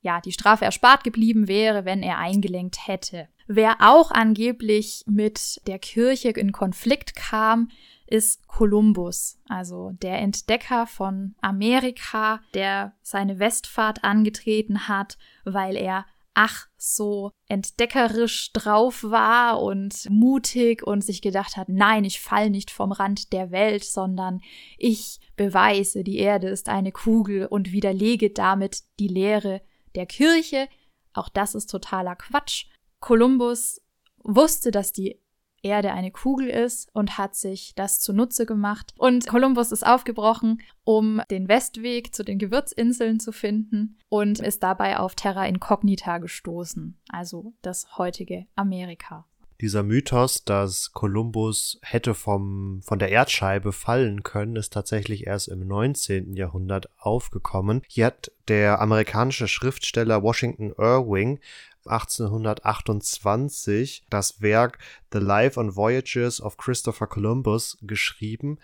ja 0.00 0.20
die 0.20 0.32
Strafe 0.32 0.64
erspart 0.64 1.04
geblieben 1.04 1.48
wäre, 1.48 1.84
wenn 1.84 2.02
er 2.02 2.18
eingelenkt 2.18 2.86
hätte. 2.86 3.28
Wer 3.46 3.76
auch 3.80 4.10
angeblich 4.10 5.04
mit 5.06 5.60
der 5.66 5.78
Kirche 5.78 6.30
in 6.30 6.52
Konflikt 6.52 7.16
kam, 7.16 7.70
ist 8.08 8.46
Kolumbus, 8.48 9.38
also 9.48 9.90
der 10.02 10.18
Entdecker 10.18 10.86
von 10.86 11.34
Amerika, 11.40 12.40
der 12.54 12.94
seine 13.02 13.38
Westfahrt 13.38 14.02
angetreten 14.02 14.88
hat, 14.88 15.18
weil 15.44 15.76
er 15.76 16.06
ach 16.40 16.68
so 16.76 17.32
entdeckerisch 17.48 18.52
drauf 18.52 19.02
war 19.02 19.60
und 19.60 20.08
mutig 20.08 20.86
und 20.86 21.02
sich 21.02 21.20
gedacht 21.20 21.56
hat, 21.56 21.68
nein, 21.68 22.04
ich 22.04 22.20
fall 22.20 22.48
nicht 22.48 22.70
vom 22.70 22.92
Rand 22.92 23.32
der 23.32 23.50
Welt, 23.50 23.82
sondern 23.82 24.40
ich 24.76 25.18
beweise, 25.34 26.04
die 26.04 26.18
Erde 26.18 26.48
ist 26.48 26.68
eine 26.68 26.92
Kugel 26.92 27.46
und 27.46 27.72
widerlege 27.72 28.30
damit 28.30 28.84
die 29.00 29.08
Lehre 29.08 29.62
der 29.96 30.06
Kirche. 30.06 30.68
Auch 31.12 31.28
das 31.28 31.56
ist 31.56 31.70
totaler 31.70 32.14
Quatsch. 32.14 32.66
Kolumbus 33.00 33.80
wusste, 34.22 34.70
dass 34.70 34.92
die 34.92 35.20
Erde 35.62 35.92
eine 35.92 36.10
Kugel 36.10 36.48
ist 36.48 36.88
und 36.92 37.18
hat 37.18 37.34
sich 37.34 37.72
das 37.74 38.00
zunutze 38.00 38.46
gemacht. 38.46 38.94
Und 38.98 39.26
Kolumbus 39.26 39.72
ist 39.72 39.86
aufgebrochen, 39.86 40.60
um 40.84 41.20
den 41.30 41.48
Westweg 41.48 42.14
zu 42.14 42.24
den 42.24 42.38
Gewürzinseln 42.38 43.20
zu 43.20 43.32
finden 43.32 43.98
und 44.08 44.40
ist 44.40 44.62
dabei 44.62 44.98
auf 44.98 45.14
Terra 45.14 45.46
Incognita 45.46 46.18
gestoßen, 46.18 46.98
also 47.08 47.54
das 47.62 47.98
heutige 47.98 48.46
Amerika. 48.54 49.26
Dieser 49.60 49.82
Mythos, 49.82 50.44
dass 50.44 50.92
Kolumbus 50.92 51.80
hätte 51.82 52.14
vom, 52.14 52.80
von 52.84 53.00
der 53.00 53.08
Erdscheibe 53.08 53.72
fallen 53.72 54.22
können, 54.22 54.54
ist 54.54 54.72
tatsächlich 54.72 55.26
erst 55.26 55.48
im 55.48 55.66
19. 55.66 56.36
Jahrhundert 56.36 56.88
aufgekommen. 56.96 57.82
Hier 57.88 58.06
hat 58.06 58.30
der 58.46 58.80
amerikanische 58.80 59.48
Schriftsteller 59.48 60.22
Washington 60.22 60.72
Irving 60.78 61.40
1828 61.88 64.04
das 64.10 64.40
Werk 64.40 64.78
The 65.12 65.18
Life 65.18 65.60
and 65.60 65.74
Voyages 65.74 66.40
of 66.40 66.56
Christopher 66.56 67.06
Columbus 67.06 67.78
geschrieben. 67.82 68.58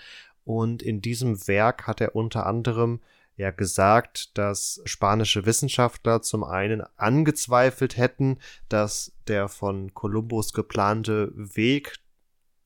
Und 0.45 0.83
in 0.83 1.01
diesem 1.01 1.47
Werk 1.49 1.87
hat 1.87 2.01
er 2.01 2.15
unter 2.15 2.47
anderem 2.47 3.01
ja 3.37 3.51
gesagt, 3.51 4.37
dass 4.39 4.81
spanische 4.85 5.47
Wissenschaftler 5.47 6.23
zum 6.23 6.45
einen 6.45 6.83
angezweifelt 6.97 7.97
hätten, 7.97 8.39
dass 8.69 9.13
der 9.27 9.49
von 9.49 9.93
Kolumbus 9.95 10.53
geplante 10.53 11.33
Weg 11.35 11.97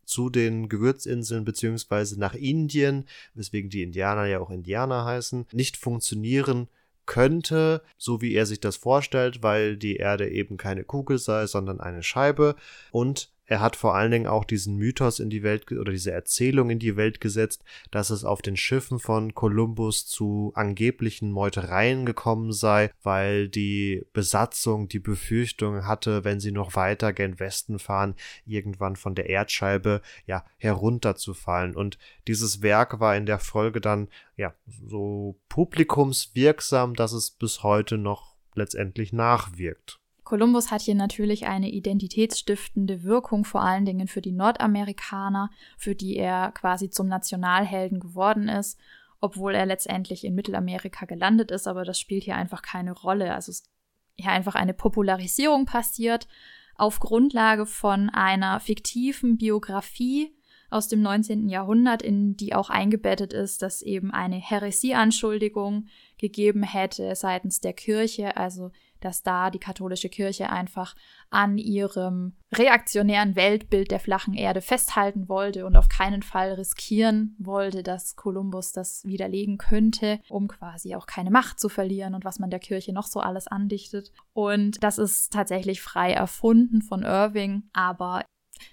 zu 0.04 0.30
den 0.30 0.68
Gewürzinseln 0.68 1.44
beziehungsweise 1.44 2.18
nach 2.18 2.34
Indien, 2.34 3.06
weswegen 3.34 3.70
die 3.70 3.82
Indianer 3.82 4.26
ja 4.26 4.40
auch 4.40 4.50
Indianer 4.50 5.04
heißen, 5.04 5.46
nicht 5.52 5.76
funktionieren 5.76 6.68
könnte, 7.08 7.82
so 7.96 8.20
wie 8.20 8.34
er 8.34 8.46
sich 8.46 8.60
das 8.60 8.76
vorstellt, 8.76 9.42
weil 9.42 9.76
die 9.76 9.96
Erde 9.96 10.28
eben 10.28 10.56
keine 10.58 10.84
Kugel 10.84 11.18
sei, 11.18 11.46
sondern 11.46 11.80
eine 11.80 12.04
Scheibe. 12.04 12.54
Und 12.92 13.32
er 13.48 13.60
hat 13.60 13.76
vor 13.76 13.94
allen 13.94 14.10
Dingen 14.10 14.26
auch 14.26 14.44
diesen 14.44 14.76
Mythos 14.76 15.20
in 15.20 15.30
die 15.30 15.42
Welt 15.42 15.72
oder 15.72 15.90
diese 15.90 16.12
Erzählung 16.12 16.68
in 16.68 16.78
die 16.78 16.96
Welt 16.96 17.18
gesetzt, 17.18 17.64
dass 17.90 18.10
es 18.10 18.22
auf 18.22 18.42
den 18.42 18.58
Schiffen 18.58 18.98
von 18.98 19.34
Kolumbus 19.34 20.06
zu 20.06 20.52
angeblichen 20.54 21.32
Meutereien 21.32 22.04
gekommen 22.04 22.52
sei, 22.52 22.90
weil 23.02 23.48
die 23.48 24.04
Besatzung 24.12 24.88
die 24.88 24.98
Befürchtung 24.98 25.86
hatte, 25.86 26.24
wenn 26.24 26.40
sie 26.40 26.52
noch 26.52 26.76
weiter 26.76 27.14
gen 27.14 27.40
Westen 27.40 27.78
fahren, 27.78 28.16
irgendwann 28.44 28.96
von 28.96 29.14
der 29.14 29.30
Erdscheibe 29.30 30.02
ja 30.26 30.44
herunterzufallen. 30.58 31.74
Und 31.74 31.98
dieses 32.26 32.60
Werk 32.60 33.00
war 33.00 33.16
in 33.16 33.24
der 33.24 33.38
Folge 33.38 33.80
dann 33.80 34.08
ja 34.36 34.52
so 34.66 35.40
publikumswirksam, 35.48 36.94
dass 36.94 37.12
es 37.12 37.30
bis 37.30 37.62
heute 37.62 37.96
noch 37.96 38.36
letztendlich 38.54 39.14
nachwirkt. 39.14 40.00
Kolumbus 40.28 40.70
hat 40.70 40.82
hier 40.82 40.94
natürlich 40.94 41.46
eine 41.46 41.70
identitätsstiftende 41.70 43.02
Wirkung, 43.02 43.46
vor 43.46 43.62
allen 43.62 43.86
Dingen 43.86 44.08
für 44.08 44.20
die 44.20 44.32
Nordamerikaner, 44.32 45.48
für 45.78 45.94
die 45.94 46.18
er 46.18 46.52
quasi 46.52 46.90
zum 46.90 47.08
Nationalhelden 47.08 47.98
geworden 47.98 48.50
ist, 48.50 48.78
obwohl 49.22 49.54
er 49.54 49.64
letztendlich 49.64 50.24
in 50.24 50.34
Mittelamerika 50.34 51.06
gelandet 51.06 51.50
ist, 51.50 51.66
aber 51.66 51.82
das 51.86 51.98
spielt 51.98 52.24
hier 52.24 52.36
einfach 52.36 52.60
keine 52.60 52.92
Rolle. 52.92 53.32
Also 53.32 53.52
es 53.52 53.70
hier 54.16 54.30
einfach 54.30 54.54
eine 54.54 54.74
Popularisierung 54.74 55.64
passiert 55.64 56.28
auf 56.76 57.00
Grundlage 57.00 57.64
von 57.64 58.10
einer 58.10 58.60
fiktiven 58.60 59.38
Biografie 59.38 60.36
aus 60.68 60.88
dem 60.88 61.00
19. 61.00 61.48
Jahrhundert, 61.48 62.02
in 62.02 62.36
die 62.36 62.54
auch 62.54 62.68
eingebettet 62.68 63.32
ist, 63.32 63.62
dass 63.62 63.80
eben 63.80 64.10
eine 64.10 64.36
Häresieanschuldigung 64.36 65.86
gegeben 66.18 66.64
hätte 66.64 67.14
seitens 67.14 67.62
der 67.62 67.72
Kirche, 67.72 68.36
also 68.36 68.70
dass 69.00 69.22
da 69.22 69.50
die 69.50 69.58
katholische 69.58 70.08
Kirche 70.08 70.50
einfach 70.50 70.94
an 71.30 71.58
ihrem 71.58 72.34
reaktionären 72.52 73.36
Weltbild 73.36 73.90
der 73.90 74.00
flachen 74.00 74.34
Erde 74.34 74.60
festhalten 74.60 75.28
wollte 75.28 75.66
und 75.66 75.76
auf 75.76 75.88
keinen 75.88 76.22
Fall 76.22 76.52
riskieren 76.54 77.36
wollte, 77.38 77.82
dass 77.82 78.16
Kolumbus 78.16 78.72
das 78.72 79.04
widerlegen 79.04 79.58
könnte, 79.58 80.20
um 80.28 80.48
quasi 80.48 80.94
auch 80.94 81.06
keine 81.06 81.30
Macht 81.30 81.60
zu 81.60 81.68
verlieren 81.68 82.14
und 82.14 82.24
was 82.24 82.38
man 82.38 82.50
der 82.50 82.60
Kirche 82.60 82.92
noch 82.92 83.06
so 83.06 83.20
alles 83.20 83.46
andichtet. 83.46 84.12
Und 84.32 84.82
das 84.82 84.98
ist 84.98 85.32
tatsächlich 85.32 85.82
frei 85.82 86.12
erfunden 86.12 86.82
von 86.82 87.02
Irving, 87.02 87.64
aber 87.72 88.24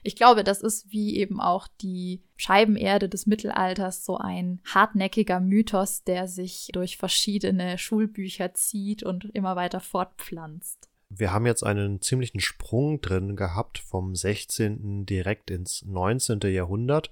ich 0.04 0.16
glaube, 0.16 0.44
das 0.44 0.62
ist 0.62 0.92
wie 0.92 1.18
eben 1.18 1.40
auch 1.40 1.68
die 1.82 2.22
Scheibenerde 2.38 3.10
des 3.10 3.26
Mittelalters 3.26 4.06
so 4.06 4.18
ein 4.18 4.62
hartnäckiger 4.66 5.40
Mythos, 5.40 6.04
der 6.04 6.28
sich 6.28 6.70
durch 6.74 6.98
verschiedene 6.98 7.78
Schulbücher 7.78 8.54
zieht 8.54 9.04
und 9.04 9.26
immer 9.34 9.56
weiter 9.56 9.80
fortpflanzt. 9.80 10.90
Wir 11.10 11.32
haben 11.32 11.46
jetzt 11.46 11.64
einen 11.64 12.02
ziemlichen 12.02 12.40
Sprung 12.40 13.00
drin 13.00 13.36
gehabt 13.36 13.78
vom 13.78 14.16
16. 14.16 15.06
direkt 15.06 15.52
ins 15.52 15.84
19. 15.86 16.40
Jahrhundert, 16.52 17.12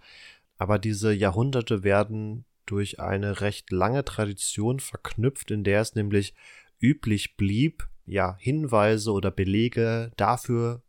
aber 0.58 0.80
diese 0.80 1.14
Jahrhunderte 1.14 1.84
werden 1.84 2.46
durch 2.66 3.00
eine 3.00 3.42
recht 3.42 3.72
lange 3.72 4.04
Tradition 4.04 4.80
verknüpft, 4.80 5.52
in 5.52 5.64
der 5.64 5.82
es 5.82 5.96
nämlich 5.96 6.34
üblich 6.80 7.38
blieb, 7.38 7.88
ja, 8.06 8.36
Hinweise 8.40 9.12
oder 9.12 9.32
Belege 9.32 10.12
dafür 10.18 10.82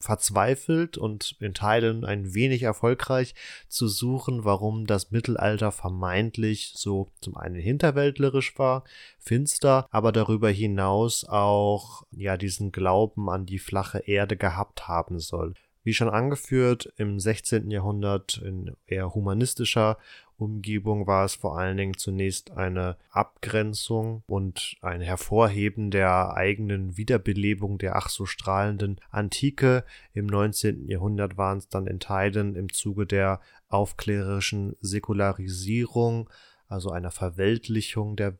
verzweifelt 0.00 0.96
und 0.96 1.36
in 1.40 1.54
Teilen 1.54 2.04
ein 2.04 2.34
wenig 2.34 2.62
erfolgreich 2.62 3.34
zu 3.68 3.88
suchen, 3.88 4.44
warum 4.44 4.86
das 4.86 5.10
Mittelalter 5.10 5.72
vermeintlich 5.72 6.72
so 6.76 7.10
zum 7.20 7.36
einen 7.36 7.56
hinterwäldlerisch 7.56 8.58
war, 8.58 8.84
finster, 9.18 9.86
aber 9.90 10.12
darüber 10.12 10.50
hinaus 10.50 11.24
auch 11.24 12.04
ja 12.10 12.36
diesen 12.36 12.72
Glauben 12.72 13.28
an 13.28 13.46
die 13.46 13.58
flache 13.58 13.98
Erde 13.98 14.36
gehabt 14.36 14.88
haben 14.88 15.18
soll. 15.18 15.54
Wie 15.84 15.94
schon 15.94 16.10
angeführt, 16.10 16.92
im 16.96 17.18
16. 17.18 17.70
Jahrhundert 17.70 18.42
in 18.44 18.76
eher 18.86 19.14
humanistischer 19.14 19.96
Umgebung 20.38 21.08
war 21.08 21.24
es 21.24 21.34
vor 21.34 21.58
allen 21.58 21.76
Dingen 21.76 21.96
zunächst 21.96 22.52
eine 22.52 22.96
Abgrenzung 23.10 24.22
und 24.28 24.76
ein 24.80 25.00
Hervorheben 25.00 25.90
der 25.90 26.34
eigenen 26.34 26.96
Wiederbelebung 26.96 27.78
der 27.78 27.96
ach 27.96 28.08
so 28.08 28.24
strahlenden 28.24 29.00
Antike. 29.10 29.84
Im 30.14 30.26
19. 30.26 30.88
Jahrhundert 30.88 31.36
waren 31.36 31.58
es 31.58 31.68
dann 31.68 31.88
in 31.88 31.98
Teilen 31.98 32.54
im 32.54 32.72
Zuge 32.72 33.04
der 33.04 33.40
aufklärerischen 33.68 34.76
Säkularisierung, 34.80 36.30
also 36.68 36.90
einer 36.90 37.10
Verweltlichung 37.10 38.14
der 38.14 38.38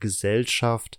Gesellschaft, 0.00 0.98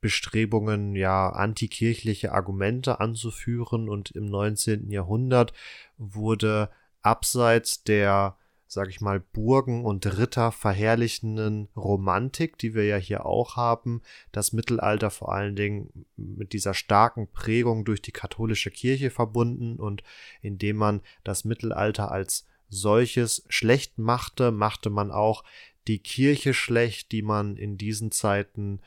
Bestrebungen, 0.00 0.94
ja, 0.94 1.30
antikirchliche 1.30 2.32
Argumente 2.32 3.00
anzuführen 3.00 3.88
und 3.88 4.12
im 4.12 4.26
19. 4.26 4.90
Jahrhundert 4.90 5.52
wurde 5.98 6.70
abseits 7.02 7.82
der 7.82 8.36
sag 8.72 8.88
ich 8.88 9.00
mal, 9.00 9.18
Burgen 9.18 9.84
und 9.84 10.06
Ritter 10.16 10.52
verherrlichenden 10.52 11.68
Romantik, 11.76 12.56
die 12.56 12.72
wir 12.72 12.84
ja 12.84 12.96
hier 12.98 13.26
auch 13.26 13.56
haben, 13.56 14.00
das 14.30 14.52
Mittelalter 14.52 15.10
vor 15.10 15.34
allen 15.34 15.56
Dingen 15.56 16.06
mit 16.16 16.52
dieser 16.52 16.72
starken 16.72 17.26
Prägung 17.32 17.84
durch 17.84 18.00
die 18.00 18.12
katholische 18.12 18.70
Kirche 18.70 19.10
verbunden 19.10 19.80
und 19.80 20.04
indem 20.40 20.76
man 20.76 21.00
das 21.24 21.44
Mittelalter 21.44 22.12
als 22.12 22.46
solches 22.68 23.44
schlecht 23.48 23.98
machte, 23.98 24.52
machte 24.52 24.88
man 24.88 25.10
auch 25.10 25.42
die 25.88 25.98
Kirche 25.98 26.54
schlecht, 26.54 27.10
die 27.10 27.22
man 27.22 27.56
in 27.56 27.76
diesen 27.76 28.12
Zeiten 28.12 28.80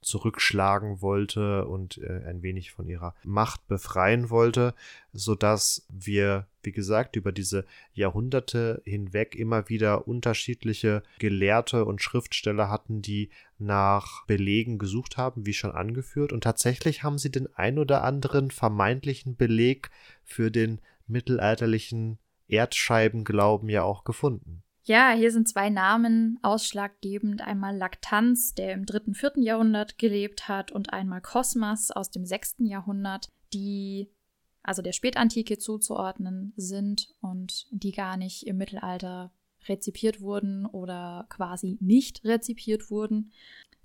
zurückschlagen 0.00 1.02
wollte 1.02 1.66
und 1.66 1.98
äh, 1.98 2.22
ein 2.26 2.42
wenig 2.42 2.72
von 2.72 2.88
ihrer 2.88 3.14
Macht 3.22 3.66
befreien 3.68 4.30
wollte, 4.30 4.74
so 5.12 5.34
dass 5.34 5.86
wir, 5.88 6.46
wie 6.62 6.72
gesagt, 6.72 7.16
über 7.16 7.32
diese 7.32 7.64
Jahrhunderte 7.92 8.82
hinweg 8.84 9.34
immer 9.34 9.68
wieder 9.68 10.08
unterschiedliche 10.08 11.02
Gelehrte 11.18 11.84
und 11.84 12.02
Schriftsteller 12.02 12.70
hatten, 12.70 13.02
die 13.02 13.30
nach 13.58 14.24
Belegen 14.26 14.78
gesucht 14.78 15.16
haben, 15.16 15.44
wie 15.46 15.52
schon 15.52 15.72
angeführt. 15.72 16.32
Und 16.32 16.44
tatsächlich 16.44 17.02
haben 17.02 17.18
sie 17.18 17.30
den 17.30 17.54
ein 17.54 17.78
oder 17.78 18.02
anderen 18.04 18.50
vermeintlichen 18.50 19.36
Beleg 19.36 19.90
für 20.24 20.50
den 20.50 20.80
mittelalterlichen 21.06 22.18
Erdscheibenglauben 22.48 23.68
ja 23.68 23.82
auch 23.82 24.04
gefunden. 24.04 24.62
Ja, 24.90 25.12
hier 25.12 25.30
sind 25.30 25.48
zwei 25.48 25.70
Namen 25.70 26.40
ausschlaggebend. 26.42 27.42
Einmal 27.42 27.76
Laktanz, 27.76 28.54
der 28.54 28.72
im 28.72 28.86
dritten, 28.86 29.14
vierten 29.14 29.40
Jahrhundert 29.40 29.98
gelebt 29.98 30.48
hat, 30.48 30.72
und 30.72 30.92
einmal 30.92 31.20
Kosmas 31.20 31.92
aus 31.92 32.10
dem 32.10 32.26
sechsten 32.26 32.66
Jahrhundert, 32.66 33.28
die 33.52 34.10
also 34.64 34.82
der 34.82 34.90
Spätantike 34.90 35.58
zuzuordnen 35.58 36.54
sind 36.56 37.14
und 37.20 37.68
die 37.70 37.92
gar 37.92 38.16
nicht 38.16 38.48
im 38.48 38.56
Mittelalter 38.56 39.32
rezipiert 39.68 40.22
wurden 40.22 40.66
oder 40.66 41.24
quasi 41.28 41.78
nicht 41.80 42.24
rezipiert 42.24 42.90
wurden. 42.90 43.30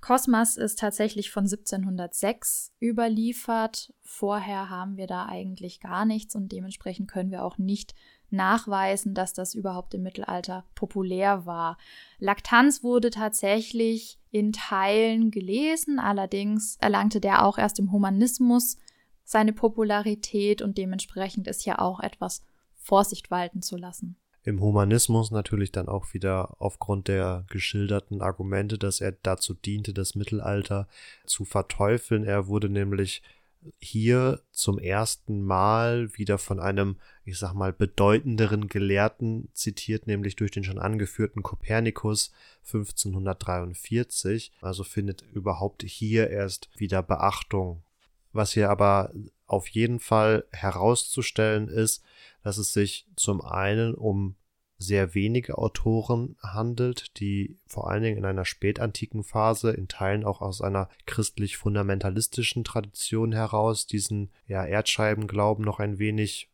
Kosmas 0.01 0.57
ist 0.57 0.79
tatsächlich 0.79 1.29
von 1.29 1.43
1706 1.43 2.73
überliefert. 2.81 3.93
Vorher 4.01 4.71
haben 4.71 4.97
wir 4.97 5.05
da 5.05 5.27
eigentlich 5.27 5.81
gar 5.81 6.05
nichts 6.05 6.33
und 6.33 6.51
dementsprechend 6.51 7.07
können 7.11 7.29
wir 7.29 7.45
auch 7.45 7.59
nicht 7.59 7.93
nachweisen, 8.36 9.13
dass 9.13 9.33
das 9.33 9.55
überhaupt 9.55 9.93
im 9.93 10.03
Mittelalter 10.03 10.65
populär 10.75 11.45
war. 11.45 11.77
Laktanz 12.19 12.83
wurde 12.83 13.09
tatsächlich 13.09 14.19
in 14.31 14.51
Teilen 14.51 15.31
gelesen, 15.31 15.99
allerdings 15.99 16.77
erlangte 16.81 17.19
der 17.19 17.45
auch 17.45 17.57
erst 17.57 17.79
im 17.79 17.91
Humanismus 17.91 18.77
seine 19.23 19.53
Popularität 19.53 20.61
und 20.61 20.77
dementsprechend 20.77 21.47
ist 21.47 21.65
ja 21.65 21.79
auch 21.79 21.99
etwas 21.99 22.43
Vorsicht 22.75 23.31
walten 23.31 23.61
zu 23.61 23.77
lassen. 23.77 24.17
Im 24.43 24.61
Humanismus 24.61 25.31
natürlich 25.31 25.71
dann 25.71 25.88
auch 25.88 26.13
wieder 26.13 26.55
aufgrund 26.59 27.07
der 27.07 27.45
geschilderten 27.49 28.21
Argumente, 28.21 28.77
dass 28.77 29.01
er 29.01 29.11
dazu 29.11 29.55
diente, 29.55 29.91
das 29.91 30.13
Mittelalter 30.13 30.88
zu 31.25 31.45
verteufeln. 31.45 32.23
Er 32.23 32.45
wurde 32.45 32.69
nämlich 32.69 33.23
hier 33.80 34.41
zum 34.51 34.80
ersten 34.80 35.43
Mal 35.43 36.16
wieder 36.18 36.38
von 36.38 36.59
einem, 36.59 36.97
ich 37.24 37.38
sag 37.38 37.53
mal, 37.53 37.74
bedeutenderen 37.74 38.68
Gelehrten 38.68 39.49
zitiert, 39.53 40.07
nämlich 40.07 40.36
durch 40.36 40.51
den 40.51 40.63
schon 40.63 40.80
angeführten 40.80 41.43
Kopernikus 41.43 42.32
1543. 42.66 44.51
Also 44.61 44.84
findet 44.84 45.24
überhaupt 45.34 45.84
hier 45.84 46.30
erst 46.30 46.70
wieder 46.78 47.03
Beachtung. 47.03 47.84
Was 48.34 48.53
hier 48.53 48.70
aber 48.70 49.13
auf 49.47 49.68
jeden 49.68 49.99
Fall 49.99 50.45
herauszustellen 50.51 51.68
ist, 51.68 52.03
dass 52.43 52.57
es 52.57 52.74
sich 52.74 53.07
zum 53.16 53.41
einen 53.41 53.95
um 53.95 54.36
sehr 54.86 55.13
wenige 55.13 55.57
Autoren 55.57 56.36
handelt, 56.41 57.19
die 57.19 57.57
vor 57.65 57.89
allen 57.89 58.03
Dingen 58.03 58.17
in 58.17 58.25
einer 58.25 58.45
spätantiken 58.45 59.23
Phase, 59.23 59.71
in 59.71 59.88
Teilen 59.88 60.23
auch 60.23 60.41
aus 60.41 60.61
einer 60.61 60.89
christlich-fundamentalistischen 61.05 62.63
Tradition 62.63 63.33
heraus, 63.33 63.88
diesen 63.88 64.31
ja, 64.47 64.65
Erdscheibenglauben 64.65 65.65
noch 65.65 65.79
ein 65.79 65.99
wenig 65.99 66.49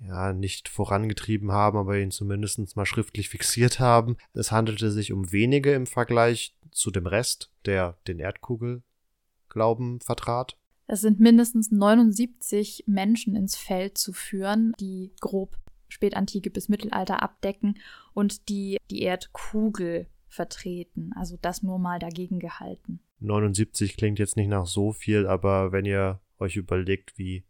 ja, 0.00 0.32
nicht 0.32 0.68
vorangetrieben 0.68 1.50
haben, 1.52 1.76
aber 1.76 1.98
ihn 1.98 2.10
zumindest 2.10 2.76
mal 2.76 2.86
schriftlich 2.86 3.28
fixiert 3.30 3.80
haben. 3.80 4.16
Es 4.32 4.52
handelte 4.52 4.90
sich 4.90 5.12
um 5.12 5.32
wenige 5.32 5.72
im 5.72 5.86
Vergleich 5.86 6.54
zu 6.70 6.90
dem 6.90 7.06
Rest, 7.06 7.50
der 7.64 7.98
den 8.06 8.18
Erdkugelglauben 8.18 10.00
vertrat. 10.00 10.56
Es 10.86 11.02
sind 11.02 11.20
mindestens 11.20 11.70
79 11.70 12.84
Menschen 12.86 13.36
ins 13.36 13.56
Feld 13.56 13.98
zu 13.98 14.12
führen, 14.12 14.72
die 14.80 15.12
grob 15.20 15.58
Spätantike 15.88 16.50
bis 16.50 16.68
Mittelalter 16.68 17.22
abdecken 17.22 17.78
und 18.14 18.48
die 18.48 18.78
die 18.90 19.02
Erdkugel 19.02 20.06
vertreten. 20.28 21.12
Also 21.16 21.36
das 21.40 21.62
nur 21.62 21.78
mal 21.78 21.98
dagegen 21.98 22.38
gehalten. 22.38 23.00
79 23.20 23.96
klingt 23.96 24.18
jetzt 24.18 24.36
nicht 24.36 24.48
nach 24.48 24.66
so 24.66 24.92
viel, 24.92 25.26
aber 25.26 25.72
wenn 25.72 25.84
ihr 25.84 26.20
euch 26.38 26.56
überlegt, 26.56 27.18
wie 27.18 27.44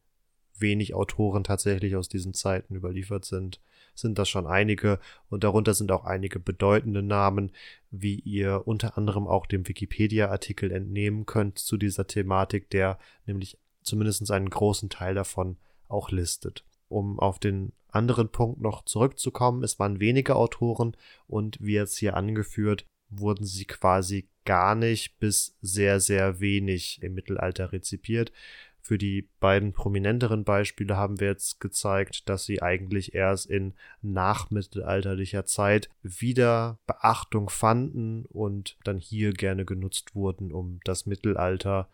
wenig 0.60 0.94
Autoren 0.94 1.44
tatsächlich 1.44 1.96
aus 1.96 2.08
diesen 2.08 2.34
Zeiten 2.34 2.74
überliefert 2.74 3.24
sind, 3.24 3.60
sind 3.94 4.18
das 4.18 4.28
schon 4.28 4.46
einige 4.46 4.98
und 5.28 5.44
darunter 5.44 5.74
sind 5.74 5.92
auch 5.92 6.04
einige 6.04 6.38
bedeutende 6.38 7.02
Namen, 7.02 7.52
wie 7.90 8.20
ihr 8.20 8.62
unter 8.66 8.96
anderem 8.96 9.26
auch 9.26 9.46
dem 9.46 9.66
Wikipedia-Artikel 9.66 10.70
entnehmen 10.70 11.26
könnt 11.26 11.58
zu 11.58 11.76
dieser 11.76 12.06
Thematik, 12.06 12.70
der 12.70 12.98
nämlich 13.26 13.58
zumindest 13.82 14.30
einen 14.30 14.50
großen 14.50 14.88
Teil 14.90 15.14
davon 15.14 15.56
auch 15.88 16.10
listet. 16.10 16.64
Um 16.88 17.18
auf 17.18 17.38
den 17.38 17.72
anderen 17.90 18.30
Punkt 18.30 18.60
noch 18.60 18.84
zurückzukommen, 18.84 19.62
es 19.62 19.78
waren 19.78 20.00
wenige 20.00 20.36
Autoren 20.36 20.96
und 21.26 21.58
wie 21.60 21.74
jetzt 21.74 21.98
hier 21.98 22.16
angeführt, 22.16 22.84
wurden 23.10 23.44
sie 23.44 23.64
quasi 23.64 24.28
gar 24.44 24.74
nicht 24.74 25.18
bis 25.18 25.56
sehr, 25.60 26.00
sehr 26.00 26.40
wenig 26.40 27.02
im 27.02 27.14
Mittelalter 27.14 27.72
rezipiert. 27.72 28.32
Für 28.80 28.96
die 28.96 29.28
beiden 29.40 29.74
prominenteren 29.74 30.44
Beispiele 30.44 30.96
haben 30.96 31.20
wir 31.20 31.26
jetzt 31.28 31.60
gezeigt, 31.60 32.28
dass 32.28 32.46
sie 32.46 32.62
eigentlich 32.62 33.14
erst 33.14 33.46
in 33.46 33.74
nachmittelalterlicher 34.00 35.44
Zeit 35.44 35.90
wieder 36.02 36.78
Beachtung 36.86 37.50
fanden 37.50 38.24
und 38.24 38.78
dann 38.84 38.96
hier 38.96 39.32
gerne 39.32 39.66
genutzt 39.66 40.14
wurden, 40.14 40.52
um 40.52 40.80
das 40.84 41.04
Mittelalter 41.04 41.90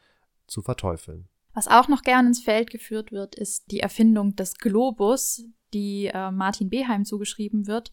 zu 0.47 0.63
verteufeln. 0.63 1.29
Was 1.53 1.69
auch 1.69 1.89
noch 1.89 2.03
gern 2.03 2.29
ins 2.29 2.43
Feld 2.43 2.71
geführt 2.71 3.13
wird, 3.13 3.35
ist 3.35 3.71
die 3.71 3.81
Erfindung 3.81 4.37
des 4.37 4.55
Globus, 4.55 5.45
die 5.75 6.07
äh, 6.07 6.31
Martin 6.31 6.71
Beheim 6.71 7.05
zugeschrieben 7.05 7.67
wird, 7.67 7.93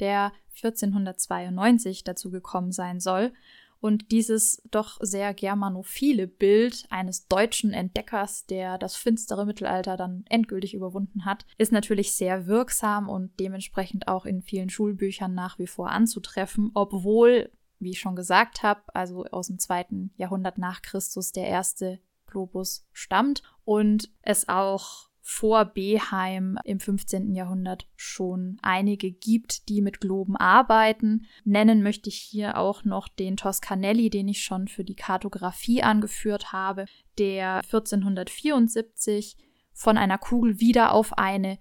der 0.00 0.32
1492 0.56 2.04
dazu 2.04 2.30
gekommen 2.30 2.72
sein 2.72 3.00
soll. 3.00 3.32
Und 3.80 4.10
dieses 4.10 4.60
doch 4.72 4.98
sehr 5.00 5.32
germanophile 5.34 6.26
Bild 6.26 6.86
eines 6.90 7.28
deutschen 7.28 7.72
Entdeckers, 7.72 8.44
der 8.46 8.76
das 8.76 8.96
finstere 8.96 9.46
Mittelalter 9.46 9.96
dann 9.96 10.24
endgültig 10.28 10.74
überwunden 10.74 11.24
hat, 11.24 11.46
ist 11.58 11.70
natürlich 11.70 12.12
sehr 12.12 12.48
wirksam 12.48 13.08
und 13.08 13.38
dementsprechend 13.38 14.08
auch 14.08 14.26
in 14.26 14.42
vielen 14.42 14.68
Schulbüchern 14.68 15.32
nach 15.32 15.60
wie 15.60 15.68
vor 15.68 15.90
anzutreffen, 15.90 16.72
obwohl, 16.74 17.52
wie 17.78 17.90
ich 17.90 18.00
schon 18.00 18.16
gesagt 18.16 18.64
habe, 18.64 18.82
also 18.94 19.24
aus 19.26 19.46
dem 19.46 19.60
zweiten 19.60 20.10
Jahrhundert 20.16 20.58
nach 20.58 20.82
Christus 20.82 21.30
der 21.30 21.46
erste 21.46 22.00
Globus 22.26 22.84
stammt 22.92 23.42
und 23.64 24.10
es 24.22 24.48
auch 24.48 25.07
vor 25.30 25.66
Beheim 25.66 26.58
im 26.64 26.80
15. 26.80 27.34
Jahrhundert 27.34 27.86
schon 27.96 28.56
einige 28.62 29.12
gibt, 29.12 29.68
die 29.68 29.82
mit 29.82 30.00
Globen 30.00 30.36
arbeiten. 30.36 31.26
Nennen 31.44 31.82
möchte 31.82 32.08
ich 32.08 32.16
hier 32.16 32.56
auch 32.56 32.82
noch 32.84 33.08
den 33.08 33.36
Toscanelli, 33.36 34.08
den 34.08 34.26
ich 34.28 34.42
schon 34.42 34.68
für 34.68 34.84
die 34.84 34.94
Kartografie 34.94 35.82
angeführt 35.82 36.52
habe, 36.52 36.86
der 37.18 37.56
1474 37.56 39.36
von 39.74 39.98
einer 39.98 40.16
Kugel 40.16 40.60
wieder 40.60 40.92
auf 40.92 41.18
eine 41.18 41.58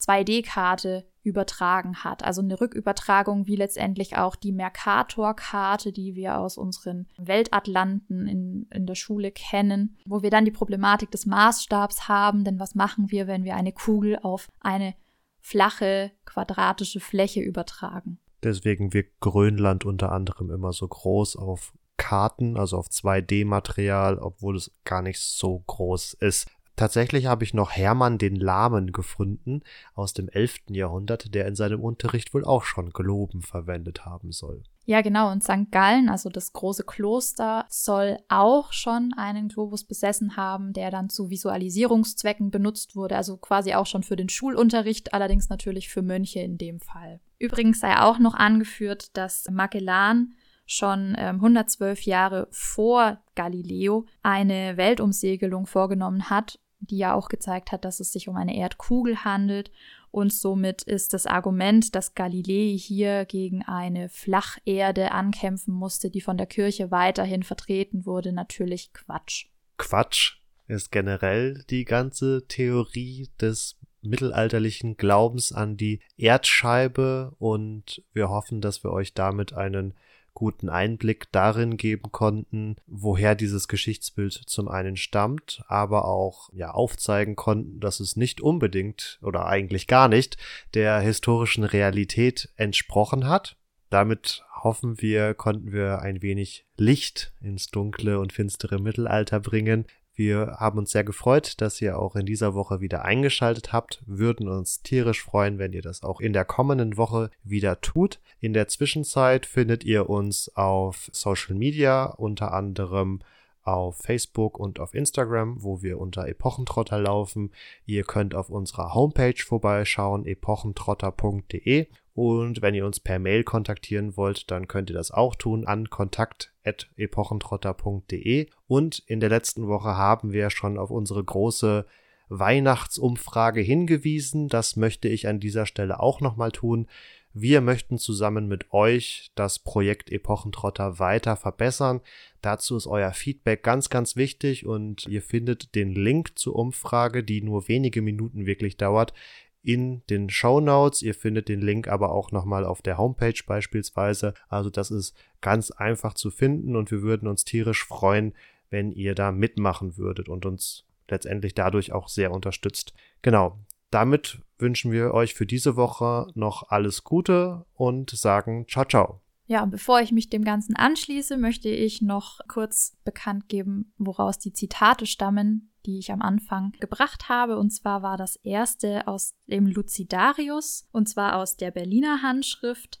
2D-Karte 0.00 1.06
übertragen 1.22 2.02
hat. 2.02 2.24
Also 2.24 2.40
eine 2.40 2.60
Rückübertragung 2.60 3.46
wie 3.46 3.56
letztendlich 3.56 4.16
auch 4.16 4.36
die 4.36 4.52
Mercator-Karte, 4.52 5.92
die 5.92 6.14
wir 6.14 6.38
aus 6.38 6.56
unseren 6.56 7.06
Weltatlanten 7.18 8.26
in, 8.26 8.66
in 8.70 8.86
der 8.86 8.94
Schule 8.94 9.30
kennen, 9.30 9.96
wo 10.06 10.22
wir 10.22 10.30
dann 10.30 10.44
die 10.44 10.50
Problematik 10.50 11.10
des 11.10 11.26
Maßstabs 11.26 12.08
haben. 12.08 12.44
Denn 12.44 12.58
was 12.58 12.74
machen 12.74 13.10
wir, 13.10 13.26
wenn 13.26 13.44
wir 13.44 13.54
eine 13.54 13.72
Kugel 13.72 14.18
auf 14.22 14.48
eine 14.60 14.94
flache, 15.40 16.12
quadratische 16.24 17.00
Fläche 17.00 17.40
übertragen? 17.40 18.18
Deswegen 18.42 18.94
wirkt 18.94 19.20
Grönland 19.20 19.84
unter 19.84 20.12
anderem 20.12 20.50
immer 20.50 20.72
so 20.72 20.88
groß 20.88 21.36
auf 21.36 21.72
Karten, 21.98 22.56
also 22.56 22.78
auf 22.78 22.86
2D-Material, 22.86 24.18
obwohl 24.18 24.56
es 24.56 24.72
gar 24.84 25.02
nicht 25.02 25.20
so 25.20 25.62
groß 25.66 26.14
ist. 26.14 26.48
Tatsächlich 26.80 27.26
habe 27.26 27.44
ich 27.44 27.52
noch 27.52 27.72
Hermann 27.72 28.16
den 28.16 28.36
Lahmen 28.36 28.90
gefunden 28.90 29.60
aus 29.92 30.14
dem 30.14 30.30
11. 30.30 30.60
Jahrhundert, 30.70 31.34
der 31.34 31.46
in 31.46 31.54
seinem 31.54 31.82
Unterricht 31.82 32.32
wohl 32.32 32.42
auch 32.42 32.64
schon 32.64 32.88
Globen 32.88 33.42
verwendet 33.42 34.06
haben 34.06 34.32
soll. 34.32 34.62
Ja, 34.86 35.02
genau. 35.02 35.30
Und 35.30 35.44
St. 35.44 35.70
Gallen, 35.70 36.08
also 36.08 36.30
das 36.30 36.54
große 36.54 36.84
Kloster, 36.84 37.66
soll 37.68 38.16
auch 38.30 38.72
schon 38.72 39.12
einen 39.14 39.48
Globus 39.48 39.84
besessen 39.84 40.38
haben, 40.38 40.72
der 40.72 40.90
dann 40.90 41.10
zu 41.10 41.28
Visualisierungszwecken 41.28 42.50
benutzt 42.50 42.96
wurde, 42.96 43.14
also 43.14 43.36
quasi 43.36 43.74
auch 43.74 43.84
schon 43.84 44.02
für 44.02 44.16
den 44.16 44.30
Schulunterricht, 44.30 45.12
allerdings 45.12 45.50
natürlich 45.50 45.90
für 45.90 46.00
Mönche 46.00 46.40
in 46.40 46.56
dem 46.56 46.80
Fall. 46.80 47.20
Übrigens 47.38 47.80
sei 47.80 48.00
auch 48.00 48.18
noch 48.18 48.32
angeführt, 48.32 49.14
dass 49.18 49.44
Magellan 49.50 50.32
schon 50.64 51.14
ähm, 51.18 51.34
112 51.36 52.02
Jahre 52.06 52.48
vor 52.52 53.18
Galileo 53.34 54.06
eine 54.22 54.78
Weltumsegelung 54.78 55.66
vorgenommen 55.66 56.30
hat 56.30 56.58
die 56.80 56.98
ja 56.98 57.14
auch 57.14 57.28
gezeigt 57.28 57.72
hat, 57.72 57.84
dass 57.84 58.00
es 58.00 58.12
sich 58.12 58.28
um 58.28 58.36
eine 58.36 58.56
Erdkugel 58.56 59.24
handelt. 59.24 59.70
Und 60.10 60.32
somit 60.32 60.82
ist 60.82 61.14
das 61.14 61.26
Argument, 61.26 61.94
dass 61.94 62.14
Galilei 62.14 62.76
hier 62.76 63.24
gegen 63.26 63.62
eine 63.62 64.08
Flacherde 64.08 65.12
ankämpfen 65.12 65.72
musste, 65.72 66.10
die 66.10 66.20
von 66.20 66.36
der 66.36 66.46
Kirche 66.46 66.90
weiterhin 66.90 67.42
vertreten 67.42 68.06
wurde, 68.06 68.32
natürlich 68.32 68.92
Quatsch. 68.92 69.46
Quatsch 69.78 70.38
ist 70.66 70.90
generell 70.90 71.64
die 71.70 71.84
ganze 71.84 72.46
Theorie 72.46 73.28
des 73.40 73.76
mittelalterlichen 74.02 74.96
Glaubens 74.96 75.52
an 75.52 75.76
die 75.76 76.00
Erdscheibe 76.16 77.34
und 77.38 78.02
wir 78.12 78.30
hoffen, 78.30 78.60
dass 78.60 78.82
wir 78.82 78.92
euch 78.92 79.14
damit 79.14 79.52
einen 79.52 79.94
guten 80.40 80.70
Einblick 80.70 81.30
darin 81.32 81.76
geben 81.76 82.12
konnten, 82.12 82.76
woher 82.86 83.34
dieses 83.34 83.68
Geschichtsbild 83.68 84.32
zum 84.32 84.68
einen 84.68 84.96
stammt, 84.96 85.62
aber 85.68 86.06
auch 86.06 86.48
ja 86.54 86.70
aufzeigen 86.70 87.36
konnten, 87.36 87.78
dass 87.78 88.00
es 88.00 88.16
nicht 88.16 88.40
unbedingt 88.40 89.18
oder 89.22 89.44
eigentlich 89.44 89.86
gar 89.86 90.08
nicht 90.08 90.38
der 90.72 90.98
historischen 91.00 91.62
Realität 91.62 92.48
entsprochen 92.56 93.28
hat. 93.28 93.58
Damit 93.90 94.42
hoffen 94.64 95.02
wir, 95.02 95.34
konnten 95.34 95.72
wir 95.72 95.98
ein 95.98 96.22
wenig 96.22 96.64
Licht 96.78 97.34
ins 97.42 97.70
dunkle 97.70 98.18
und 98.18 98.32
finstere 98.32 98.80
Mittelalter 98.80 99.40
bringen. 99.40 99.84
Wir 100.20 100.58
haben 100.58 100.76
uns 100.76 100.90
sehr 100.90 101.02
gefreut, 101.02 101.62
dass 101.62 101.80
ihr 101.80 101.98
auch 101.98 102.14
in 102.14 102.26
dieser 102.26 102.52
Woche 102.52 102.82
wieder 102.82 103.06
eingeschaltet 103.06 103.72
habt, 103.72 104.02
würden 104.04 104.48
uns 104.48 104.82
tierisch 104.82 105.22
freuen, 105.22 105.58
wenn 105.58 105.72
ihr 105.72 105.80
das 105.80 106.02
auch 106.02 106.20
in 106.20 106.34
der 106.34 106.44
kommenden 106.44 106.98
Woche 106.98 107.30
wieder 107.42 107.80
tut. 107.80 108.20
In 108.38 108.52
der 108.52 108.68
Zwischenzeit 108.68 109.46
findet 109.46 109.82
ihr 109.82 110.10
uns 110.10 110.54
auf 110.54 111.08
Social 111.10 111.54
Media, 111.54 112.04
unter 112.04 112.52
anderem 112.52 113.20
auf 113.62 113.96
Facebook 113.96 114.58
und 114.58 114.78
auf 114.78 114.92
Instagram, 114.92 115.62
wo 115.62 115.80
wir 115.80 115.98
unter 115.98 116.28
Epochentrotter 116.28 117.00
laufen. 117.00 117.50
Ihr 117.86 118.04
könnt 118.04 118.34
auf 118.34 118.50
unserer 118.50 118.92
Homepage 118.92 119.42
vorbeischauen, 119.42 120.26
epochentrotter.de 120.26 121.86
und 122.14 122.60
wenn 122.60 122.74
ihr 122.74 122.84
uns 122.86 123.00
per 123.00 123.18
Mail 123.18 123.42
kontaktieren 123.44 124.14
wollt, 124.16 124.50
dann 124.50 124.68
könnt 124.68 124.90
ihr 124.90 124.96
das 124.96 125.10
auch 125.10 125.34
tun 125.36 125.66
an 125.66 125.88
kontakt.epochentrotter.de. 125.90 128.48
Und 128.66 129.02
in 129.06 129.20
der 129.20 129.28
letzten 129.28 129.68
Woche 129.68 129.96
haben 129.96 130.32
wir 130.32 130.50
schon 130.50 130.76
auf 130.76 130.90
unsere 130.90 131.22
große 131.22 131.86
Weihnachtsumfrage 132.28 133.60
hingewiesen. 133.60 134.48
Das 134.48 134.74
möchte 134.76 135.08
ich 135.08 135.28
an 135.28 135.38
dieser 135.40 135.66
Stelle 135.66 136.00
auch 136.00 136.20
nochmal 136.20 136.52
tun. 136.52 136.88
Wir 137.32 137.60
möchten 137.60 137.96
zusammen 137.96 138.48
mit 138.48 138.72
euch 138.72 139.30
das 139.36 139.60
Projekt 139.60 140.10
Epochentrotter 140.10 140.98
weiter 140.98 141.36
verbessern. 141.36 142.00
Dazu 142.42 142.76
ist 142.76 142.88
euer 142.88 143.12
Feedback 143.12 143.62
ganz, 143.62 143.88
ganz 143.88 144.16
wichtig 144.16 144.66
und 144.66 145.06
ihr 145.06 145.22
findet 145.22 145.76
den 145.76 145.94
Link 145.94 146.36
zur 146.36 146.56
Umfrage, 146.56 147.22
die 147.22 147.40
nur 147.40 147.68
wenige 147.68 148.02
Minuten 148.02 148.46
wirklich 148.46 148.76
dauert, 148.76 149.14
in 149.62 150.02
den 150.08 150.30
Show 150.30 150.60
Notes. 150.60 151.02
Ihr 151.02 151.14
findet 151.14 151.48
den 151.48 151.60
Link 151.60 151.88
aber 151.88 152.12
auch 152.12 152.32
nochmal 152.32 152.64
auf 152.64 152.82
der 152.82 152.98
Homepage 152.98 153.40
beispielsweise. 153.46 154.34
Also 154.48 154.70
das 154.70 154.90
ist 154.90 155.14
ganz 155.40 155.70
einfach 155.70 156.14
zu 156.14 156.30
finden 156.30 156.76
und 156.76 156.90
wir 156.90 157.02
würden 157.02 157.28
uns 157.28 157.44
tierisch 157.44 157.84
freuen, 157.84 158.34
wenn 158.70 158.92
ihr 158.92 159.14
da 159.14 159.32
mitmachen 159.32 159.96
würdet 159.96 160.28
und 160.28 160.46
uns 160.46 160.84
letztendlich 161.08 161.54
dadurch 161.54 161.92
auch 161.92 162.08
sehr 162.08 162.30
unterstützt. 162.30 162.94
Genau, 163.22 163.58
damit 163.90 164.40
wünschen 164.58 164.92
wir 164.92 165.12
euch 165.12 165.34
für 165.34 165.46
diese 165.46 165.76
Woche 165.76 166.28
noch 166.34 166.70
alles 166.70 167.04
Gute 167.04 167.66
und 167.74 168.10
sagen 168.10 168.66
ciao, 168.68 168.84
ciao. 168.84 169.29
Ja, 169.50 169.64
bevor 169.64 170.00
ich 170.00 170.12
mich 170.12 170.30
dem 170.30 170.44
Ganzen 170.44 170.76
anschließe, 170.76 171.36
möchte 171.36 171.68
ich 171.70 172.02
noch 172.02 172.38
kurz 172.46 172.96
bekannt 173.02 173.48
geben, 173.48 173.92
woraus 173.98 174.38
die 174.38 174.52
Zitate 174.52 175.06
stammen, 175.06 175.72
die 175.86 175.98
ich 175.98 176.12
am 176.12 176.22
Anfang 176.22 176.70
gebracht 176.78 177.28
habe. 177.28 177.58
Und 177.58 177.70
zwar 177.70 178.00
war 178.00 178.16
das 178.16 178.36
erste 178.36 179.08
aus 179.08 179.34
dem 179.48 179.66
Lucidarius, 179.66 180.86
und 180.92 181.08
zwar 181.08 181.34
aus 181.34 181.56
der 181.56 181.72
Berliner 181.72 182.22
Handschrift. 182.22 183.00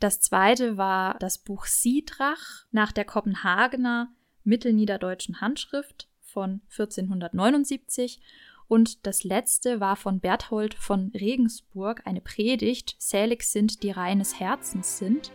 Das 0.00 0.18
zweite 0.18 0.76
war 0.76 1.16
das 1.20 1.38
Buch 1.38 1.66
Siedrach 1.66 2.66
nach 2.72 2.90
der 2.90 3.04
Kopenhagener 3.04 4.08
Mittelniederdeutschen 4.42 5.40
Handschrift 5.40 6.08
von 6.22 6.60
1479 6.72 8.20
und 8.66 9.06
das 9.06 9.22
letzte 9.22 9.78
war 9.78 9.94
von 9.94 10.18
Berthold 10.18 10.74
von 10.74 11.12
Regensburg, 11.14 12.02
eine 12.04 12.20
Predigt, 12.20 12.96
Selig 12.98 13.44
sind, 13.44 13.84
die 13.84 13.92
reines 13.92 14.40
Herzens 14.40 14.98
sind. 14.98 15.30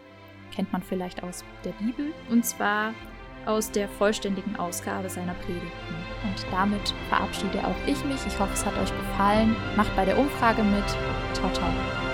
Kennt 0.55 0.71
man 0.71 0.81
vielleicht 0.81 1.23
aus 1.23 1.43
der 1.63 1.71
Bibel. 1.71 2.13
Und 2.29 2.45
zwar 2.45 2.93
aus 3.45 3.71
der 3.71 3.89
vollständigen 3.89 4.55
Ausgabe 4.55 5.09
seiner 5.09 5.33
Predigten. 5.33 5.95
Und 6.23 6.45
damit 6.51 6.93
verabschiede 7.09 7.59
auch 7.59 7.75
ich 7.87 8.03
mich. 8.05 8.25
Ich 8.25 8.39
hoffe, 8.39 8.53
es 8.53 8.65
hat 8.65 8.77
euch 8.77 8.95
gefallen. 8.95 9.55
Macht 9.75 9.95
bei 9.95 10.05
der 10.05 10.17
Umfrage 10.17 10.63
mit. 10.63 10.87
Ciao, 11.33 11.51
ciao. 11.51 12.12